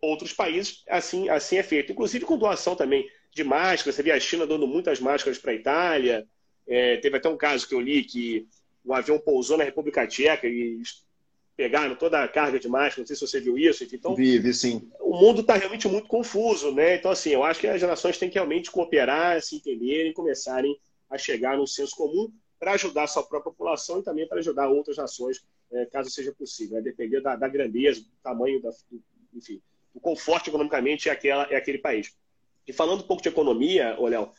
outros 0.00 0.32
países, 0.32 0.82
assim, 0.88 1.28
assim 1.28 1.58
é 1.58 1.62
feito. 1.62 1.92
Inclusive 1.92 2.24
com 2.24 2.38
doação 2.38 2.74
também 2.74 3.08
de 3.30 3.44
máscaras. 3.44 3.94
Você 3.94 4.02
vê 4.02 4.12
a 4.12 4.20
China 4.20 4.46
dando 4.46 4.66
muitas 4.66 4.98
máscaras 4.98 5.38
para 5.38 5.52
a 5.52 5.54
Itália. 5.54 6.26
É, 6.66 6.96
teve 6.96 7.16
até 7.16 7.28
um 7.28 7.36
caso 7.36 7.68
que 7.68 7.74
eu 7.74 7.80
li 7.80 8.02
que 8.02 8.46
um 8.84 8.94
avião 8.94 9.18
pousou 9.18 9.58
na 9.58 9.64
República 9.64 10.06
Tcheca 10.06 10.48
e 10.48 10.80
pegaram 11.60 11.94
toda 11.94 12.24
a 12.24 12.26
carga 12.26 12.58
de 12.58 12.70
máscara, 12.70 13.02
não 13.02 13.06
sei 13.06 13.14
se 13.14 13.20
você 13.20 13.38
viu 13.38 13.58
isso. 13.58 13.84
Então, 13.92 14.14
Vive, 14.14 14.54
sim. 14.54 14.90
O 14.98 15.14
mundo 15.14 15.42
está 15.42 15.56
realmente 15.56 15.86
muito 15.86 16.08
confuso, 16.08 16.72
né? 16.72 16.94
Então, 16.94 17.10
assim, 17.10 17.28
eu 17.28 17.44
acho 17.44 17.60
que 17.60 17.66
as 17.66 17.82
nações 17.82 18.16
têm 18.16 18.30
que 18.30 18.36
realmente 18.36 18.70
cooperar, 18.70 19.42
se 19.42 19.56
entenderem, 19.56 20.14
começarem 20.14 20.74
a 21.10 21.18
chegar 21.18 21.58
num 21.58 21.66
senso 21.66 21.94
comum 21.94 22.32
para 22.58 22.72
ajudar 22.72 23.02
a 23.02 23.06
sua 23.06 23.22
própria 23.22 23.52
população 23.52 24.00
e 24.00 24.02
também 24.02 24.26
para 24.26 24.38
ajudar 24.38 24.70
outras 24.70 24.96
nações, 24.96 25.44
é, 25.70 25.84
caso 25.84 26.08
seja 26.08 26.32
possível. 26.32 26.76
Vai 26.76 26.82
depender 26.82 27.20
da, 27.20 27.36
da 27.36 27.46
grandeza, 27.46 28.00
do 28.00 28.08
tamanho, 28.22 28.62
da, 28.62 28.70
do, 28.70 29.02
enfim, 29.34 29.60
do 29.94 30.00
conforto 30.00 30.48
economicamente 30.48 31.10
é, 31.10 31.12
aquela, 31.12 31.46
é 31.50 31.56
aquele 31.56 31.78
país. 31.78 32.16
E 32.66 32.72
falando 32.72 33.00
um 33.00 33.06
pouco 33.06 33.22
de 33.22 33.28
economia, 33.28 33.98
Léo, 34.00 34.30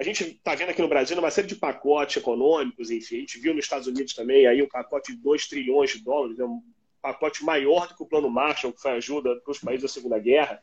a 0.00 0.02
gente 0.02 0.24
está 0.24 0.54
vendo 0.54 0.70
aqui 0.70 0.80
no 0.80 0.88
Brasil 0.88 1.18
uma 1.18 1.30
série 1.30 1.46
de 1.46 1.54
pacotes 1.54 2.16
econômicos, 2.16 2.90
enfim, 2.90 3.16
a 3.16 3.20
gente 3.20 3.38
viu 3.38 3.52
nos 3.52 3.66
Estados 3.66 3.86
Unidos 3.86 4.14
também 4.14 4.46
aí 4.46 4.62
um 4.62 4.68
pacote 4.68 5.12
de 5.12 5.18
2 5.18 5.46
trilhões 5.46 5.90
de 5.90 6.02
dólares, 6.02 6.38
é 6.38 6.44
um 6.44 6.62
pacote 7.02 7.44
maior 7.44 7.86
do 7.86 7.94
que 7.94 8.02
o 8.02 8.06
Plano 8.06 8.30
Marshall, 8.30 8.72
que 8.72 8.80
foi 8.80 8.92
ajuda 8.92 9.36
para 9.36 9.52
os 9.52 9.58
países 9.58 9.82
da 9.82 9.88
Segunda 9.88 10.18
Guerra, 10.18 10.62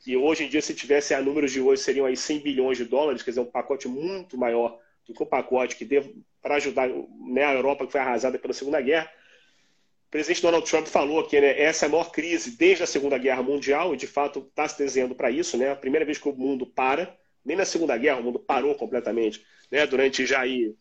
que 0.00 0.16
hoje 0.16 0.44
em 0.44 0.48
dia, 0.48 0.60
se 0.60 0.74
tivesse 0.74 1.14
a 1.14 1.22
números 1.22 1.52
de 1.52 1.60
hoje, 1.60 1.80
seriam 1.80 2.06
aí 2.06 2.16
100 2.16 2.40
bilhões 2.40 2.76
de 2.76 2.84
dólares, 2.84 3.22
quer 3.22 3.30
dizer, 3.30 3.40
um 3.40 3.44
pacote 3.44 3.86
muito 3.86 4.36
maior 4.36 4.80
do 5.06 5.14
que 5.14 5.22
o 5.22 5.26
pacote 5.26 5.76
que 5.76 5.84
deu 5.84 6.12
para 6.40 6.56
ajudar 6.56 6.88
né, 6.88 7.44
a 7.44 7.54
Europa, 7.54 7.86
que 7.86 7.92
foi 7.92 8.00
arrasada 8.00 8.36
pela 8.36 8.52
Segunda 8.52 8.80
Guerra. 8.80 9.08
O 10.08 10.10
presidente 10.10 10.42
Donald 10.42 10.68
Trump 10.68 10.88
falou 10.88 11.22
que 11.22 11.40
né, 11.40 11.56
essa 11.60 11.86
é 11.86 11.88
a 11.88 11.90
maior 11.90 12.10
crise 12.10 12.56
desde 12.56 12.82
a 12.82 12.86
Segunda 12.86 13.16
Guerra 13.16 13.44
Mundial, 13.44 13.94
e 13.94 13.96
de 13.96 14.08
fato 14.08 14.40
está 14.40 14.66
se 14.66 14.76
desenhando 14.76 15.14
para 15.14 15.30
isso, 15.30 15.56
né? 15.56 15.70
A 15.70 15.76
primeira 15.76 16.04
vez 16.04 16.18
que 16.18 16.28
o 16.28 16.34
mundo 16.34 16.66
para, 16.66 17.16
nem 17.44 17.56
na 17.56 17.64
Segunda 17.64 17.96
Guerra 17.96 18.20
o 18.20 18.22
mundo 18.22 18.38
parou 18.38 18.74
completamente, 18.74 19.44
né? 19.70 19.86
Durante 19.86 20.24
já 20.26 20.40
aí, 20.40 20.74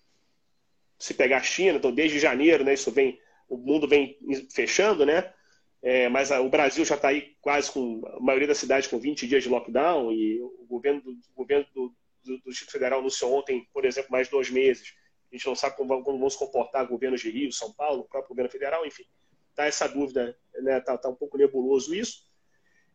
se 1.00 1.14
pegar 1.14 1.38
a 1.38 1.44
China, 1.44 1.78
então 1.78 1.92
desde 1.92 2.20
janeiro, 2.20 2.64
né? 2.64 2.74
Isso 2.74 2.92
vem, 2.92 3.20
o 3.50 3.58
mundo 3.58 3.88
vem 3.88 4.18
fechando, 4.54 5.06
né? 5.06 5.34
É, 5.82 6.08
mas 6.10 6.32
a, 6.32 6.40
o 6.42 6.50
Brasil 6.50 6.86
já 6.86 6.96
está 6.96 7.08
aí 7.08 7.36
quase 7.42 7.72
com 7.72 8.02
a 8.06 8.20
maioria 8.20 8.48
das 8.48 8.60
cidades 8.60 8.88
com 8.88 9.00
20 9.00 9.28
dias 9.28 9.44
de 9.44 9.50
lockdown 9.50 10.12
e 10.12 10.40
o 10.40 10.66
governo 10.70 11.02
do, 11.02 11.12
o 11.12 11.36
governo 11.36 11.66
do, 11.74 11.94
do, 12.24 12.38
do 12.38 12.50
Distrito 12.50 12.72
Federal 12.72 13.00
anunciou 13.00 13.34
ontem, 13.34 13.68
por 13.74 13.84
exemplo, 13.84 14.12
mais 14.12 14.30
dois 14.30 14.50
meses. 14.52 14.94
A 15.32 15.36
gente 15.36 15.48
não 15.48 15.56
sabe 15.56 15.78
como, 15.78 16.04
como 16.04 16.20
vão 16.20 16.30
se 16.30 16.38
comportar 16.38 16.86
governos 16.86 17.22
de 17.22 17.32
Rio, 17.32 17.52
São 17.52 17.74
Paulo, 17.74 18.02
o 18.02 18.08
próprio 18.08 18.30
governo 18.30 18.52
federal, 18.52 18.86
enfim. 18.86 19.06
Está 19.50 19.66
essa 19.66 19.88
dúvida, 19.88 20.38
está 20.50 20.62
né? 20.62 20.80
Tá, 20.82 20.98
tá 20.98 21.10
um 21.10 21.16
pouco 21.16 21.38
nebuloso 21.38 21.96
isso. 21.96 22.30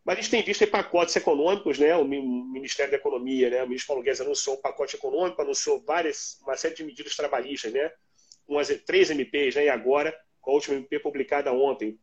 Mas 0.07 0.19
a 0.19 0.21
gente 0.21 0.31
tem 0.31 0.43
visto 0.45 0.63
aí 0.63 0.71
pacotes 0.71 1.17
econômicos, 1.17 1.81
né? 1.81 1.97
O 1.97 2.05
Ministério 2.05 2.93
da 2.93 2.97
Economia, 2.97 3.51
né? 3.51 3.65
O 3.65 3.67
ministro 3.67 3.89
Paulo 3.89 4.05
Guedes 4.05 4.21
anunciou 4.21 4.55
um 4.55 4.61
pacote 4.61 4.95
econômico, 4.95 5.43
anunciou 5.43 5.83
várias, 5.85 6.39
uma 6.43 6.57
série 6.57 6.77
de 6.77 6.85
medidas 6.85 7.17
trabalhistas, 7.17 7.73
né? 7.73 7.91
Umas, 8.47 8.69
três 8.87 9.11
MPs, 9.11 9.57
né? 9.57 9.65
E 9.65 9.69
agora, 9.69 10.17
com 10.41 10.53
a 10.53 10.55
última 10.55 10.77
MP 10.77 11.01
publicada 11.01 11.53
ontem, 11.53 11.99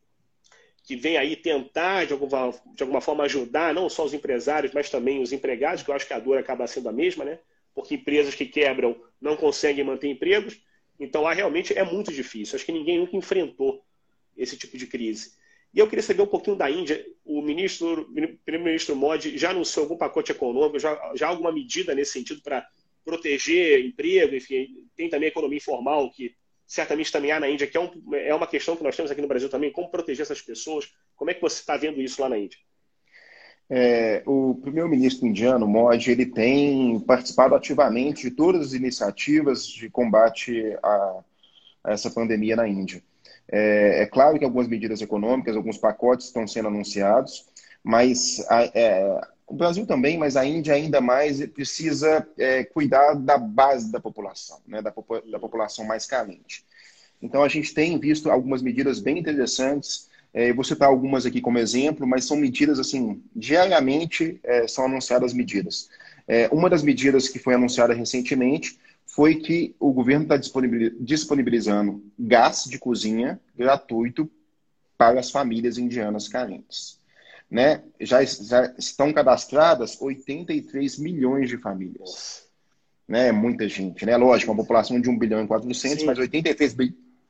que 0.84 0.98
vem 0.98 1.16
aí 1.16 1.38
tentar, 1.38 2.06
de 2.06 2.12
alguma, 2.12 2.52
de 2.76 2.84
alguma 2.84 3.00
forma, 3.00 3.24
ajudar 3.24 3.74
não 3.74 3.88
só 3.88 4.04
os 4.04 4.14
empresários, 4.14 4.74
mas 4.74 4.90
também 4.90 5.22
os 5.22 5.32
empregados, 5.32 5.82
que 5.82 5.90
eu 5.90 5.96
acho 5.96 6.06
que 6.06 6.14
a 6.14 6.20
dor 6.20 6.38
acaba 6.38 6.68
sendo 6.68 6.90
a 6.90 6.92
mesma, 6.92 7.24
né? 7.24 7.40
Porque 7.74 7.96
empresas 7.96 8.36
que 8.36 8.46
quebram 8.46 9.02
não 9.22 9.38
conseguem 9.38 9.86
manter 9.86 10.10
empregos. 10.10 10.60
Então, 11.00 11.22
lá 11.22 11.32
realmente 11.32 11.74
é 11.74 11.86
muito 11.86 12.12
difícil. 12.12 12.58
Acho 12.58 12.66
que 12.66 12.74
ninguém 12.74 13.00
nunca 13.00 13.16
enfrentou 13.16 13.82
esse 14.36 14.58
tipo 14.58 14.78
de 14.78 14.88
crise. 14.88 15.42
E 15.74 15.80
eu 15.80 15.88
queria 15.88 16.04
saber 16.04 16.22
um 16.22 16.28
pouquinho 16.28 16.56
da 16.56 16.70
Índia. 16.70 17.04
O 17.26 17.42
ministro, 17.42 18.08
primeiro-ministro 18.46 18.96
Modi 18.96 19.38
já 19.38 19.50
anunciou 19.50 19.86
algum 19.86 19.98
pacote 19.98 20.32
econômico, 20.32 20.80
já, 20.80 21.14
já 21.16 21.28
alguma 21.28 21.52
medida 21.52 21.96
nesse 21.96 22.12
sentido 22.12 22.42
para 22.44 22.66
proteger 23.04 23.84
emprego, 23.84 24.36
enfim, 24.36 24.68
tem 24.96 25.10
também 25.10 25.28
a 25.28 25.32
economia 25.32 25.58
informal, 25.58 26.10
que 26.12 26.34
certamente 26.66 27.12
também 27.12 27.32
há 27.32 27.40
na 27.40 27.50
Índia, 27.50 27.68
que 27.68 27.76
é, 27.76 27.80
um, 27.80 27.92
é 28.14 28.34
uma 28.34 28.48
questão 28.48 28.76
que 28.76 28.84
nós 28.84 28.96
temos 28.96 29.12
aqui 29.12 29.22
no 29.22 29.28
Brasil 29.28 29.50
também, 29.50 29.72
como 29.72 29.90
proteger 29.90 30.22
essas 30.22 30.42
pessoas. 30.42 30.90
Como 31.16 31.30
é 31.30 31.34
que 31.34 31.42
você 31.42 31.60
está 31.60 31.76
vendo 31.76 32.02
isso 32.02 32.22
lá 32.22 32.30
na 32.30 32.38
Índia? 32.38 32.58
É, 33.70 34.22
o 34.26 34.56
primeiro-ministro 34.62 35.28
indiano, 35.28 35.68
Modi, 35.68 36.12
ele 36.12 36.26
tem 36.26 37.00
participado 37.00 37.56
ativamente 37.56 38.30
de 38.30 38.32
todas 38.32 38.68
as 38.68 38.74
iniciativas 38.74 39.68
de 39.68 39.90
combate 39.90 40.78
a, 40.84 41.24
a 41.84 41.92
essa 41.92 42.12
pandemia 42.12 42.56
na 42.56 42.68
Índia. 42.68 43.02
É, 43.52 44.04
é, 44.04 44.06
claro 44.06 44.40
que 44.40 44.46
algumas 44.46 44.68
medidas 44.68 45.02
econômicas, 45.02 45.56
alguns 45.56 45.78
pacotes 45.78 46.28
estão 46.28 46.48
sendo 46.48 46.70
anunciados, 46.70 47.46
mas 47.84 48.46
a, 48.50 48.64
é, 48.74 49.22
o 49.48 49.54
Brasil 49.56 49.86
também, 49.86 50.18
mas 50.18 50.36
a 50.36 50.46
Índia 50.46 50.74
ainda 50.74 51.02
mais 51.02 51.46
precisa 51.48 52.28
é, 52.38 52.64
cuidar 52.64 53.14
da 53.14 53.38
base 53.38 53.92
da 53.92 54.00
população, 54.00 54.60
né, 54.66 54.82
da, 54.82 54.94
da, 55.30 55.40
população 55.40 55.86
mais 55.86 56.06
carente. 56.06 56.66
Então 57.22 57.44
a 57.44 57.48
gente 57.48 57.74
tem 57.74 58.00
visto 58.00 58.32
algumas 58.32 58.62
medidas 58.62 59.00
bem 59.00 59.20
interessantes. 59.20 60.10
É, 60.34 60.50
eu 60.50 60.56
vou 60.56 60.64
citar 60.64 60.88
algumas 60.88 61.26
aqui 61.26 61.40
como 61.40 61.60
exemplo, 61.60 62.08
mas 62.08 62.26
são 62.26 62.38
medidas 62.38 62.80
assim 62.80 63.22
diariamente 63.36 64.40
é, 64.44 64.68
são 64.68 64.86
anunciadas 64.86 65.34
medidas. 65.34 65.90
É, 66.28 66.48
uma 66.52 66.70
das 66.70 66.82
medidas 66.82 67.28
que 67.28 67.38
foi 67.38 67.54
anunciada 67.54 67.94
recentemente 67.94 68.80
foi 69.14 69.36
que 69.36 69.76
o 69.80 69.92
governo 69.92 70.24
está 70.24 70.38
disponibilizando 71.00 72.04
gás 72.18 72.66
de 72.66 72.80
cozinha 72.80 73.40
gratuito 73.56 74.30
para 74.98 75.20
as 75.20 75.30
famílias 75.30 75.78
indianas 75.78 76.28
carentes 76.28 77.04
né, 77.54 77.84
já, 78.02 78.24
já 78.26 78.74
estão 78.80 79.14
cadastradas 79.14 80.02
83 80.02 80.98
milhões 80.98 81.48
de 81.48 81.58
famílias. 81.60 82.48
Né, 83.08 83.28
é 83.28 83.32
muita 83.32 83.70
gente, 83.70 84.08
né? 84.08 84.18
Lógico, 84.18 84.52
uma 84.52 84.58
população 84.58 85.00
de 85.00 85.08
1 85.08 85.20
bilhão 85.20 85.44
e 85.44 85.48
400, 85.48 86.00
Sim. 86.00 86.06
mas 86.08 86.18
83 86.18 86.76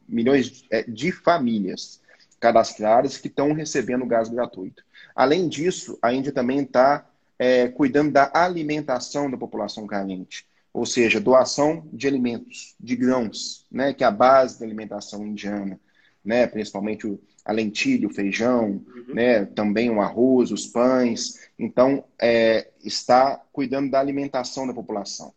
milhões 0.08 0.64
é, 0.70 0.84
de 0.84 1.12
famílias 1.12 2.00
cadastradas 2.40 3.18
que 3.18 3.28
estão 3.28 3.52
recebendo 3.52 4.06
gás 4.06 4.30
gratuito. 4.30 4.86
Além 5.14 5.50
disso, 5.50 6.00
a 6.02 6.14
Índia 6.14 6.32
também 6.32 6.62
está 6.62 7.06
é, 7.38 7.68
cuidando 7.68 8.14
da 8.14 8.32
alimentação 8.34 9.30
da 9.30 9.36
população 9.36 9.86
carente, 9.86 10.46
ou 10.74 10.86
seja, 10.86 11.20
doação 11.20 11.88
de 11.94 12.08
alimentos, 12.08 12.76
de 12.80 12.96
grãos, 12.96 13.66
né, 13.72 13.94
que 13.94 14.04
é 14.04 14.08
a 14.08 14.12
base 14.12 14.60
da 14.60 14.66
alimentação 14.66 15.26
indiana, 15.26 15.80
né, 16.26 16.48
principalmente 16.48 17.06
o, 17.06 17.20
a 17.46 17.52
lentilha, 17.52 18.08
o 18.08 18.14
feijão, 18.14 18.82
uhum. 18.88 19.14
né? 19.14 19.46
também 19.46 19.90
o 19.90 20.02
arroz, 20.02 20.52
os 20.52 20.66
pães. 20.66 21.50
Então, 21.60 22.04
é, 22.20 22.70
está 22.84 23.42
cuidando 23.52 23.92
da 23.92 24.00
alimentação 24.00 24.66
da 24.66 24.74
população. 24.74 25.34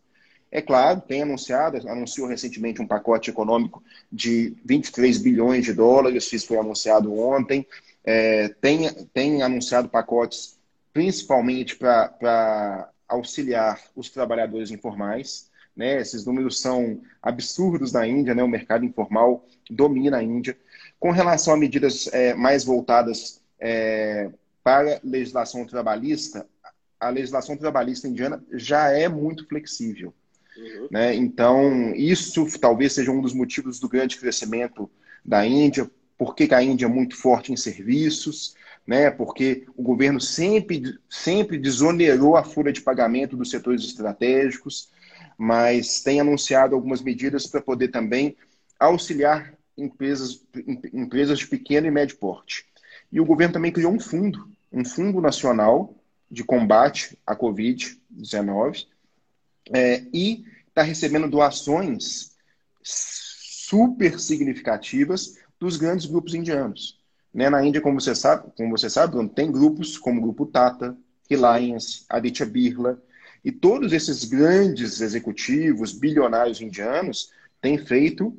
É 0.51 0.63
claro, 0.63 1.01
tem 1.01 1.23
anunciado, 1.23 1.77
anunciou 1.89 2.29
recentemente 2.29 2.81
um 2.81 2.87
pacote 2.87 3.29
econômico 3.29 3.83
de 4.11 4.57
23 4.65 5.19
bilhões 5.19 5.65
de 5.65 5.73
dólares, 5.73 6.33
isso 6.33 6.47
foi 6.47 6.59
anunciado 6.59 7.13
ontem. 7.13 7.67
É, 8.05 8.49
tem, 8.61 8.89
tem 9.13 9.43
anunciado 9.43 9.89
pacotes 9.89 10.57
principalmente 10.93 11.77
para 11.77 12.89
auxiliar 13.09 13.81
os 13.95 14.11
trabalhadores 14.11 14.71
informais. 14.71 15.51
Né? 15.75 16.01
Esses 16.01 16.25
números 16.25 16.61
são 16.61 17.01
absurdos 17.23 17.93
na 17.93 18.07
Índia, 18.07 18.35
né? 18.35 18.43
o 18.43 18.49
mercado 18.49 18.85
informal 18.85 19.45
domina 19.71 20.19
a 20.19 20.23
Índia. 20.23 20.57
Com 20.99 21.11
relação 21.11 21.55
a 21.55 21.57
medidas 21.57 22.09
é, 22.13 22.35
mais 22.35 22.65
voltadas 22.65 23.41
é, 23.61 24.31
para 24.63 25.01
legislação 25.05 25.65
trabalhista, 25.67 26.47
a 26.99 27.11
legislação 27.11 27.57
trabalhista 27.57 28.09
indiana 28.09 28.43
já 28.53 28.91
é 28.91 29.09
muito 29.09 29.47
flexível. 29.47 30.15
Uhum. 30.57 30.89
Né? 30.91 31.15
Então, 31.15 31.95
isso 31.95 32.47
talvez 32.59 32.95
seja 32.95 33.11
um 33.11 33.21
dos 33.21 33.35
motivos 33.35 33.79
do 33.79 33.89
grande 33.89 34.17
crescimento 34.17 34.91
da 35.25 35.47
Índia, 35.47 35.91
porque 36.17 36.49
a 36.53 36.63
Índia 36.63 36.87
é 36.87 36.89
muito 36.89 37.15
forte 37.17 37.53
em 37.53 37.57
serviços, 37.57 38.55
né? 38.87 39.11
porque 39.11 39.67
o 39.77 39.83
governo 39.83 40.21
sempre, 40.21 40.99
sempre 41.11 41.59
desonerou 41.59 42.37
a 42.37 42.45
folha 42.45 42.73
de 42.73 42.81
pagamento 42.81 43.37
dos 43.37 43.51
setores 43.51 43.83
estratégicos, 43.83 44.91
mas 45.37 46.01
tem 46.03 46.21
anunciado 46.21 46.75
algumas 46.75 47.03
medidas 47.03 47.47
para 47.47 47.61
poder 47.61 47.89
também 47.89 48.37
auxiliar 48.79 49.55
empresas, 49.77 50.43
empresas 50.93 51.39
de 51.41 51.47
pequeno 51.47 51.87
e 51.87 51.91
médio 51.91 52.17
porte. 52.17 52.65
E 53.11 53.21
o 53.21 53.25
governo 53.25 53.55
também 53.55 53.73
criou 53.73 53.93
um 53.93 54.01
fundo, 54.01 54.51
um 54.73 54.85
fundo 54.85 55.21
nacional 55.21 55.95
de 56.31 56.43
combate 56.45 57.19
à 57.27 57.37
Covid-19, 57.37 58.87
é, 59.73 60.05
e 60.13 60.45
está 60.69 60.83
recebendo 60.83 61.29
doações 61.29 62.33
super 62.83 64.19
significativas 64.21 65.39
dos 65.59 65.77
grandes 65.77 66.07
grupos 66.07 66.35
indianos. 66.35 66.99
Né? 67.37 67.51
Na 67.51 67.63
Índia, 67.63 67.83
como 67.83 68.01
você 68.01 68.15
sabe, 68.15 68.51
como 68.57 68.71
você 68.71 68.89
sabe, 68.89 69.29
tem 69.29 69.53
grupos 69.53 69.99
como 69.99 70.19
o 70.19 70.23
Grupo 70.23 70.47
Tata, 70.47 70.97
Reliance, 71.29 72.07
Aditya 72.09 72.47
Birla, 72.47 72.99
e 73.45 73.53
todos 73.53 73.93
esses 73.93 74.25
grandes 74.25 75.03
executivos, 75.03 75.93
bilionários 75.93 76.63
indianos, 76.63 77.31
têm 77.61 77.77
feito 77.77 78.35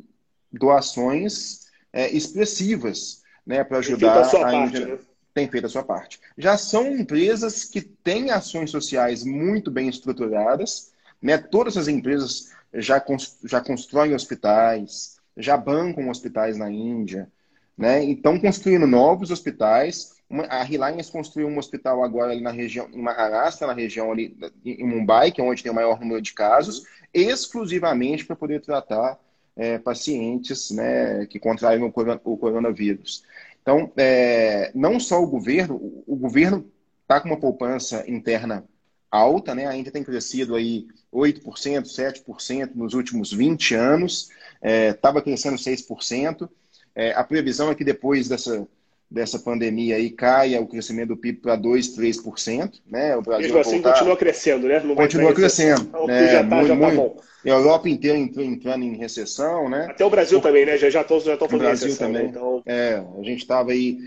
doações 0.52 1.68
é, 1.94 2.10
expressivas 2.10 3.22
né, 3.46 3.64
para 3.64 3.78
ajudar 3.78 4.18
a, 4.18 4.28
a 4.28 4.32
parte, 4.32 4.80
né? 4.80 4.98
Tem 5.32 5.48
feito 5.48 5.68
a 5.68 5.70
sua 5.70 5.84
parte. 5.84 6.20
Já 6.36 6.58
são 6.58 6.88
empresas 6.88 7.66
que 7.66 7.82
têm 7.82 8.32
ações 8.32 8.72
sociais 8.72 9.24
muito 9.24 9.70
bem 9.70 9.88
estruturadas. 9.88 10.92
Né? 11.22 11.38
Todas 11.38 11.78
as 11.78 11.88
empresas 11.88 12.52
já, 12.74 13.04
já 13.46 13.62
constroem 13.62 14.16
hospitais, 14.16 15.18
já 15.38 15.56
bancam 15.56 16.10
hospitais 16.10 16.58
na 16.58 16.72
Índia. 16.72 17.32
Né? 17.78 18.04
Então, 18.04 18.40
construindo 18.40 18.88
novos 18.88 19.32
hospitais. 19.32 20.16
A 20.50 20.62
Reliance 20.62 21.10
construiu 21.10 21.48
um 21.48 21.58
hospital 21.58 22.04
agora 22.04 22.34
ali 22.34 22.42
na 22.42 22.52
região, 22.52 22.90
em 22.92 23.02
Maharashtra, 23.02 23.68
na 23.68 23.74
região 23.74 24.12
ali 24.12 24.36
em 24.66 24.86
Mumbai, 24.86 25.32
que 25.32 25.40
é 25.40 25.44
onde 25.44 25.64
tem 25.64 25.72
o 25.72 25.76
maior 25.76 26.02
número 26.02 26.22
de 26.22 26.34
casos, 26.34 26.84
exclusivamente 27.14 28.26
para 28.26 28.36
poder 28.36 28.60
tratar 28.60 29.18
é, 29.56 29.78
pacientes 29.78 30.72
né, 30.72 31.26
que 31.28 31.40
contraem 31.40 31.82
o 31.82 32.38
coronavírus. 32.38 33.24
Então, 33.62 33.92
é, 33.96 34.70
não 34.76 35.00
só 35.00 35.22
o 35.22 35.28
governo, 35.28 36.04
o 36.06 36.16
governo 36.16 36.70
está 37.02 37.22
com 37.22 37.30
uma 37.30 37.40
poupança 37.40 38.04
interna 38.06 38.66
alta, 39.10 39.56
né? 39.56 39.66
A 39.66 39.76
Índia 39.76 39.92
tem 39.92 40.04
crescido 40.04 40.56
aí 40.56 40.88
8%, 41.14 41.42
7% 41.84 42.72
nos 42.76 42.94
últimos 42.94 43.32
20 43.32 43.76
anos, 43.76 44.30
estava 44.62 45.20
é, 45.20 45.22
crescendo 45.22 45.58
6%. 45.58 46.50
É, 46.98 47.14
a 47.14 47.24
previsão 47.24 47.70
é 47.70 47.76
que 47.76 47.84
depois 47.84 48.28
dessa, 48.28 48.68
dessa 49.10 49.38
pandemia 49.38 49.98
aí 49.98 50.10
caia 50.10 50.60
o 50.60 50.68
crescimento 50.68 51.10
do 51.10 51.18
PIB 51.18 51.42
para 51.42 51.56
2%, 51.56 51.96
3%. 51.96 52.82
Né? 52.88 53.16
O 53.16 53.22
Brasil 53.22 53.44
Mesmo 53.44 53.60
assim 53.60 53.72
voltar... 53.74 53.94
continua 53.94 54.18
crescendo, 54.18 54.68
né? 54.68 54.80
Não 54.80 54.96
continua 54.96 55.32
crescendo. 55.32 55.82
Então, 55.84 56.08
né? 56.08 56.32
já 56.32 56.42
está 56.42 56.68
tá 56.68 56.76
bom. 56.76 57.22
A 57.46 57.50
Europa 57.50 57.88
inteira 57.88 58.18
entrou, 58.18 58.44
entrando 58.44 58.84
em 58.84 58.98
recessão, 58.98 59.70
né? 59.70 59.86
Até 59.92 60.04
o 60.04 60.10
Brasil 60.10 60.40
o... 60.40 60.42
também, 60.42 60.66
né? 60.66 60.76
Já 60.76 60.88
estão 60.88 61.20
já 61.20 61.34
estão 61.34 61.48
fazendo 61.48 61.62
o 61.62 61.68
Brasil 61.68 61.88
recessão, 61.88 62.10
né? 62.10 62.20
também. 62.20 62.32
Então... 62.32 62.64
É, 62.66 62.96
a 62.96 63.24
gente 63.24 63.42
estava 63.42 63.72
aí 63.72 64.00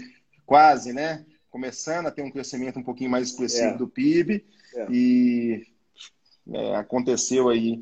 quase, 0.45 0.93
né? 0.93 1.25
Começando 1.49 2.07
a 2.07 2.11
ter 2.11 2.23
um 2.23 2.31
crescimento 2.31 2.81
um 2.81 2.83
pouquinho 2.83 3.11
mais 3.11 3.29
expressivo 3.29 3.75
é. 3.75 3.77
do 3.77 3.87
PIB 3.87 4.45
é. 4.75 4.87
e 4.91 5.63
é, 6.53 6.75
aconteceu 6.75 7.49
aí 7.49 7.79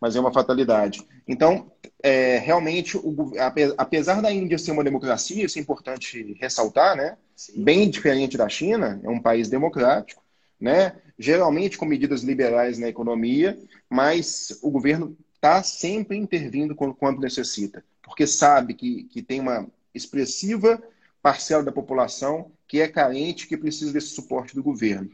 mas 0.00 0.16
é 0.16 0.20
uma 0.20 0.32
fatalidade. 0.32 1.02
Então, 1.28 1.70
é, 2.02 2.38
realmente, 2.38 2.96
o, 2.96 3.32
apesar 3.76 4.22
da 4.22 4.32
Índia 4.32 4.56
ser 4.56 4.70
uma 4.70 4.82
democracia, 4.82 5.44
isso 5.44 5.58
é 5.58 5.62
importante 5.62 6.34
ressaltar, 6.40 6.96
né? 6.96 7.18
Sim. 7.36 7.62
Bem 7.62 7.90
diferente 7.90 8.38
da 8.38 8.48
China, 8.48 8.98
é 9.04 9.08
um 9.10 9.20
país 9.20 9.48
democrático, 9.48 10.22
né? 10.58 10.96
Geralmente 11.18 11.76
com 11.76 11.84
medidas 11.84 12.22
liberais 12.22 12.78
na 12.78 12.88
economia, 12.88 13.58
mas 13.90 14.58
o 14.62 14.70
governo 14.70 15.16
está 15.34 15.62
sempre 15.62 16.16
intervindo 16.16 16.74
quando, 16.74 16.94
quando, 16.94 17.20
necessita, 17.20 17.84
porque 18.02 18.26
sabe 18.26 18.74
que, 18.74 19.04
que 19.04 19.22
tem 19.22 19.38
uma 19.38 19.66
expressiva 19.94 20.82
parcela 21.22 21.62
da 21.62 21.72
população 21.72 22.50
que 22.66 22.80
é 22.80 22.88
carente, 22.88 23.46
que 23.46 23.56
precisa 23.56 23.92
desse 23.92 24.08
suporte 24.08 24.54
do 24.54 24.62
governo. 24.62 25.10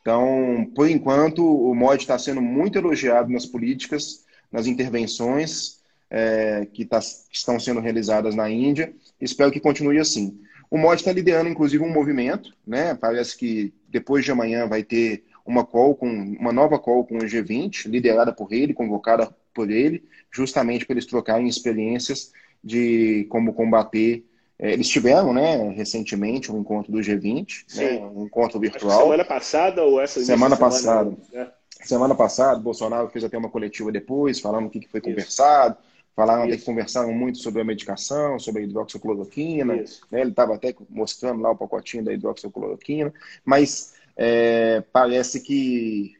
Então, 0.00 0.70
por 0.74 0.88
enquanto, 0.88 1.44
o 1.44 1.74
MOD 1.74 2.02
está 2.02 2.18
sendo 2.18 2.40
muito 2.40 2.78
elogiado 2.78 3.30
nas 3.30 3.44
políticas 3.44 4.24
nas 4.50 4.66
intervenções 4.66 5.78
é, 6.10 6.66
que, 6.72 6.84
tá, 6.84 7.00
que, 7.00 7.36
estão 7.36 7.58
sendo 7.58 7.80
realizadas 7.80 8.34
na 8.34 8.50
Índia. 8.50 8.92
Espero 9.20 9.50
que 9.50 9.60
continue 9.60 9.98
assim. 9.98 10.38
O 10.70 10.76
MOD 10.76 11.00
está 11.00 11.12
liderando, 11.12 11.48
inclusive, 11.48 11.82
um 11.82 11.92
movimento. 11.92 12.52
Né? 12.66 12.94
Parece 12.94 13.36
que 13.36 13.72
depois 13.88 14.24
de 14.24 14.30
amanhã 14.30 14.66
vai 14.66 14.82
ter 14.82 15.24
uma 15.44 15.64
call 15.64 15.94
com 15.94 16.08
uma 16.08 16.52
nova 16.52 16.78
call 16.78 17.06
com 17.06 17.16
o 17.16 17.22
G20, 17.22 17.86
liderada 17.86 18.32
por 18.32 18.52
ele, 18.52 18.74
convocada 18.74 19.34
por 19.54 19.70
ele, 19.70 20.04
justamente 20.30 20.84
para 20.84 20.94
eles 20.94 21.06
trocarem 21.06 21.48
experiências 21.48 22.32
de 22.62 23.26
como 23.30 23.54
combater. 23.54 24.24
É, 24.58 24.72
eles 24.72 24.88
tiveram, 24.88 25.32
né, 25.32 25.70
recentemente 25.70 26.50
um 26.52 26.60
encontro 26.60 26.92
do 26.92 26.98
G20, 26.98 27.64
né, 27.76 27.98
um 28.14 28.26
encontro 28.26 28.60
virtual. 28.60 29.04
Semana 29.04 29.24
passada 29.24 29.82
ou 29.84 30.00
essa 30.00 30.20
semana, 30.20 30.56
semana 30.56 30.56
passada? 30.56 31.16
Né? 31.32 31.50
Semana 31.82 32.14
passada, 32.14 32.60
Bolsonaro 32.60 33.08
fez 33.08 33.24
até 33.24 33.38
uma 33.38 33.48
coletiva 33.48 33.90
depois, 33.92 34.40
falando 34.40 34.66
o 34.66 34.70
que 34.70 34.86
foi 34.88 35.00
conversado. 35.00 35.76
Falaram 36.14 36.42
até 36.42 36.56
que 36.56 36.64
conversaram 36.64 37.12
muito 37.12 37.38
sobre 37.38 37.60
a 37.62 37.64
medicação, 37.64 38.38
sobre 38.40 38.62
a 38.62 38.64
hidroxicloroquina. 38.64 39.76
Né? 40.10 40.20
Ele 40.20 40.30
estava 40.30 40.56
até 40.56 40.74
mostrando 40.90 41.40
lá 41.40 41.52
o 41.52 41.56
pacotinho 41.56 42.04
da 42.04 42.12
hidroxicloroquina. 42.12 43.14
Mas 43.44 43.94
é, 44.16 44.82
parece 44.92 45.40
que 45.40 46.16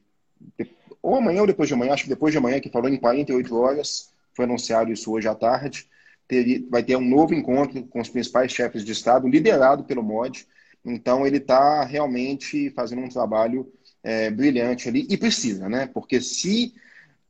ou 1.03 1.17
amanhã 1.17 1.41
ou 1.41 1.47
depois 1.47 1.69
de 1.69 1.75
amanhã, 1.75 1.95
acho 1.95 2.05
que 2.05 2.09
depois 2.09 2.33
de 2.33 2.39
amanhã, 2.39 2.61
que 2.61 2.71
falou 2.71 2.89
em 2.89 2.97
48 2.97 3.57
horas, 3.57 4.11
foi 4.33 4.45
anunciado 4.45 4.93
isso 4.93 5.11
hoje 5.11 5.29
à 5.29 5.35
tarde, 5.35 5.89
teria, 6.27 6.63
vai 6.71 6.83
ter 6.83 6.97
um 6.97 7.09
novo 7.09 7.35
encontro 7.35 7.83
com 7.85 8.01
os 8.01 8.09
principais 8.09 8.53
chefes 8.53 8.85
de 8.85 8.93
Estado, 8.93 9.27
liderado 9.27 9.85
pelo 9.85 10.03
MOD. 10.03 10.47
Então, 10.85 11.27
ele 11.27 11.39
está 11.39 11.85
realmente 11.85 12.71
fazendo 12.71 13.03
um 13.03 13.09
trabalho 13.09 13.73
é, 14.03 14.31
brilhante 14.31 14.89
ali, 14.89 15.07
e 15.09 15.17
precisa, 15.17 15.69
né? 15.69 15.89
Porque 15.93 16.21
se 16.21 16.75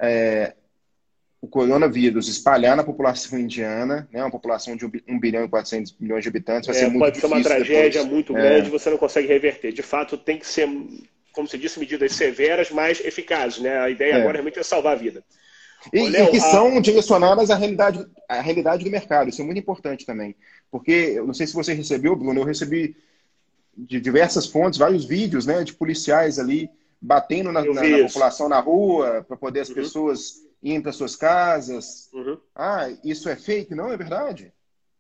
é, 0.01 0.55
o 1.41 1.47
coronavírus 1.47 2.29
espalhar 2.29 2.77
na 2.77 2.83
população 2.83 3.39
indiana, 3.39 4.09
né, 4.13 4.23
uma 4.23 4.31
população 4.31 4.77
de 4.77 4.85
1 4.85 5.21
bilhão 5.21 5.45
e 5.45 5.49
400 5.49 5.97
milhões 5.99 6.23
de 6.23 6.29
habitantes, 6.29 6.67
vai 6.67 6.77
é, 6.77 6.81
ser 6.81 6.89
muito 6.89 6.99
Pode 6.99 7.19
ser 7.19 7.27
uma 7.27 7.43
tragédia 7.43 8.03
depois. 8.03 8.07
muito 8.07 8.37
é. 8.37 8.41
grande, 8.41 8.71
você 8.71 8.91
não 8.91 8.99
consegue 8.99 9.29
reverter. 9.29 9.73
De 9.73 9.83
fato, 9.83 10.19
tem 10.19 10.39
que 10.39 10.47
ser, 10.47 10.69
como 11.33 11.47
você 11.47 11.57
disse, 11.57 11.79
medidas 11.79 12.13
severas, 12.13 12.71
mas 12.71 13.01
eficazes. 13.01 13.61
Né? 13.61 13.79
A 13.79 13.89
ideia 13.89 14.15
é. 14.15 14.17
agora 14.17 14.35
realmente 14.35 14.59
é 14.59 14.63
salvar 14.63 14.95
a 14.95 14.99
vida. 14.99 15.23
E, 15.93 16.01
Ô, 16.01 16.09
e 16.09 16.27
que 16.31 16.39
a... 16.39 16.41
são 16.41 16.81
direcionadas 16.81 17.51
à 17.51 17.57
realidade, 17.57 18.05
à 18.29 18.41
realidade 18.41 18.85
do 18.85 18.91
mercado. 18.91 19.29
Isso 19.29 19.41
é 19.41 19.45
muito 19.45 19.59
importante 19.59 20.05
também. 20.05 20.35
Porque, 20.73 20.91
eu 20.91 21.25
não 21.25 21.35
sei 21.35 21.47
se 21.47 21.55
você 21.55 21.73
recebeu, 21.73 22.17
Bruno, 22.17 22.41
eu 22.41 22.45
recebi 22.45 22.97
de 23.79 24.01
diversas 24.01 24.47
fontes, 24.47 24.79
vários 24.79 25.05
vídeos 25.05 25.47
né, 25.47 25.63
de 25.63 25.73
policiais 25.73 26.39
ali 26.39 26.69
batendo 27.01 27.53
na, 27.53 27.65
na, 27.65 27.83
na 27.83 27.99
população 28.07 28.49
na 28.49 28.59
rua 28.59 29.25
para 29.27 29.37
poder 29.37 29.61
as 29.61 29.69
uhum. 29.69 29.75
pessoas 29.77 30.43
irem 30.61 30.81
para 30.81 30.93
suas 30.93 31.15
casas. 31.15 32.09
Uhum. 32.13 32.37
Ah, 32.55 32.89
isso 33.05 33.29
é 33.29 33.37
fake? 33.37 33.75
Não, 33.75 33.93
é 33.93 33.97
verdade. 33.97 34.53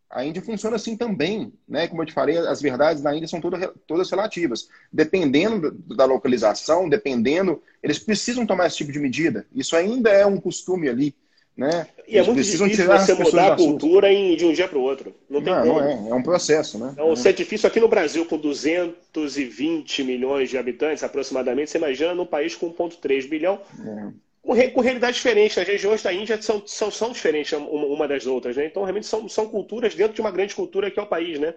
A 0.08 0.24
Índia 0.24 0.40
funciona 0.40 0.76
assim 0.76 0.96
também, 0.96 1.52
né? 1.68 1.86
Como 1.86 2.00
eu 2.00 2.06
te 2.06 2.14
falei, 2.14 2.38
as 2.38 2.62
verdades 2.62 3.02
na 3.02 3.14
Índia 3.14 3.28
são 3.28 3.40
todas, 3.40 3.68
todas 3.86 4.10
relativas. 4.10 4.68
Dependendo 4.90 5.70
da 5.70 6.06
localização, 6.06 6.88
dependendo, 6.88 7.62
eles 7.82 7.98
precisam 7.98 8.46
tomar 8.46 8.68
esse 8.68 8.78
tipo 8.78 8.92
de 8.92 8.98
medida. 8.98 9.46
Isso 9.52 9.76
ainda 9.76 10.10
é 10.10 10.24
um 10.24 10.40
costume 10.40 10.88
ali. 10.88 11.14
Né? 11.58 11.88
E 12.06 12.16
é 12.16 12.22
muito 12.22 12.40
difícil 12.40 12.86
você 12.86 13.14
mudar 13.14 13.54
a 13.54 13.56
cultura 13.56 14.12
em, 14.12 14.36
de 14.36 14.46
um 14.46 14.52
dia 14.52 14.68
para 14.68 14.78
o 14.78 14.80
outro. 14.80 15.12
Não, 15.28 15.42
tem 15.42 15.52
não, 15.52 15.66
não 15.66 15.82
é. 15.82 16.08
É 16.10 16.14
um 16.14 16.22
processo, 16.22 16.78
né? 16.78 16.90
Então, 16.92 17.16
se 17.16 17.28
é 17.28 17.32
difícil 17.32 17.66
aqui 17.66 17.80
no 17.80 17.88
Brasil, 17.88 18.24
com 18.24 18.38
220 18.38 20.04
milhões 20.04 20.48
de 20.48 20.56
habitantes 20.56 21.02
aproximadamente, 21.02 21.68
você 21.68 21.78
imagina 21.78 22.14
num 22.14 22.24
país 22.24 22.54
com 22.54 22.72
1,3 22.72 23.28
bilhão, 23.28 23.60
é. 23.84 24.12
com, 24.40 24.70
com 24.70 24.80
realidades 24.80 25.16
diferentes. 25.16 25.58
As 25.58 25.66
regiões 25.66 26.00
da 26.00 26.12
Índia 26.12 26.40
são, 26.40 26.62
são, 26.64 26.92
são 26.92 27.10
diferentes 27.10 27.52
uma 27.52 28.06
das 28.06 28.24
outras, 28.24 28.56
né? 28.56 28.66
Então, 28.66 28.84
realmente, 28.84 29.06
são, 29.08 29.28
são 29.28 29.48
culturas 29.48 29.96
dentro 29.96 30.14
de 30.14 30.20
uma 30.20 30.30
grande 30.30 30.54
cultura 30.54 30.92
que 30.92 31.00
é 31.00 31.02
o 31.02 31.06
país, 31.06 31.40
né? 31.40 31.54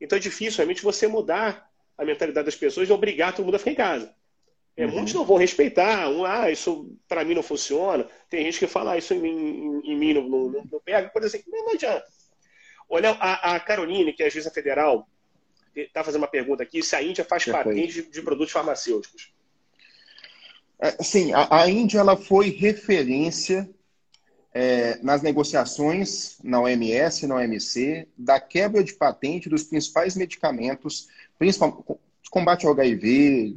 Então, 0.00 0.16
é 0.16 0.20
difícil 0.20 0.56
realmente 0.56 0.82
você 0.82 1.06
mudar 1.06 1.68
a 1.98 2.06
mentalidade 2.06 2.46
das 2.46 2.56
pessoas 2.56 2.88
e 2.88 2.92
obrigar 2.92 3.34
todo 3.34 3.44
mundo 3.44 3.56
a 3.56 3.58
ficar 3.58 3.70
em 3.70 3.74
casa. 3.74 4.14
É, 4.76 4.86
uhum. 4.86 4.92
Muitos 4.92 5.14
não 5.14 5.24
vão 5.24 5.36
respeitar. 5.36 6.08
Um, 6.08 6.24
ah, 6.24 6.50
isso 6.50 6.90
para 7.06 7.24
mim 7.24 7.34
não 7.34 7.42
funciona. 7.42 8.08
Tem 8.30 8.44
gente 8.44 8.58
que 8.58 8.66
fala, 8.66 8.92
ah, 8.92 8.98
isso 8.98 9.14
em, 9.14 9.26
em, 9.26 9.92
em 9.92 9.96
mim 9.96 10.14
não, 10.14 10.28
não, 10.28 10.64
não, 10.70 10.80
pega. 10.80 11.08
Por 11.08 11.22
exemplo, 11.22 11.46
não, 11.50 11.66
não 11.66 11.72
adianta. 11.72 12.04
Olha, 12.88 13.10
a, 13.12 13.54
a 13.54 13.60
Caroline, 13.60 14.12
que 14.12 14.22
é 14.22 14.26
a 14.26 14.30
juíza 14.30 14.50
federal, 14.50 15.08
está 15.74 16.02
fazendo 16.02 16.22
uma 16.22 16.28
pergunta 16.28 16.62
aqui: 16.62 16.82
se 16.82 16.96
a 16.96 17.02
Índia 17.02 17.24
faz 17.24 17.44
patente 17.44 18.02
de, 18.02 18.10
de, 18.10 18.22
produtos 18.22 18.52
farmacêuticos. 18.52 19.32
É, 20.78 21.02
sim, 21.02 21.32
a, 21.32 21.62
a, 21.62 21.68
Índia 21.68 21.98
ela 21.98 22.16
foi 22.16 22.50
referência 22.50 23.68
é, 24.52 24.98
nas 25.02 25.22
negociações 25.22 26.38
na 26.42 26.60
OMS 26.60 27.26
na 27.26 27.36
OMC 27.36 28.08
da 28.16 28.40
quebra 28.40 28.82
de 28.82 28.92
patente 28.92 29.48
dos 29.48 29.62
principais 29.62 30.16
medicamentos, 30.16 31.08
principalmente 31.38 31.84
combate 32.32 32.64
ao 32.64 32.72
HIV, 32.72 33.54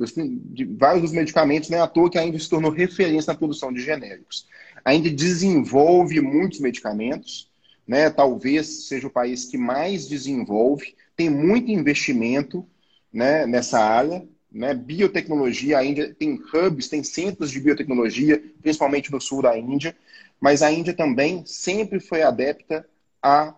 de 0.52 0.66
vários 0.66 1.02
dos 1.02 1.14
medicamentos, 1.14 1.70
não 1.70 1.78
é 1.78 1.82
à 1.82 1.88
toa 1.88 2.10
que 2.12 2.18
a 2.18 2.26
Índia 2.26 2.42
se 2.42 2.50
tornou 2.50 2.70
referência 2.70 3.32
na 3.32 3.40
produção 3.40 3.72
de 3.72 3.82
genéricos. 3.82 4.46
A 4.84 4.94
Índia 4.94 5.14
desenvolve 5.14 6.20
muitos 6.20 6.60
medicamentos, 6.60 7.50
né? 7.88 8.10
talvez 8.10 8.90
seja 8.90 9.08
o 9.08 9.10
país 9.10 9.46
que 9.46 9.58
mais 9.58 10.10
desenvolve, 10.10 10.94
tem 11.16 11.30
muito 11.30 11.72
investimento 11.72 12.68
né, 13.14 13.48
nessa 13.48 13.80
área. 13.80 14.28
Né? 14.52 14.74
Biotecnologia, 14.74 15.78
a 15.78 15.86
Índia 15.86 16.14
tem 16.14 16.38
hubs, 16.54 16.90
tem 16.90 17.02
centros 17.02 17.52
de 17.52 17.62
biotecnologia, 17.62 18.44
principalmente 18.62 19.10
no 19.10 19.22
sul 19.22 19.42
da 19.42 19.58
Índia, 19.58 19.96
mas 20.38 20.62
a 20.62 20.70
Índia 20.70 20.94
também 20.94 21.46
sempre 21.46 22.02
foi 22.02 22.24
adepta 22.24 22.86
a, 23.24 23.56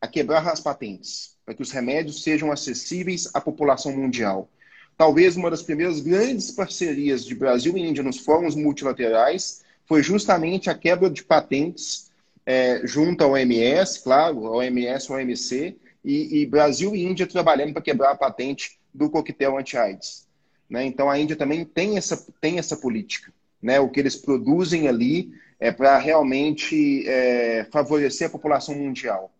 a 0.00 0.08
quebrar 0.08 0.48
as 0.48 0.60
patentes 0.60 1.36
para 1.48 1.54
que 1.54 1.62
os 1.62 1.70
remédios 1.70 2.22
sejam 2.22 2.52
acessíveis 2.52 3.26
à 3.32 3.40
população 3.40 3.90
mundial. 3.90 4.50
Talvez 4.98 5.34
uma 5.34 5.48
das 5.48 5.62
primeiras 5.62 5.98
grandes 5.98 6.50
parcerias 6.50 7.24
de 7.24 7.34
Brasil 7.34 7.74
e 7.74 7.80
Índia 7.80 8.02
nos 8.02 8.18
fóruns 8.18 8.54
multilaterais 8.54 9.64
foi 9.86 10.02
justamente 10.02 10.68
a 10.68 10.74
quebra 10.74 11.08
de 11.08 11.24
patentes 11.24 12.10
é, 12.44 12.82
junto 12.84 13.24
ao 13.24 13.30
OMS, 13.30 14.02
claro, 14.04 14.46
ao 14.46 14.56
OMS, 14.56 15.10
ao 15.10 15.16
OMC, 15.16 15.74
e, 16.04 16.42
e 16.42 16.44
Brasil 16.44 16.94
e 16.94 17.02
Índia 17.02 17.26
trabalhando 17.26 17.72
para 17.72 17.80
quebrar 17.80 18.10
a 18.10 18.14
patente 18.14 18.78
do 18.92 19.08
coquetel 19.08 19.56
anti-AIDS. 19.56 20.28
Né? 20.68 20.84
Então 20.84 21.08
a 21.08 21.18
Índia 21.18 21.34
também 21.34 21.64
tem 21.64 21.96
essa, 21.96 22.26
tem 22.42 22.58
essa 22.58 22.76
política. 22.76 23.32
Né? 23.62 23.80
O 23.80 23.88
que 23.88 24.00
eles 24.00 24.16
produzem 24.16 24.86
ali 24.86 25.32
é 25.58 25.72
para 25.72 25.96
realmente 25.96 27.08
é, 27.08 27.66
favorecer 27.72 28.26
a 28.26 28.32
população 28.32 28.74
mundial. 28.74 29.32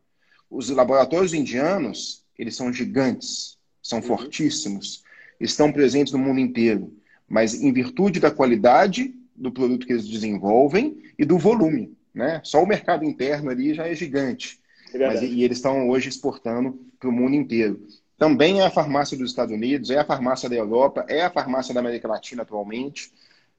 Os 0.50 0.70
laboratórios 0.70 1.34
indianos, 1.34 2.24
eles 2.38 2.56
são 2.56 2.72
gigantes, 2.72 3.58
são 3.82 3.98
uhum. 3.98 4.04
fortíssimos, 4.04 5.02
estão 5.40 5.72
presentes 5.72 6.12
no 6.12 6.18
mundo 6.18 6.40
inteiro, 6.40 6.92
mas 7.28 7.54
em 7.54 7.72
virtude 7.72 8.20
da 8.20 8.30
qualidade 8.30 9.14
do 9.36 9.52
produto 9.52 9.86
que 9.86 9.92
eles 9.92 10.08
desenvolvem 10.08 10.96
e 11.18 11.24
do 11.24 11.38
volume. 11.38 11.96
Né? 12.14 12.40
Só 12.42 12.62
o 12.62 12.66
mercado 12.66 13.04
interno 13.04 13.50
ali 13.50 13.74
já 13.74 13.86
é 13.86 13.94
gigante. 13.94 14.58
É 14.92 15.06
mas, 15.06 15.22
e 15.22 15.42
eles 15.42 15.58
estão 15.58 15.88
hoje 15.88 16.08
exportando 16.08 16.80
para 16.98 17.08
o 17.08 17.12
mundo 17.12 17.34
inteiro. 17.34 17.86
Também 18.16 18.60
é 18.60 18.66
a 18.66 18.70
farmácia 18.70 19.16
dos 19.16 19.30
Estados 19.30 19.54
Unidos, 19.54 19.90
é 19.90 19.98
a 19.98 20.04
farmácia 20.04 20.48
da 20.48 20.56
Europa, 20.56 21.06
é 21.08 21.22
a 21.22 21.30
farmácia 21.30 21.72
da 21.72 21.80
América 21.80 22.08
Latina 22.08 22.42
atualmente. 22.42 23.12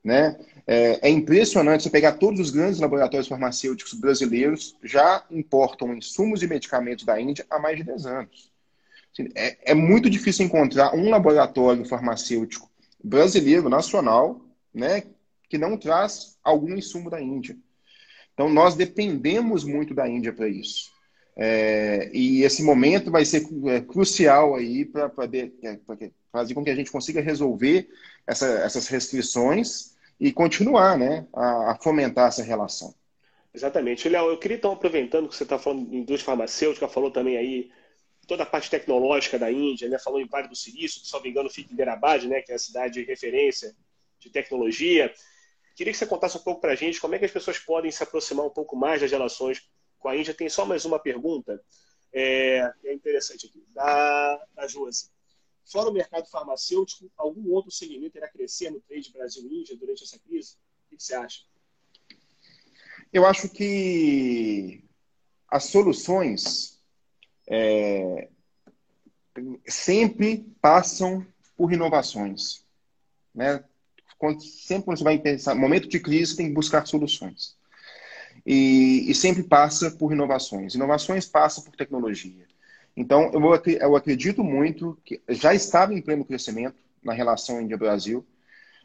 Né? 0.04 0.38
É, 0.66 1.08
é, 1.08 1.10
impressionante 1.10 1.84
você 1.84 1.90
pegar 1.90 2.14
todos 2.14 2.40
os 2.40 2.52
grandes 2.52 2.80
laboratórios 2.80 3.28
farmacêuticos 3.28 3.94
brasileiros 3.94 4.76
já 4.84 5.26
importam 5.30 5.94
insumos 5.94 6.42
e 6.42 6.48
medicamentos 6.48 7.06
da 7.06 7.20
Índia 7.20 7.46
há 7.50 7.60
mais 7.60 7.78
de 7.78 7.84
10 7.84 8.06
anos. 8.06 8.52
Assim, 9.12 9.30
é, 9.36 9.72
é 9.72 9.74
muito 9.74 10.10
difícil 10.10 10.46
encontrar 10.46 10.96
um 10.96 11.10
laboratório 11.10 11.84
farmacêutico 11.86 12.70
brasileiro, 13.04 13.68
nacional, 13.68 14.42
né, 14.74 15.04
que 15.50 15.58
não 15.58 15.78
traz 15.78 16.38
algum 16.44 16.76
insumo 16.76 17.10
da 17.10 17.22
Índia. 17.22 17.58
Então, 18.34 18.48
nós 18.48 18.76
dependemos 18.76 19.64
muito 19.64 19.94
da 19.94 20.08
Índia 20.08 20.32
para 20.32 20.48
isso. 20.48 20.92
É, 21.36 22.10
e 22.14 22.44
esse 22.44 22.62
momento 22.62 23.10
vai 23.10 23.26
ser 23.26 23.48
é, 23.66 23.82
crucial 23.82 24.56
aí 24.56 24.86
para 24.86 25.12
é, 25.64 25.80
fazer 26.32 26.54
com 26.54 26.64
que 26.64 26.70
a 26.70 26.76
gente 26.76 26.92
consiga 26.92 27.22
resolver 27.22 27.90
essa, 28.30 28.46
essas 28.60 28.88
restrições 28.88 29.96
e 30.20 30.32
continuar 30.32 30.98
né, 30.98 31.26
a, 31.34 31.72
a, 31.72 31.76
fomentar 31.82 32.28
essa 32.28 32.44
relação. 32.44 32.94
Exatamente. 33.52 34.08
Léo, 34.08 34.30
eu 34.30 34.38
queria 34.38 34.58
então, 34.58 34.72
aproveitando 34.72 35.28
que 35.28 35.36
você 35.36 35.44
está 35.44 35.58
falando 35.58 35.90
de 35.90 35.98
indústria 35.98 36.26
farmacêutica, 36.26 36.88
falou 36.88 37.10
também 37.10 37.38
aí 37.38 37.72
toda 38.28 38.44
a 38.44 38.46
parte 38.46 38.70
tecnológica 38.70 39.40
da 39.40 39.52
Índia, 39.52 39.90
né? 39.90 39.98
falou 39.98 40.22
em 40.22 40.28
Vale 40.28 40.48
do 40.48 40.56
Silício, 40.56 41.04
se 41.04 41.12
não 41.12 41.22
me 41.22 41.30
engano, 41.30 41.50
fica 41.50 41.74
em 41.74 41.76
Derabad, 41.76 42.28
né? 42.28 42.44
que 42.44 42.52
é 42.52 42.56
a 42.56 42.60
cidade 42.60 42.94
de 42.94 43.04
referência 43.04 43.76
de 44.20 44.30
tecnologia. 44.30 45.12
Queria 45.76 45.92
que 45.92 45.98
você 45.98 46.06
contasse 46.06 46.38
um 46.38 46.42
pouco 46.42 46.62
para 46.62 46.74
a 46.74 46.76
gente 46.76 47.02
como 47.02 47.16
é 47.16 47.20
que 47.20 47.26
as 47.26 47.32
pessoas 47.32 47.58
podem 47.58 47.90
se 47.90 48.04
aproximar 48.04 48.46
um 48.46 48.52
pouco 48.52 48.76
mais 48.76 49.02
das 49.02 49.10
relações 49.10 49.68
com 49.98 50.08
a 50.08 50.16
Índia. 50.16 50.36
Tem 50.36 50.48
só 50.48 50.66
mais 50.66 50.86
uma 50.86 51.00
pergunta, 51.00 51.60
é, 52.14 52.72
é 52.86 52.94
interessante 52.94 53.48
aqui, 53.48 53.66
da, 53.74 54.40
da 54.54 54.68
Josi. 54.68 55.10
Fora 55.72 55.90
o 55.90 55.94
mercado 55.94 56.28
farmacêutico, 56.28 57.12
algum 57.16 57.52
outro 57.52 57.72
segmento 57.72 58.18
irá 58.18 58.28
crescer 58.28 58.72
no 58.72 58.82
trade 58.82 59.12
Brasil-Índia 59.12 59.78
durante 59.78 60.04
essa 60.04 60.18
crise? 60.18 60.56
O 60.88 60.96
que 60.96 61.04
você 61.04 61.14
acha? 61.14 61.44
Eu 63.14 63.24
acho 63.24 63.50
que 63.50 64.84
as 65.48 65.66
soluções 65.66 66.80
é, 67.48 68.30
sempre 69.68 70.40
passam 70.60 71.26
por 71.56 71.72
inovações. 71.72 72.66
Né? 73.34 73.64
Quando, 74.18 74.42
sempre 74.42 74.86
quando 74.86 74.98
você 74.98 75.04
vai 75.04 75.20
pensar, 75.20 75.54
momento 75.54 75.88
de 75.88 76.00
crise, 76.00 76.36
tem 76.36 76.48
que 76.48 76.54
buscar 76.54 76.88
soluções. 76.88 77.56
E, 78.44 79.06
e 79.10 79.14
sempre 79.14 79.44
passa 79.44 79.92
por 79.92 80.12
inovações. 80.12 80.74
Inovações 80.74 81.28
passam 81.28 81.64
por 81.64 81.76
tecnologia. 81.76 82.48
Então, 82.96 83.32
eu, 83.34 83.42
eu 83.80 83.96
acredito 83.96 84.44
muito 84.44 84.98
que 85.06 85.22
já 85.30 85.54
estava 85.54 85.94
em 85.94 86.02
pleno 86.02 86.26
crescimento 86.26 86.76
na 87.04 87.14
relação 87.14 87.62
Índia-Brasil. 87.62 88.26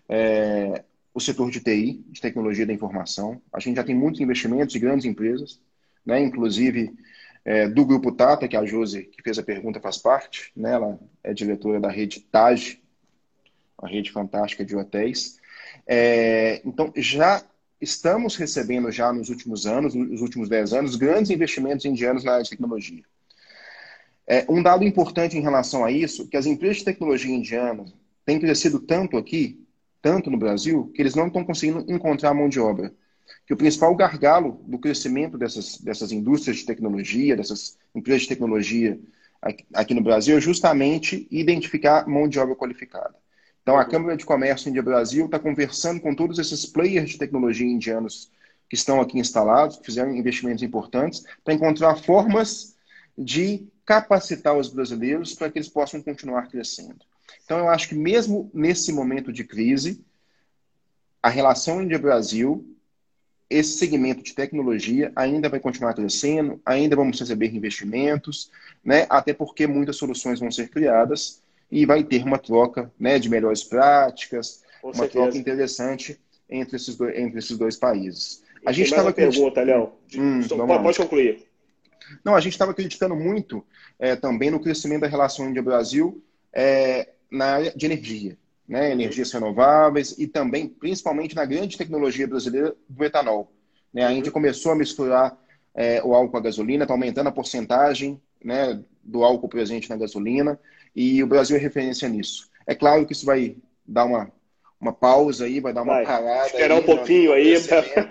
É, 0.09 0.85
o 1.15 1.21
setor 1.21 1.51
de 1.51 1.61
TI, 1.61 2.05
de 2.09 2.21
tecnologia 2.21 2.67
da 2.67 2.73
informação. 2.73 3.41
A 3.53 3.61
gente 3.61 3.77
já 3.77 3.85
tem 3.85 3.95
muitos 3.95 4.21
investimentos 4.21 4.73
de 4.73 4.81
grandes 4.81 5.07
empresas, 5.07 5.61
né? 6.05 6.21
inclusive 6.21 6.93
é, 7.45 7.69
do 7.69 7.85
Grupo 7.87 8.11
Tata, 8.11 8.49
que 8.49 8.57
a 8.57 8.65
Josi, 8.65 9.05
que 9.05 9.23
fez 9.23 9.39
a 9.39 9.43
pergunta, 9.43 9.81
faz 9.81 9.97
parte. 9.97 10.51
Né? 10.57 10.73
Ela 10.73 10.99
é 11.23 11.33
diretora 11.33 11.79
da 11.79 11.89
rede 11.89 12.21
TAG, 12.21 12.83
uma 13.79 13.89
rede 13.89 14.11
fantástica 14.11 14.65
de 14.65 14.75
hotéis. 14.75 15.39
É, 15.87 16.61
então, 16.65 16.93
já 16.97 17.45
estamos 17.81 18.35
recebendo 18.35 18.91
já 18.91 19.13
nos 19.13 19.29
últimos 19.29 19.67
anos, 19.67 19.95
nos 19.95 20.21
últimos 20.21 20.49
10 20.49 20.73
anos, 20.73 20.97
grandes 20.97 21.31
investimentos 21.31 21.85
indianos 21.85 22.25
na 22.25 22.33
área 22.33 22.45
de 22.45 22.51
tecnologia. 22.51 23.05
É, 24.27 24.47
um 24.49 24.63
dado 24.63 24.85
importante 24.85 25.37
em 25.37 25.43
relação 25.43 25.85
a 25.85 25.91
isso, 25.91 26.27
que 26.29 26.37
as 26.37 26.47
empresas 26.47 26.79
de 26.79 26.85
tecnologia 26.85 27.35
indianas 27.35 27.95
têm 28.25 28.41
crescido 28.41 28.81
tanto 28.81 29.19
aqui, 29.19 29.63
tanto 30.01 30.31
no 30.31 30.39
Brasil, 30.39 30.91
que 30.95 31.03
eles 31.03 31.15
não 31.15 31.27
estão 31.27 31.45
conseguindo 31.45 31.85
encontrar 31.93 32.33
mão 32.33 32.49
de 32.49 32.59
obra. 32.59 32.93
Que 33.47 33.53
o 33.53 33.57
principal 33.57 33.95
gargalo 33.95 34.61
do 34.67 34.79
crescimento 34.79 35.37
dessas, 35.37 35.79
dessas 35.79 36.13
indústrias 36.13 36.59
de 36.59 36.67
tecnologia, 36.67 37.37
dessas 37.37 37.79
empresas 37.95 38.23
de 38.23 38.29
tecnologia 38.29 38.99
aqui, 39.41 39.65
aqui 39.75 39.95
no 39.95 40.03
Brasil, 40.03 40.37
é 40.37 40.41
justamente 40.41 41.27
identificar 41.31 42.07
mão 42.09 42.27
de 42.27 42.39
obra 42.39 42.55
qualificada. 42.55 43.15
Então, 43.63 43.79
a 43.79 43.85
Câmara 43.85 44.17
de 44.17 44.27
Comércio 44.27 44.69
Índia 44.69 44.83
Brasil 44.83 45.25
está 45.25 45.39
conversando 45.39 46.01
com 46.01 46.15
todos 46.15 46.39
esses 46.39 46.67
players 46.67 47.11
de 47.11 47.19
tecnologia 47.19 47.67
indianos 47.67 48.31
que 48.69 48.77
estão 48.77 49.01
aqui 49.01 49.19
instalados, 49.19 49.79
que 49.79 49.87
fizeram 49.87 50.15
investimentos 50.15 50.63
importantes, 50.63 51.25
para 51.43 51.55
encontrar 51.55 51.97
formas 51.97 52.75
de 53.17 53.67
capacitar 53.85 54.57
os 54.57 54.69
brasileiros 54.69 55.35
para 55.35 55.51
que 55.51 55.59
eles 55.59 55.69
possam 55.69 56.01
continuar 56.03 56.49
crescendo. 56.49 57.05
Então, 57.45 57.59
eu 57.59 57.69
acho 57.69 57.89
que 57.89 57.95
mesmo 57.95 58.51
nesse 58.55 58.93
momento 58.93 59.33
de 59.33 59.45
crise, 59.45 60.03
a 61.23 61.29
relação 61.29 61.83
Índia-Brasil, 61.83 62.65
esse 63.49 63.79
segmento 63.79 64.23
de 64.23 64.35
tecnologia 64.35 65.13
ainda 65.15 65.49
vai 65.49 65.61
continuar 65.61 65.95
crescendo, 65.95 66.61
ainda 66.65 66.97
vamos 66.97 67.21
receber 67.21 67.55
investimentos, 67.55 68.51
né? 68.83 69.07
até 69.09 69.33
porque 69.33 69.67
muitas 69.67 69.97
soluções 69.97 70.41
vão 70.41 70.51
ser 70.51 70.69
criadas 70.69 71.43
e 71.71 71.85
vai 71.85 72.03
ter 72.03 72.23
uma 72.25 72.39
troca 72.39 72.93
né, 72.99 73.19
de 73.19 73.29
melhores 73.29 73.63
práticas, 73.63 74.63
Com 74.81 74.89
uma 74.89 74.95
certeza. 74.95 75.25
troca 75.25 75.39
interessante 75.39 76.21
entre 76.49 76.77
esses 76.77 76.95
dois, 76.97 77.17
entre 77.17 77.39
esses 77.39 77.57
dois 77.57 77.77
países. 77.77 78.43
A 78.65 78.73
gente 78.73 78.89
estava 78.89 79.13
pergunta, 79.13 79.63
Léo. 79.63 79.93
Hum, 80.17 80.41
pode 80.83 80.99
concluir. 80.99 81.47
Não, 82.25 82.35
a 82.35 82.41
gente 82.41 82.53
estava 82.53 82.73
acreditando 82.73 83.15
muito 83.17 83.65
é, 83.99 84.17
também 84.17 84.51
no 84.51 84.61
crescimento 84.61 85.03
da 85.03 85.07
relação 85.07 85.49
Índia-Brasil 85.49 86.23
é, 86.53 87.09
na 87.31 87.47
área 87.47 87.73
de 87.75 87.87
energia, 87.87 88.39
né? 88.69 88.93
energias 88.93 89.33
renováveis 89.33 90.15
e 90.19 90.27
também, 90.27 90.69
principalmente, 90.69 91.35
na 91.35 91.45
grande 91.45 91.77
tecnologia 91.77 92.27
brasileira 92.27 92.75
do 92.89 93.05
etanol. 93.05 93.53
Né? 93.93 94.05
A 94.05 94.13
Índia 94.13 94.33
começou 94.33 94.73
a 94.73 94.77
misturar 94.77 95.37
é, 95.75 96.03
o 96.03 96.15
álcool 96.15 96.33
com 96.33 96.37
a 96.39 96.43
gasolina, 96.43 96.85
está 96.85 96.95
aumentando 96.95 97.29
a 97.29 97.33
porcentagem 97.33 98.21
né, 98.43 98.81
do 99.03 99.25
álcool 99.25 99.49
presente 99.49 99.91
na 99.91 99.97
gasolina 99.97 100.59
e 100.95 101.23
o 101.23 101.27
Brasil 101.27 101.57
é 101.57 101.61
referência 101.61 102.09
nisso. 102.09 102.49
É 102.67 102.75
claro 102.75 103.05
que 103.05 103.13
isso 103.13 103.27
vai 103.27 103.57
dar 103.87 104.05
uma, 104.05 104.31
uma 104.85 104.93
pausa 104.93 105.47
aí, 105.47 105.61
vai 105.61 105.73
dar 105.73 105.83
uma 105.83 105.95
vai, 105.95 106.05
parada. 106.05 106.47
Esperar 106.47 106.75
aí, 106.75 106.81
um 106.81 106.85
pouquinho 106.85 107.33
aí 107.33 107.55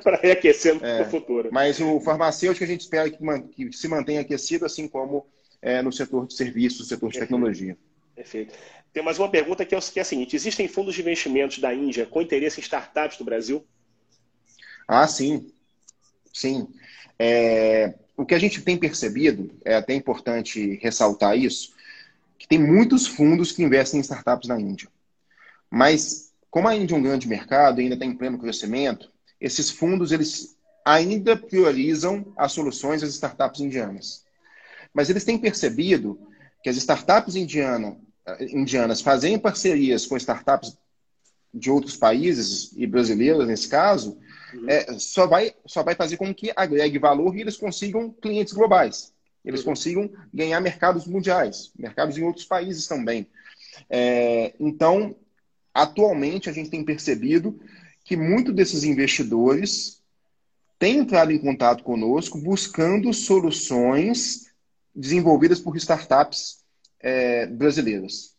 para 0.01 0.17
reaquecer 0.17 0.75
no 0.75 0.85
é, 0.85 1.05
futuro. 1.05 1.49
Mas 1.51 1.79
o 1.79 1.99
farmacêutico 1.99 2.63
a 2.63 2.67
gente 2.67 2.81
espera 2.81 3.09
que, 3.09 3.17
que 3.51 3.71
se 3.71 3.87
mantenha 3.87 4.21
aquecido, 4.21 4.65
assim 4.65 4.87
como 4.87 5.25
é, 5.61 5.81
no 5.81 5.91
setor 5.91 6.25
de 6.25 6.33
serviços, 6.33 6.79
no 6.79 6.85
setor 6.85 7.09
de 7.09 7.19
Perfeito. 7.19 7.29
tecnologia. 7.29 7.77
Perfeito. 8.15 8.53
Tem 8.91 9.03
mais 9.03 9.17
uma 9.19 9.29
pergunta 9.29 9.65
que 9.65 9.75
é, 9.75 9.79
que 9.79 9.99
é 9.99 10.01
a 10.01 10.05
seguinte: 10.05 10.35
existem 10.35 10.67
fundos 10.67 10.95
de 10.95 11.01
investimentos 11.01 11.59
da 11.59 11.73
Índia 11.73 12.05
com 12.05 12.21
interesse 12.21 12.59
em 12.59 12.63
startups 12.63 13.17
do 13.17 13.23
Brasil? 13.23 13.63
Ah, 14.87 15.07
sim. 15.07 15.51
Sim. 16.33 16.67
É, 17.17 17.93
o 18.17 18.25
que 18.25 18.33
a 18.33 18.39
gente 18.39 18.61
tem 18.61 18.77
percebido, 18.77 19.51
é 19.63 19.75
até 19.75 19.93
importante 19.93 20.79
ressaltar 20.81 21.37
isso, 21.37 21.73
que 22.37 22.47
tem 22.47 22.59
muitos 22.59 23.07
fundos 23.07 23.51
que 23.51 23.63
investem 23.63 23.99
em 23.99 24.01
startups 24.01 24.47
na 24.47 24.59
Índia. 24.59 24.89
Mas, 25.69 26.32
como 26.53 26.67
a 26.67 26.75
Índia 26.75 26.93
é 26.93 26.97
um 26.99 27.01
grande 27.01 27.27
mercado, 27.27 27.81
ainda 27.81 27.95
está 27.95 28.05
em 28.05 28.15
pleno 28.15 28.37
crescimento, 28.37 29.11
esses 29.41 29.71
fundos 29.71 30.11
eles 30.11 30.55
ainda 30.85 31.35
priorizam 31.35 32.31
as 32.37 32.51
soluções 32.51 33.01
das 33.01 33.09
startups 33.09 33.59
indianas. 33.59 34.23
Mas 34.93 35.09
eles 35.09 35.23
têm 35.23 35.35
percebido 35.35 36.15
que 36.61 36.69
as 36.69 36.77
startups 36.77 37.35
indiana, 37.35 37.97
indianas 38.39 39.01
fazem 39.01 39.39
parcerias 39.39 40.05
com 40.05 40.15
startups 40.15 40.77
de 41.51 41.71
outros 41.71 41.97
países 41.97 42.71
e 42.77 42.85
brasileiras 42.85 43.47
nesse 43.47 43.67
caso, 43.67 44.19
uhum. 44.53 44.69
é, 44.69 44.99
só, 44.99 45.25
vai, 45.25 45.55
só 45.65 45.81
vai 45.81 45.95
fazer 45.95 46.17
com 46.17 46.31
que 46.35 46.53
agregue 46.55 46.99
valor 46.99 47.35
e 47.35 47.41
eles 47.41 47.57
consigam 47.57 48.11
clientes 48.11 48.53
globais. 48.53 49.11
Eles 49.43 49.61
uhum. 49.61 49.65
consigam 49.65 50.11
ganhar 50.31 50.61
mercados 50.61 51.07
mundiais, 51.07 51.71
mercados 51.75 52.15
em 52.15 52.21
outros 52.21 52.45
países 52.45 52.85
também. 52.85 53.25
É, 53.89 54.53
então, 54.59 55.15
atualmente, 55.73 56.49
a 56.49 56.53
gente 56.53 56.69
tem 56.69 56.83
percebido 56.83 57.59
que 58.03 58.15
muitos 58.15 58.53
desses 58.53 58.83
investidores 58.83 60.01
têm 60.77 60.97
entrado 60.97 61.31
em 61.31 61.39
contato 61.39 61.83
conosco 61.83 62.37
buscando 62.37 63.13
soluções 63.13 64.53
desenvolvidas 64.93 65.59
por 65.59 65.75
startups 65.77 66.63
é, 66.99 67.47
brasileiras. 67.47 68.35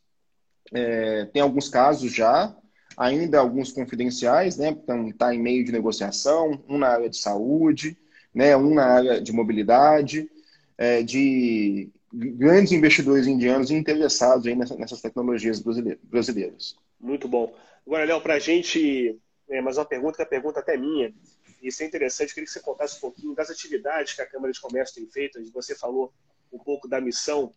É, 0.72 1.26
tem 1.26 1.43
alguns 1.43 1.68
casos 1.68 2.12
já, 2.12 2.55
ainda 2.97 3.39
alguns 3.39 3.72
confidenciais, 3.72 4.57
né? 4.57 4.68
Então, 4.68 5.09
está 5.09 5.35
em 5.35 5.41
meio 5.41 5.64
de 5.64 5.72
negociação, 5.72 6.62
um 6.68 6.78
na 6.78 6.89
área 6.89 7.11
de 7.11 7.16
saúde, 7.16 7.97
né? 8.35 8.57
um 8.57 8.74
na 8.74 8.85
área 8.85 9.20
de 9.20 9.32
mobilidade. 9.32 10.30
é, 10.76 11.03
de 11.03 11.91
grandes 12.12 12.72
investidores 12.72 13.26
indianos 13.26 13.70
interessados 13.70 14.47
aí 14.47 14.55
nessas 14.55 15.01
tecnologias 15.01 15.62
brasileiras. 16.03 16.76
Muito 16.99 17.28
bom. 17.28 17.55
Agora, 17.86 18.05
Léo, 18.05 18.20
para 18.20 18.34
a 18.34 18.38
gente, 18.38 19.20
é, 19.49 19.61
mais 19.61 19.76
uma 19.76 19.84
pergunta, 19.84 20.16
que 20.16 20.22
é 20.22 20.24
a 20.24 20.28
pergunta 20.28 20.61
até 20.61 20.76
minha, 20.76 21.14
e 21.62 21.68
isso 21.68 21.82
é 21.82 21.86
interessante, 21.86 22.34
queria 22.34 22.47
que 22.47 22.53
você 22.53 22.61
contasse 22.61 22.97
um 22.97 23.01
pouquinho 23.01 23.34
das 23.34 23.51
atividades 23.51 24.14
que 24.14 24.22
a 24.22 24.26
Câmara 24.26 24.53
de 24.53 24.61
Comércio 24.61 24.97
tem 24.97 25.07
feito. 25.11 25.42
Você 25.53 25.74
falou 25.74 26.12
um 26.53 26.59
pouco 26.59 26.88
da 26.88 27.01
missão 27.01 27.53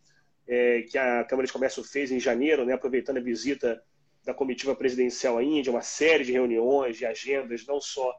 é, 0.48 0.82
que 0.84 0.98
a 0.98 1.24
Câmara 1.26 1.46
de 1.46 1.54
Comércio 1.54 1.84
fez 1.84 2.12
em 2.12 2.20
janeiro, 2.20 2.66
né, 2.66 2.74
aproveitando 2.74 3.18
a 3.18 3.22
visita 3.22 3.84
da 4.24 4.34
comitiva 4.34 4.76
presidencial 4.76 5.38
à 5.38 5.44
Índia, 5.44 5.72
uma 5.72 5.82
série 5.82 6.24
de 6.24 6.32
reuniões, 6.32 6.98
de 6.98 7.06
agendas, 7.06 7.66
não 7.66 7.80
só 7.80 8.14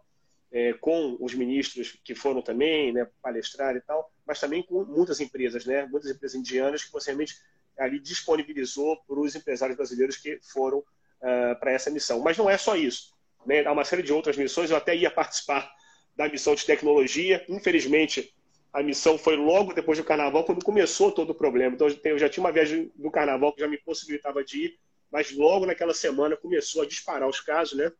é, 0.50 0.72
com 0.74 1.16
os 1.20 1.34
ministros 1.34 1.98
que 2.02 2.14
foram 2.14 2.40
também 2.40 2.92
né, 2.92 3.06
palestrar 3.22 3.76
e 3.76 3.80
tal, 3.80 4.10
mas 4.26 4.40
também 4.40 4.62
com 4.62 4.84
muitas 4.84 5.20
empresas, 5.20 5.66
né, 5.66 5.86
muitas 5.86 6.10
empresas 6.10 6.38
indianas 6.38 6.84
que 6.84 6.92
você 6.92 7.10
realmente 7.10 7.36
ali 7.78 7.98
disponibilizou 7.98 8.96
para 9.06 9.20
os 9.20 9.34
empresários 9.34 9.76
brasileiros 9.76 10.16
que 10.16 10.38
foram 10.42 10.82
uh, 11.22 11.58
para 11.58 11.72
essa 11.72 11.90
missão. 11.90 12.20
Mas 12.20 12.36
não 12.36 12.48
é 12.48 12.56
só 12.56 12.76
isso. 12.76 13.12
Né? 13.46 13.64
Há 13.64 13.72
uma 13.72 13.84
série 13.84 14.02
de 14.02 14.12
outras 14.12 14.36
missões. 14.36 14.70
Eu 14.70 14.76
até 14.76 14.94
ia 14.94 15.10
participar 15.10 15.70
da 16.16 16.28
missão 16.28 16.54
de 16.54 16.64
tecnologia. 16.64 17.44
Infelizmente, 17.48 18.34
a 18.72 18.82
missão 18.82 19.16
foi 19.16 19.36
logo 19.36 19.72
depois 19.72 19.98
do 19.98 20.04
carnaval, 20.04 20.44
quando 20.44 20.64
começou 20.64 21.10
todo 21.10 21.30
o 21.30 21.34
problema. 21.34 21.74
Então, 21.74 21.88
eu 22.04 22.18
já 22.18 22.28
tinha 22.28 22.44
uma 22.44 22.52
viagem 22.52 22.92
do 22.96 23.10
carnaval 23.10 23.52
que 23.52 23.60
já 23.60 23.68
me 23.68 23.78
possibilitava 23.78 24.44
de 24.44 24.66
ir, 24.66 24.78
mas 25.10 25.32
logo 25.32 25.64
naquela 25.64 25.94
semana 25.94 26.36
começou 26.36 26.82
a 26.82 26.86
disparar 26.86 27.28
os 27.28 27.40
casos, 27.40 27.78
né? 27.78 27.90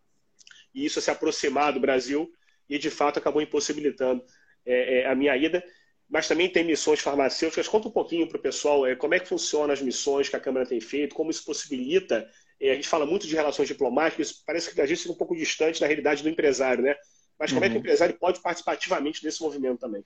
E 0.74 0.84
isso 0.84 1.00
se 1.00 1.10
aproximar 1.10 1.72
do 1.72 1.80
Brasil 1.80 2.30
e, 2.68 2.78
de 2.78 2.90
fato, 2.90 3.18
acabou 3.18 3.40
impossibilitando 3.40 4.22
é, 4.66 5.00
é, 5.00 5.06
a 5.06 5.14
minha 5.14 5.36
ida. 5.36 5.64
Mas 6.08 6.28
também 6.28 6.48
tem 6.50 6.64
missões 6.64 7.00
farmacêuticas. 7.00 7.68
Conta 7.68 7.88
um 7.88 7.92
pouquinho 7.92 8.28
para 8.28 8.38
o 8.38 8.42
pessoal 8.42 8.86
é, 8.86 8.94
como 8.94 9.14
é 9.14 9.20
que 9.20 9.28
funcionam 9.28 9.72
as 9.72 9.80
missões 9.80 10.28
que 10.28 10.36
a 10.36 10.40
Câmara 10.40 10.66
tem 10.66 10.80
feito, 10.80 11.14
como 11.14 11.30
isso 11.30 11.44
possibilita. 11.44 12.28
É, 12.60 12.72
a 12.72 12.74
gente 12.74 12.88
fala 12.88 13.06
muito 13.06 13.26
de 13.26 13.34
relações 13.34 13.68
diplomáticas, 13.68 14.32
parece 14.32 14.74
que 14.74 14.80
a 14.80 14.86
gente 14.86 15.02
fica 15.02 15.12
um 15.12 15.16
pouco 15.16 15.36
distante 15.36 15.80
da 15.80 15.86
realidade 15.86 16.22
do 16.22 16.28
empresário, 16.28 16.82
né? 16.82 16.94
Mas 17.38 17.50
como 17.50 17.60
uhum. 17.60 17.66
é 17.66 17.68
que 17.68 17.74
o 17.74 17.78
uhum. 17.78 17.84
empresário 17.84 18.14
pode 18.18 18.40
participar 18.40 18.72
ativamente 18.72 19.22
desse 19.22 19.40
movimento 19.40 19.78
também? 19.78 20.04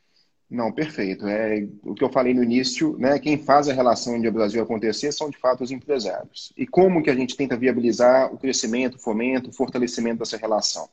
Não, 0.53 0.70
perfeito. 0.70 1.26
É 1.26 1.66
o 1.82 1.94
que 1.94 2.05
eu 2.05 2.12
falei 2.12 2.34
no 2.34 2.44
início, 2.44 2.94
né? 2.98 3.18
Quem 3.18 3.38
faz 3.42 3.70
a 3.70 3.72
relação 3.72 4.14
Índia-Brasil 4.14 4.62
acontecer 4.62 5.11
são 5.11 5.30
de 5.30 5.38
fato 5.38 5.64
os 5.64 5.70
empresários. 5.70 6.53
E 6.55 6.66
como 6.66 7.03
que 7.03 7.09
a 7.09 7.14
gente 7.14 7.34
tenta 7.34 7.57
viabilizar 7.57 8.32
o 8.32 8.36
crescimento, 8.36 8.96
o 8.96 8.98
fomento, 8.98 9.48
o 9.48 9.53
fortalecimento 9.53 10.18
dessa 10.18 10.36
relação? 10.36 10.90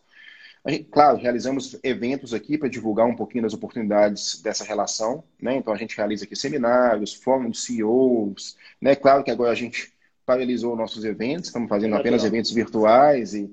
Gente, 0.66 0.86
claro, 0.86 1.18
realizamos 1.18 1.78
eventos 1.84 2.34
aqui 2.34 2.58
para 2.58 2.70
divulgar 2.70 3.06
um 3.06 3.16
pouquinho 3.16 3.44
das 3.44 3.54
oportunidades 3.54 4.42
dessa 4.42 4.64
relação, 4.64 5.26
né? 5.42 5.58
Então 5.58 5.74
a 5.74 5.78
gente 5.78 5.98
realiza 5.98 6.24
aqui 6.24 6.38
seminários, 6.38 7.14
fórum 7.14 7.50
de 7.50 7.58
CEOs, 7.58 8.56
né? 8.82 8.96
Claro 8.96 9.26
que 9.26 9.32
agora 9.32 9.52
a 9.52 9.56
gente 9.56 9.92
paralisou 10.30 10.76
nossos 10.76 11.04
eventos, 11.04 11.48
estamos 11.48 11.68
fazendo 11.68 11.96
é 11.96 12.00
apenas 12.00 12.24
eventos 12.24 12.52
virtuais, 12.52 13.34
e, 13.34 13.50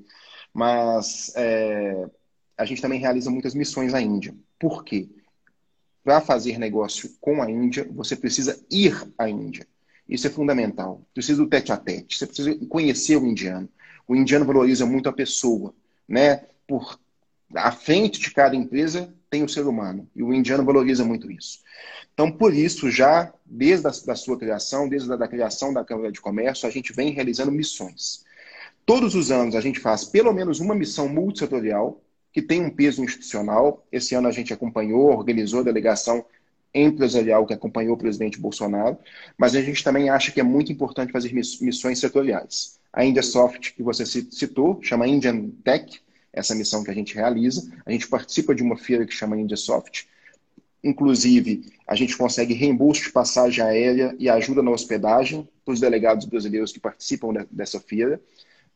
mas 0.52 1.32
é, 1.34 2.06
a 2.58 2.66
gente 2.66 2.82
também 2.82 3.00
realiza 3.00 3.30
muitas 3.30 3.54
missões 3.54 3.94
à 3.94 4.00
Índia. 4.00 4.34
Por 4.58 4.84
quê? 4.84 5.08
para 6.06 6.20
fazer 6.20 6.56
negócio 6.56 7.10
com 7.20 7.42
a 7.42 7.50
Índia, 7.50 7.84
você 7.90 8.14
precisa 8.14 8.64
ir 8.70 8.94
à 9.18 9.28
Índia. 9.28 9.66
Isso 10.08 10.24
é 10.28 10.30
fundamental. 10.30 11.04
Precisa 11.12 11.42
do 11.42 11.48
tete 11.48 11.72
a 11.72 11.76
tete. 11.76 12.16
Você 12.16 12.26
precisa 12.26 12.54
conhecer 12.68 13.16
o 13.16 13.26
indiano. 13.26 13.68
O 14.06 14.14
indiano 14.14 14.44
valoriza 14.44 14.86
muito 14.86 15.08
a 15.08 15.12
pessoa, 15.12 15.74
né? 16.08 16.44
Por 16.64 17.00
à 17.54 17.70
frente 17.70 18.20
de 18.20 18.30
cada 18.32 18.56
empresa 18.56 19.12
tem 19.30 19.42
o 19.42 19.48
ser 19.48 19.66
humano 19.66 20.08
e 20.14 20.22
o 20.22 20.32
indiano 20.32 20.64
valoriza 20.64 21.04
muito 21.04 21.30
isso. 21.30 21.60
Então, 22.12 22.30
por 22.30 22.54
isso, 22.54 22.90
já 22.90 23.32
desde 23.44 23.86
a 23.86 23.90
da 24.06 24.14
sua 24.14 24.38
criação, 24.38 24.88
desde 24.88 25.12
a 25.12 25.16
da 25.16 25.28
criação 25.28 25.72
da 25.72 25.84
Câmara 25.84 26.10
de 26.10 26.20
Comércio, 26.20 26.66
a 26.66 26.70
gente 26.70 26.92
vem 26.92 27.12
realizando 27.12 27.52
missões. 27.52 28.24
Todos 28.84 29.14
os 29.14 29.30
anos 29.30 29.54
a 29.54 29.60
gente 29.60 29.80
faz 29.80 30.04
pelo 30.04 30.32
menos 30.32 30.60
uma 30.60 30.74
missão 30.74 31.08
multissetorial 31.08 32.00
que 32.32 32.40
tem 32.40 32.62
um 32.62 32.70
peso 32.70 33.02
institucional. 33.02 33.86
Esse 33.90 34.14
ano 34.14 34.28
a 34.28 34.32
gente 34.32 34.52
acompanhou, 34.52 35.10
organizou 35.10 35.60
a 35.60 35.64
delegação 35.64 36.24
empresarial 36.74 37.46
que 37.46 37.54
acompanhou 37.54 37.94
o 37.94 37.98
presidente 37.98 38.38
Bolsonaro, 38.38 38.98
mas 39.36 39.54
a 39.56 39.62
gente 39.62 39.82
também 39.82 40.10
acha 40.10 40.30
que 40.30 40.40
é 40.40 40.42
muito 40.42 40.70
importante 40.70 41.12
fazer 41.12 41.32
missões 41.32 41.98
setoriais. 41.98 42.78
A 42.92 43.04
India 43.04 43.22
Soft, 43.22 43.72
que 43.74 43.82
você 43.82 44.04
citou, 44.04 44.78
chama 44.82 45.08
Indian 45.08 45.50
Tech, 45.64 46.00
essa 46.36 46.54
missão 46.54 46.84
que 46.84 46.90
a 46.90 46.94
gente 46.94 47.14
realiza. 47.14 47.68
A 47.84 47.90
gente 47.90 48.06
participa 48.06 48.54
de 48.54 48.62
uma 48.62 48.76
feira 48.76 49.06
que 49.06 49.14
chama 49.14 49.40
India 49.40 49.56
Soft. 49.56 50.04
Inclusive, 50.84 51.72
a 51.86 51.96
gente 51.96 52.16
consegue 52.16 52.54
reembolso 52.54 53.02
de 53.02 53.10
passagem 53.10 53.64
aérea 53.64 54.14
e 54.18 54.28
ajuda 54.28 54.62
na 54.62 54.70
hospedagem 54.70 55.48
para 55.64 55.74
os 55.74 55.80
delegados 55.80 56.26
brasileiros 56.26 56.70
que 56.70 56.78
participam 56.78 57.32
dessa 57.50 57.80
feira. 57.80 58.20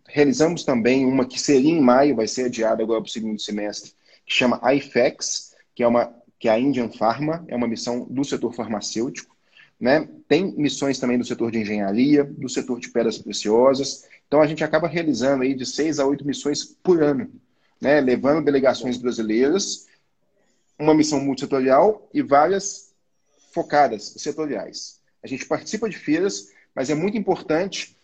Realizamos 0.09 0.65
também 0.65 1.07
uma 1.07 1.25
que 1.25 1.39
seria 1.41 1.71
em 1.71 1.81
maio, 1.81 2.17
vai 2.17 2.27
ser 2.27 2.47
adiada 2.47 2.83
agora 2.83 3.01
para 3.01 3.09
o 3.09 3.13
segundo 3.13 3.41
semestre, 3.41 3.93
que 4.27 4.35
chama 4.35 4.61
IFEX, 4.75 5.55
que 5.75 5.85
é, 5.85 5.87
uma, 5.87 6.13
que 6.39 6.49
é 6.49 6.53
a 6.53 6.59
Indian 6.59 6.89
Pharma, 6.89 7.45
é 7.47 7.55
uma 7.55 7.69
missão 7.69 8.07
do 8.11 8.25
setor 8.25 8.53
farmacêutico. 8.55 9.37
Né? 9.79 10.09
Tem 10.27 10.53
missões 10.57 10.99
também 10.99 11.17
do 11.17 11.25
setor 11.25 11.53
de 11.53 11.59
engenharia, 11.59 12.25
do 12.25 12.49
setor 12.49 12.81
de 12.81 12.91
pedras 12.91 13.19
preciosas. 13.19 14.05
Então 14.27 14.43
a 14.43 14.47
gente 14.47 14.65
acaba 14.65 14.89
realizando 14.89 15.43
aí 15.43 15.55
de 15.55 15.65
seis 15.65 15.99
a 16.01 16.07
oito 16.07 16.27
missões 16.27 16.65
por 16.65 17.03
ano, 17.03 17.31
né? 17.81 18.01
levando 18.01 18.45
delegações 18.45 18.97
brasileiras, 18.97 19.87
uma 20.79 20.95
missão 20.95 21.21
multissetorial 21.21 22.09
e 22.13 22.23
várias 22.23 22.93
focadas 23.53 24.15
setoriais. 24.17 25.01
A 25.23 25.27
gente 25.27 25.47
participa 25.47 25.89
de 25.89 25.97
feiras, 25.97 26.51
mas 26.75 26.91
é 26.91 26.95
muito 26.95 27.17
importante 27.17 27.97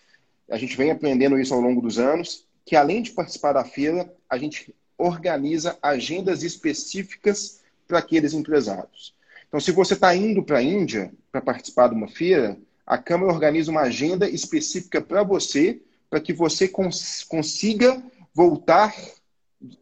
a 0.49 0.57
gente 0.57 0.77
vem 0.77 0.91
aprendendo 0.91 1.39
isso 1.39 1.53
ao 1.53 1.61
longo 1.61 1.81
dos 1.81 1.99
anos, 1.99 2.47
que 2.64 2.77
além 2.77 3.03
de 3.03 3.11
participar 3.11 3.53
da 3.53 3.64
feira, 3.64 4.12
a 4.29 4.39
gente 4.39 4.74
organiza 4.97 5.77
agendas 5.83 6.43
específicas 6.43 7.61
para 7.87 7.99
aqueles 7.99 8.33
empresários. 8.33 9.14
Então, 9.49 9.61
se 9.61 9.72
você 9.72 9.95
está 9.95 10.14
indo 10.14 10.43
para 10.43 10.59
a 10.59 10.62
Índia 10.62 11.12
para 11.31 11.41
participar 11.41 11.89
de 11.89 11.95
uma 11.95 12.09
feira, 12.09 12.57
a 12.87 12.97
Câmara 12.97 13.33
organiza 13.33 13.70
uma 13.70 13.83
agenda 13.83 14.29
específica 14.29 15.01
para 15.01 15.22
você, 15.22 15.81
para 16.09 16.20
que 16.20 16.33
você 16.33 16.68
cons 16.68 17.24
consiga 17.24 18.03
voltar 18.33 18.95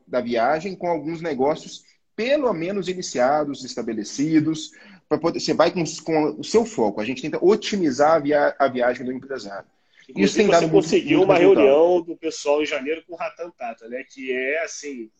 da 0.06 0.20
viagem 0.20 0.76
com 0.76 0.86
alguns 0.86 1.20
negócios 1.20 1.84
pelo 2.16 2.52
menos 2.52 2.88
iniciados, 2.88 3.64
estabelecidos, 3.64 4.70
para 5.08 5.18
poder, 5.18 5.40
você 5.40 5.52
vai 5.52 5.70
com, 5.70 5.82
com, 6.04 6.36
o 6.38 6.44
seu 6.44 6.64
foco. 6.64 7.00
A 7.00 7.04
gente 7.04 7.22
tenta 7.22 7.44
otimizar 7.44 8.12
a, 8.12 8.18
via, 8.18 8.56
a 8.58 8.68
viagem 8.68 9.04
do 9.04 9.12
empresário. 9.12 9.66
Isso 10.16 10.36
tem 10.36 10.48
dado 10.48 10.66
você 10.68 10.72
conseguiu 10.72 11.18
muito, 11.18 11.30
uma 11.30 11.38
reunião 11.38 12.02
do 12.02 12.16
pessoal 12.16 12.62
em 12.62 12.66
janeiro 12.66 13.02
com 13.06 13.14
o 13.14 13.16
Ratan 13.16 13.50
Tata, 13.50 13.88
né? 13.88 14.04
Que 14.08 14.32
é 14.32 14.62
assim, 14.62 15.10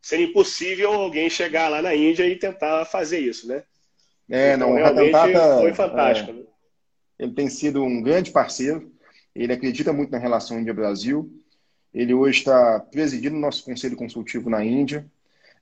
seria 0.00 0.26
impossível 0.26 0.92
alguém 0.92 1.28
chegar 1.28 1.68
lá 1.68 1.82
na 1.82 1.94
Índia 1.94 2.26
e 2.26 2.36
tentar 2.36 2.86
fazer 2.86 3.18
isso, 3.18 3.46
né? 3.46 3.62
É, 4.30 4.54
então, 4.54 4.70
não, 4.70 4.76
realmente 4.76 5.12
Tata, 5.12 5.58
foi 5.60 5.74
fantástico. 5.74 6.30
É, 6.30 6.34
né? 6.34 6.42
Ele 7.18 7.32
tem 7.32 7.48
sido 7.48 7.82
um 7.84 8.02
grande 8.02 8.30
parceiro, 8.30 8.90
ele 9.34 9.52
acredita 9.52 9.92
muito 9.92 10.10
na 10.10 10.18
relação 10.18 10.58
Índia-Brasil. 10.58 11.30
Ele 11.94 12.12
hoje 12.12 12.40
está 12.40 12.80
presidindo 12.80 13.36
o 13.36 13.40
nosso 13.40 13.64
conselho 13.64 13.96
consultivo 13.96 14.50
na 14.50 14.64
Índia. 14.64 15.06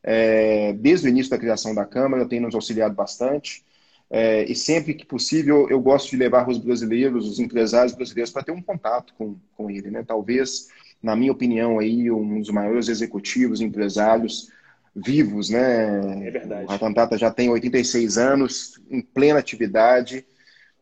É, 0.02 0.72
desde 0.72 1.06
o 1.06 1.10
início 1.10 1.30
da 1.30 1.38
criação 1.38 1.74
da 1.74 1.84
Câmara, 1.84 2.26
tem 2.26 2.40
nos 2.40 2.54
auxiliado 2.54 2.94
bastante. 2.94 3.62
É, 4.10 4.44
e 4.50 4.54
sempre 4.54 4.94
que 4.94 5.04
possível, 5.06 5.68
eu 5.70 5.80
gosto 5.80 6.10
de 6.10 6.16
levar 6.16 6.48
os 6.48 6.58
brasileiros, 6.58 7.28
os 7.28 7.38
empresários 7.38 7.94
brasileiros, 7.94 8.30
para 8.30 8.42
ter 8.42 8.52
um 8.52 8.62
contato 8.62 9.14
com, 9.16 9.36
com 9.56 9.70
ele. 9.70 9.90
Né? 9.90 10.02
Talvez, 10.02 10.68
na 11.02 11.14
minha 11.14 11.32
opinião, 11.32 11.78
aí, 11.78 12.10
um 12.10 12.40
dos 12.40 12.50
maiores 12.50 12.88
executivos, 12.88 13.60
empresários 13.60 14.50
vivos. 14.94 15.50
Né? 15.50 16.26
É 16.28 16.30
verdade. 16.30 16.64
O 16.64 16.68
Ratan 16.68 16.92
Tata 16.94 17.18
já 17.18 17.30
tem 17.30 17.50
86 17.50 18.18
anos, 18.18 18.80
em 18.90 19.00
plena 19.00 19.38
atividade, 19.38 20.26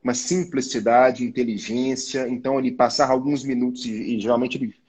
uma 0.03 0.15
simplicidade, 0.15 1.25
inteligência. 1.25 2.29
Então, 2.29 2.59
ele 2.59 2.73
passar 2.73 3.11
alguns 3.11 3.45
minutos, 3.45 3.85
e, 3.85 4.17
e 4.17 4.21
geralmente 4.21 4.57
ele 4.57 4.80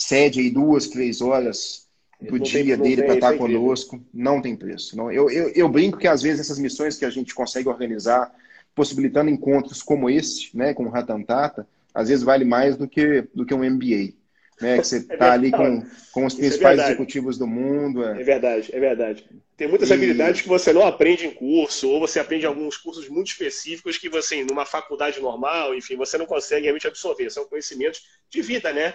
cede 0.00 0.40
aí 0.40 0.50
duas, 0.50 0.88
três 0.88 1.20
horas 1.20 1.86
do 2.20 2.38
dia 2.38 2.76
tem, 2.76 2.78
dele 2.78 3.02
para 3.02 3.14
estar 3.14 3.36
conosco, 3.36 4.02
não 4.12 4.40
tem 4.40 4.56
preço. 4.56 4.96
Não, 4.96 5.12
eu, 5.12 5.30
eu, 5.30 5.50
eu, 5.50 5.68
brinco 5.68 5.98
que 5.98 6.08
às 6.08 6.22
vezes 6.22 6.40
essas 6.40 6.58
missões 6.58 6.96
que 6.96 7.04
a 7.04 7.10
gente 7.10 7.34
consegue 7.34 7.68
organizar, 7.68 8.32
possibilitando 8.74 9.30
encontros 9.30 9.82
como 9.82 10.08
esse, 10.08 10.56
né, 10.56 10.72
como 10.72 10.88
o 10.88 10.92
Ratan 10.92 11.22
Tata, 11.22 11.66
às 11.94 12.08
vezes 12.08 12.24
vale 12.24 12.44
mais 12.44 12.76
do 12.76 12.88
que, 12.88 13.28
do 13.34 13.44
que 13.44 13.54
um 13.54 13.64
MBA. 13.64 14.14
Né, 14.60 14.78
que 14.78 14.86
você 14.86 14.98
está 14.98 15.28
é 15.28 15.30
ali 15.30 15.50
com, 15.50 15.82
com 16.12 16.26
os 16.26 16.34
é 16.34 16.38
principais 16.38 16.78
é 16.78 16.84
executivos 16.84 17.38
do 17.38 17.46
mundo. 17.46 18.04
É. 18.04 18.20
é. 18.20 18.24
verdade, 18.24 18.70
é 18.74 18.80
verdade. 18.80 19.26
Tem 19.56 19.68
muitas 19.68 19.90
e... 19.90 19.92
habilidades 19.92 20.40
que 20.40 20.48
você 20.48 20.72
não 20.72 20.86
aprende 20.86 21.26
em 21.26 21.30
curso, 21.30 21.88
ou 21.88 22.00
você 22.00 22.20
aprende 22.20 22.46
alguns 22.46 22.78
cursos 22.78 23.06
muito 23.08 23.28
específicos 23.28 23.98
que 23.98 24.08
você, 24.08 24.42
numa 24.44 24.64
faculdade 24.64 25.20
normal, 25.20 25.74
enfim, 25.74 25.96
você 25.96 26.16
não 26.16 26.26
consegue 26.26 26.62
realmente 26.62 26.86
absorver. 26.86 27.30
São 27.30 27.46
conhecimentos 27.46 28.02
de 28.30 28.40
vida, 28.40 28.72
né? 28.72 28.94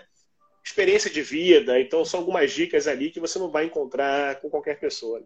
Experiência 0.65 1.09
de 1.09 1.21
vida. 1.21 1.79
Então, 1.79 2.03
são 2.03 2.19
algumas 2.19 2.51
dicas 2.51 2.87
ali 2.87 3.11
que 3.11 3.19
você 3.19 3.37
não 3.37 3.49
vai 3.49 3.65
encontrar 3.65 4.41
com 4.41 4.49
qualquer 4.49 4.79
pessoa. 4.79 5.21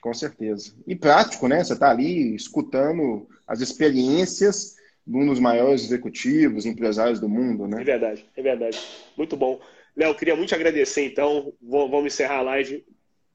Com 0.00 0.12
certeza. 0.12 0.74
E 0.86 0.94
prático, 0.94 1.48
né? 1.48 1.64
Você 1.64 1.72
está 1.72 1.90
ali 1.90 2.34
escutando 2.36 3.26
as 3.46 3.60
experiências 3.60 4.76
de 5.06 5.16
um 5.16 5.26
dos 5.26 5.40
maiores 5.40 5.84
executivos, 5.84 6.66
empresários 6.66 7.18
do 7.18 7.28
mundo, 7.28 7.66
né? 7.66 7.80
É 7.80 7.84
verdade, 7.84 8.26
é 8.36 8.42
verdade. 8.42 8.78
Muito 9.16 9.36
bom. 9.36 9.60
Léo, 9.96 10.14
queria 10.14 10.36
muito 10.36 10.50
te 10.50 10.54
agradecer, 10.54 11.06
então. 11.06 11.52
Vamos 11.62 12.06
encerrar 12.06 12.38
a 12.38 12.42
live. 12.42 12.84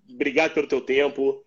Obrigado 0.09 0.53
pelo 0.53 0.67
teu 0.67 0.81
tempo. 0.81 1.43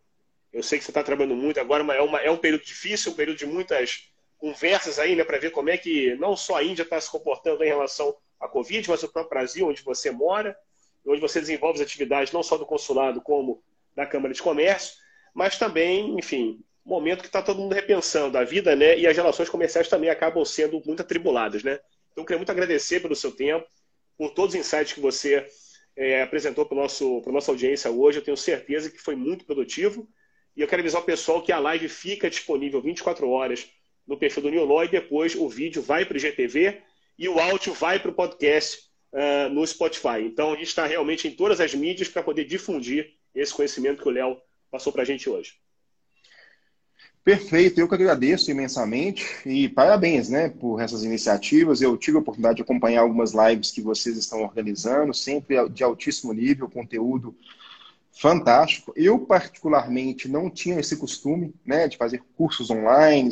Eu 0.52 0.62
sei 0.62 0.78
que 0.78 0.84
você 0.84 0.90
está 0.90 1.02
trabalhando 1.02 1.36
muito 1.36 1.60
agora, 1.60 1.84
mas 1.84 1.98
é, 1.98 2.02
uma, 2.02 2.20
é 2.20 2.30
um 2.30 2.36
período 2.36 2.64
difícil, 2.64 3.12
um 3.12 3.16
período 3.16 3.38
de 3.38 3.46
muitas 3.46 4.08
conversas 4.38 4.98
aí, 4.98 5.16
né, 5.16 5.24
para 5.24 5.38
ver 5.38 5.50
como 5.50 5.70
é 5.70 5.76
que 5.76 6.14
não 6.16 6.36
só 6.36 6.56
a 6.56 6.62
Índia 6.62 6.82
está 6.82 7.00
se 7.00 7.10
comportando 7.10 7.64
em 7.64 7.68
relação 7.68 8.14
à 8.40 8.48
Covid, 8.48 8.88
mas 8.88 9.02
o 9.02 9.08
próprio 9.08 9.30
Brasil, 9.30 9.68
onde 9.68 9.82
você 9.82 10.10
mora, 10.10 10.56
onde 11.06 11.20
você 11.20 11.40
desenvolve 11.40 11.80
as 11.80 11.86
atividades 11.86 12.32
não 12.32 12.42
só 12.42 12.56
do 12.56 12.66
consulado, 12.66 13.20
como 13.20 13.62
da 13.94 14.06
Câmara 14.06 14.34
de 14.34 14.42
Comércio, 14.42 14.94
mas 15.34 15.58
também, 15.58 16.16
enfim, 16.18 16.60
momento 16.84 17.20
que 17.20 17.26
está 17.26 17.42
todo 17.42 17.60
mundo 17.60 17.74
repensando 17.74 18.36
a 18.36 18.44
vida, 18.44 18.76
né? 18.76 18.98
E 18.98 19.06
as 19.06 19.16
relações 19.16 19.48
comerciais 19.48 19.88
também 19.88 20.10
acabam 20.10 20.44
sendo 20.44 20.82
muito 20.84 21.00
atribuladas, 21.00 21.62
né? 21.62 21.80
Então, 22.12 22.22
eu 22.22 22.24
queria 22.24 22.38
muito 22.38 22.52
agradecer 22.52 23.00
pelo 23.00 23.16
seu 23.16 23.32
tempo, 23.32 23.66
por 24.16 24.30
todos 24.30 24.54
os 24.54 24.60
insights 24.60 24.92
que 24.92 25.00
você 25.00 25.46
é, 25.96 26.22
apresentou 26.22 26.66
para 26.66 26.78
a 26.78 27.32
nossa 27.32 27.50
audiência 27.50 27.90
hoje. 27.90 28.18
Eu 28.18 28.24
tenho 28.24 28.36
certeza 28.36 28.90
que 28.90 28.98
foi 28.98 29.16
muito 29.16 29.44
produtivo. 29.44 30.08
E 30.56 30.60
eu 30.60 30.68
quero 30.68 30.80
avisar 30.80 31.02
o 31.02 31.04
pessoal 31.04 31.42
que 31.42 31.50
a 31.50 31.58
live 31.58 31.88
fica 31.88 32.30
disponível 32.30 32.80
24 32.80 33.28
horas 33.28 33.68
no 34.06 34.16
perfil 34.16 34.44
do 34.44 34.50
New 34.50 34.64
Law 34.64 34.84
e 34.84 34.88
depois 34.88 35.34
o 35.34 35.48
vídeo 35.48 35.82
vai 35.82 36.04
para 36.04 36.16
o 36.16 36.20
GTV 36.20 36.80
e 37.18 37.28
o 37.28 37.38
áudio 37.38 37.72
vai 37.72 37.98
para 37.98 38.10
o 38.10 38.14
podcast 38.14 38.88
uh, 39.12 39.48
no 39.52 39.66
Spotify. 39.66 40.20
Então, 40.22 40.52
a 40.52 40.56
gente 40.56 40.68
está 40.68 40.86
realmente 40.86 41.28
em 41.28 41.32
todas 41.32 41.60
as 41.60 41.74
mídias 41.74 42.08
para 42.08 42.22
poder 42.22 42.44
difundir 42.44 43.14
esse 43.34 43.52
conhecimento 43.52 44.02
que 44.02 44.08
o 44.08 44.12
Léo 44.12 44.36
passou 44.70 44.92
para 44.92 45.02
a 45.02 45.06
gente 45.06 45.28
hoje. 45.28 45.54
Perfeito, 47.24 47.80
eu 47.80 47.88
que 47.88 47.94
agradeço 47.94 48.50
imensamente 48.50 49.24
e 49.46 49.66
parabéns 49.66 50.28
né, 50.28 50.50
por 50.50 50.78
essas 50.78 51.04
iniciativas. 51.04 51.80
Eu 51.80 51.96
tive 51.96 52.18
a 52.18 52.20
oportunidade 52.20 52.56
de 52.56 52.62
acompanhar 52.62 53.00
algumas 53.00 53.32
lives 53.32 53.70
que 53.70 53.80
vocês 53.80 54.18
estão 54.18 54.42
organizando, 54.42 55.14
sempre 55.14 55.66
de 55.70 55.82
altíssimo 55.82 56.34
nível, 56.34 56.68
conteúdo 56.68 57.34
fantástico. 58.12 58.92
Eu, 58.94 59.18
particularmente, 59.18 60.28
não 60.28 60.50
tinha 60.50 60.78
esse 60.78 60.98
costume 60.98 61.54
né, 61.64 61.88
de 61.88 61.96
fazer 61.96 62.22
cursos 62.36 62.70
online, 62.70 63.30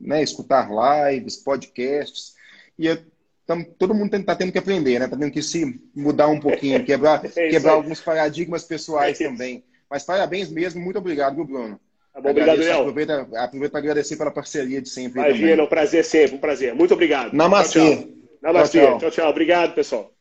né, 0.00 0.22
escutar 0.22 0.70
lives, 0.70 1.36
podcasts, 1.36 2.34
e 2.80 2.86
eu, 2.86 2.98
tam, 3.46 3.62
todo 3.62 3.94
mundo 3.94 4.16
está 4.16 4.34
tendo 4.34 4.50
que 4.50 4.58
aprender, 4.58 4.98
né? 4.98 5.04
Está 5.04 5.16
tendo 5.16 5.30
que 5.30 5.42
se 5.42 5.80
mudar 5.94 6.28
um 6.28 6.40
pouquinho, 6.40 6.82
quebrar, 6.86 7.22
é 7.36 7.48
quebrar 7.50 7.72
alguns 7.72 8.00
paradigmas 8.00 8.64
pessoais 8.64 9.20
é 9.20 9.28
também. 9.28 9.62
Mas 9.88 10.02
parabéns 10.02 10.50
mesmo, 10.50 10.80
muito 10.80 10.98
obrigado, 10.98 11.36
viu, 11.36 11.44
Bruno? 11.44 11.78
Tá 12.14 12.20
bom, 12.22 12.30
obrigado, 12.30 12.58
Léo. 12.58 12.80
Aproveita, 12.80 13.28
aproveita 13.36 13.70
para 13.70 13.80
agradecer 13.80 14.16
pela 14.16 14.30
parceria 14.30 14.80
de 14.80 14.88
sempre. 14.88 15.20
Imagina, 15.20 15.62
um 15.62 15.66
prazer 15.66 16.04
sempre, 16.04 16.36
um 16.36 16.40
prazer. 16.40 16.74
Muito 16.74 16.94
obrigado. 16.94 17.34
Namastê. 17.34 17.96
Tchau, 17.96 17.96
tchau. 17.96 18.08
Namastê. 18.42 18.78
Tchau, 18.80 18.88
tchau. 18.88 18.98
tchau, 18.98 19.10
tchau. 19.10 19.30
Obrigado, 19.30 19.74
pessoal. 19.74 20.19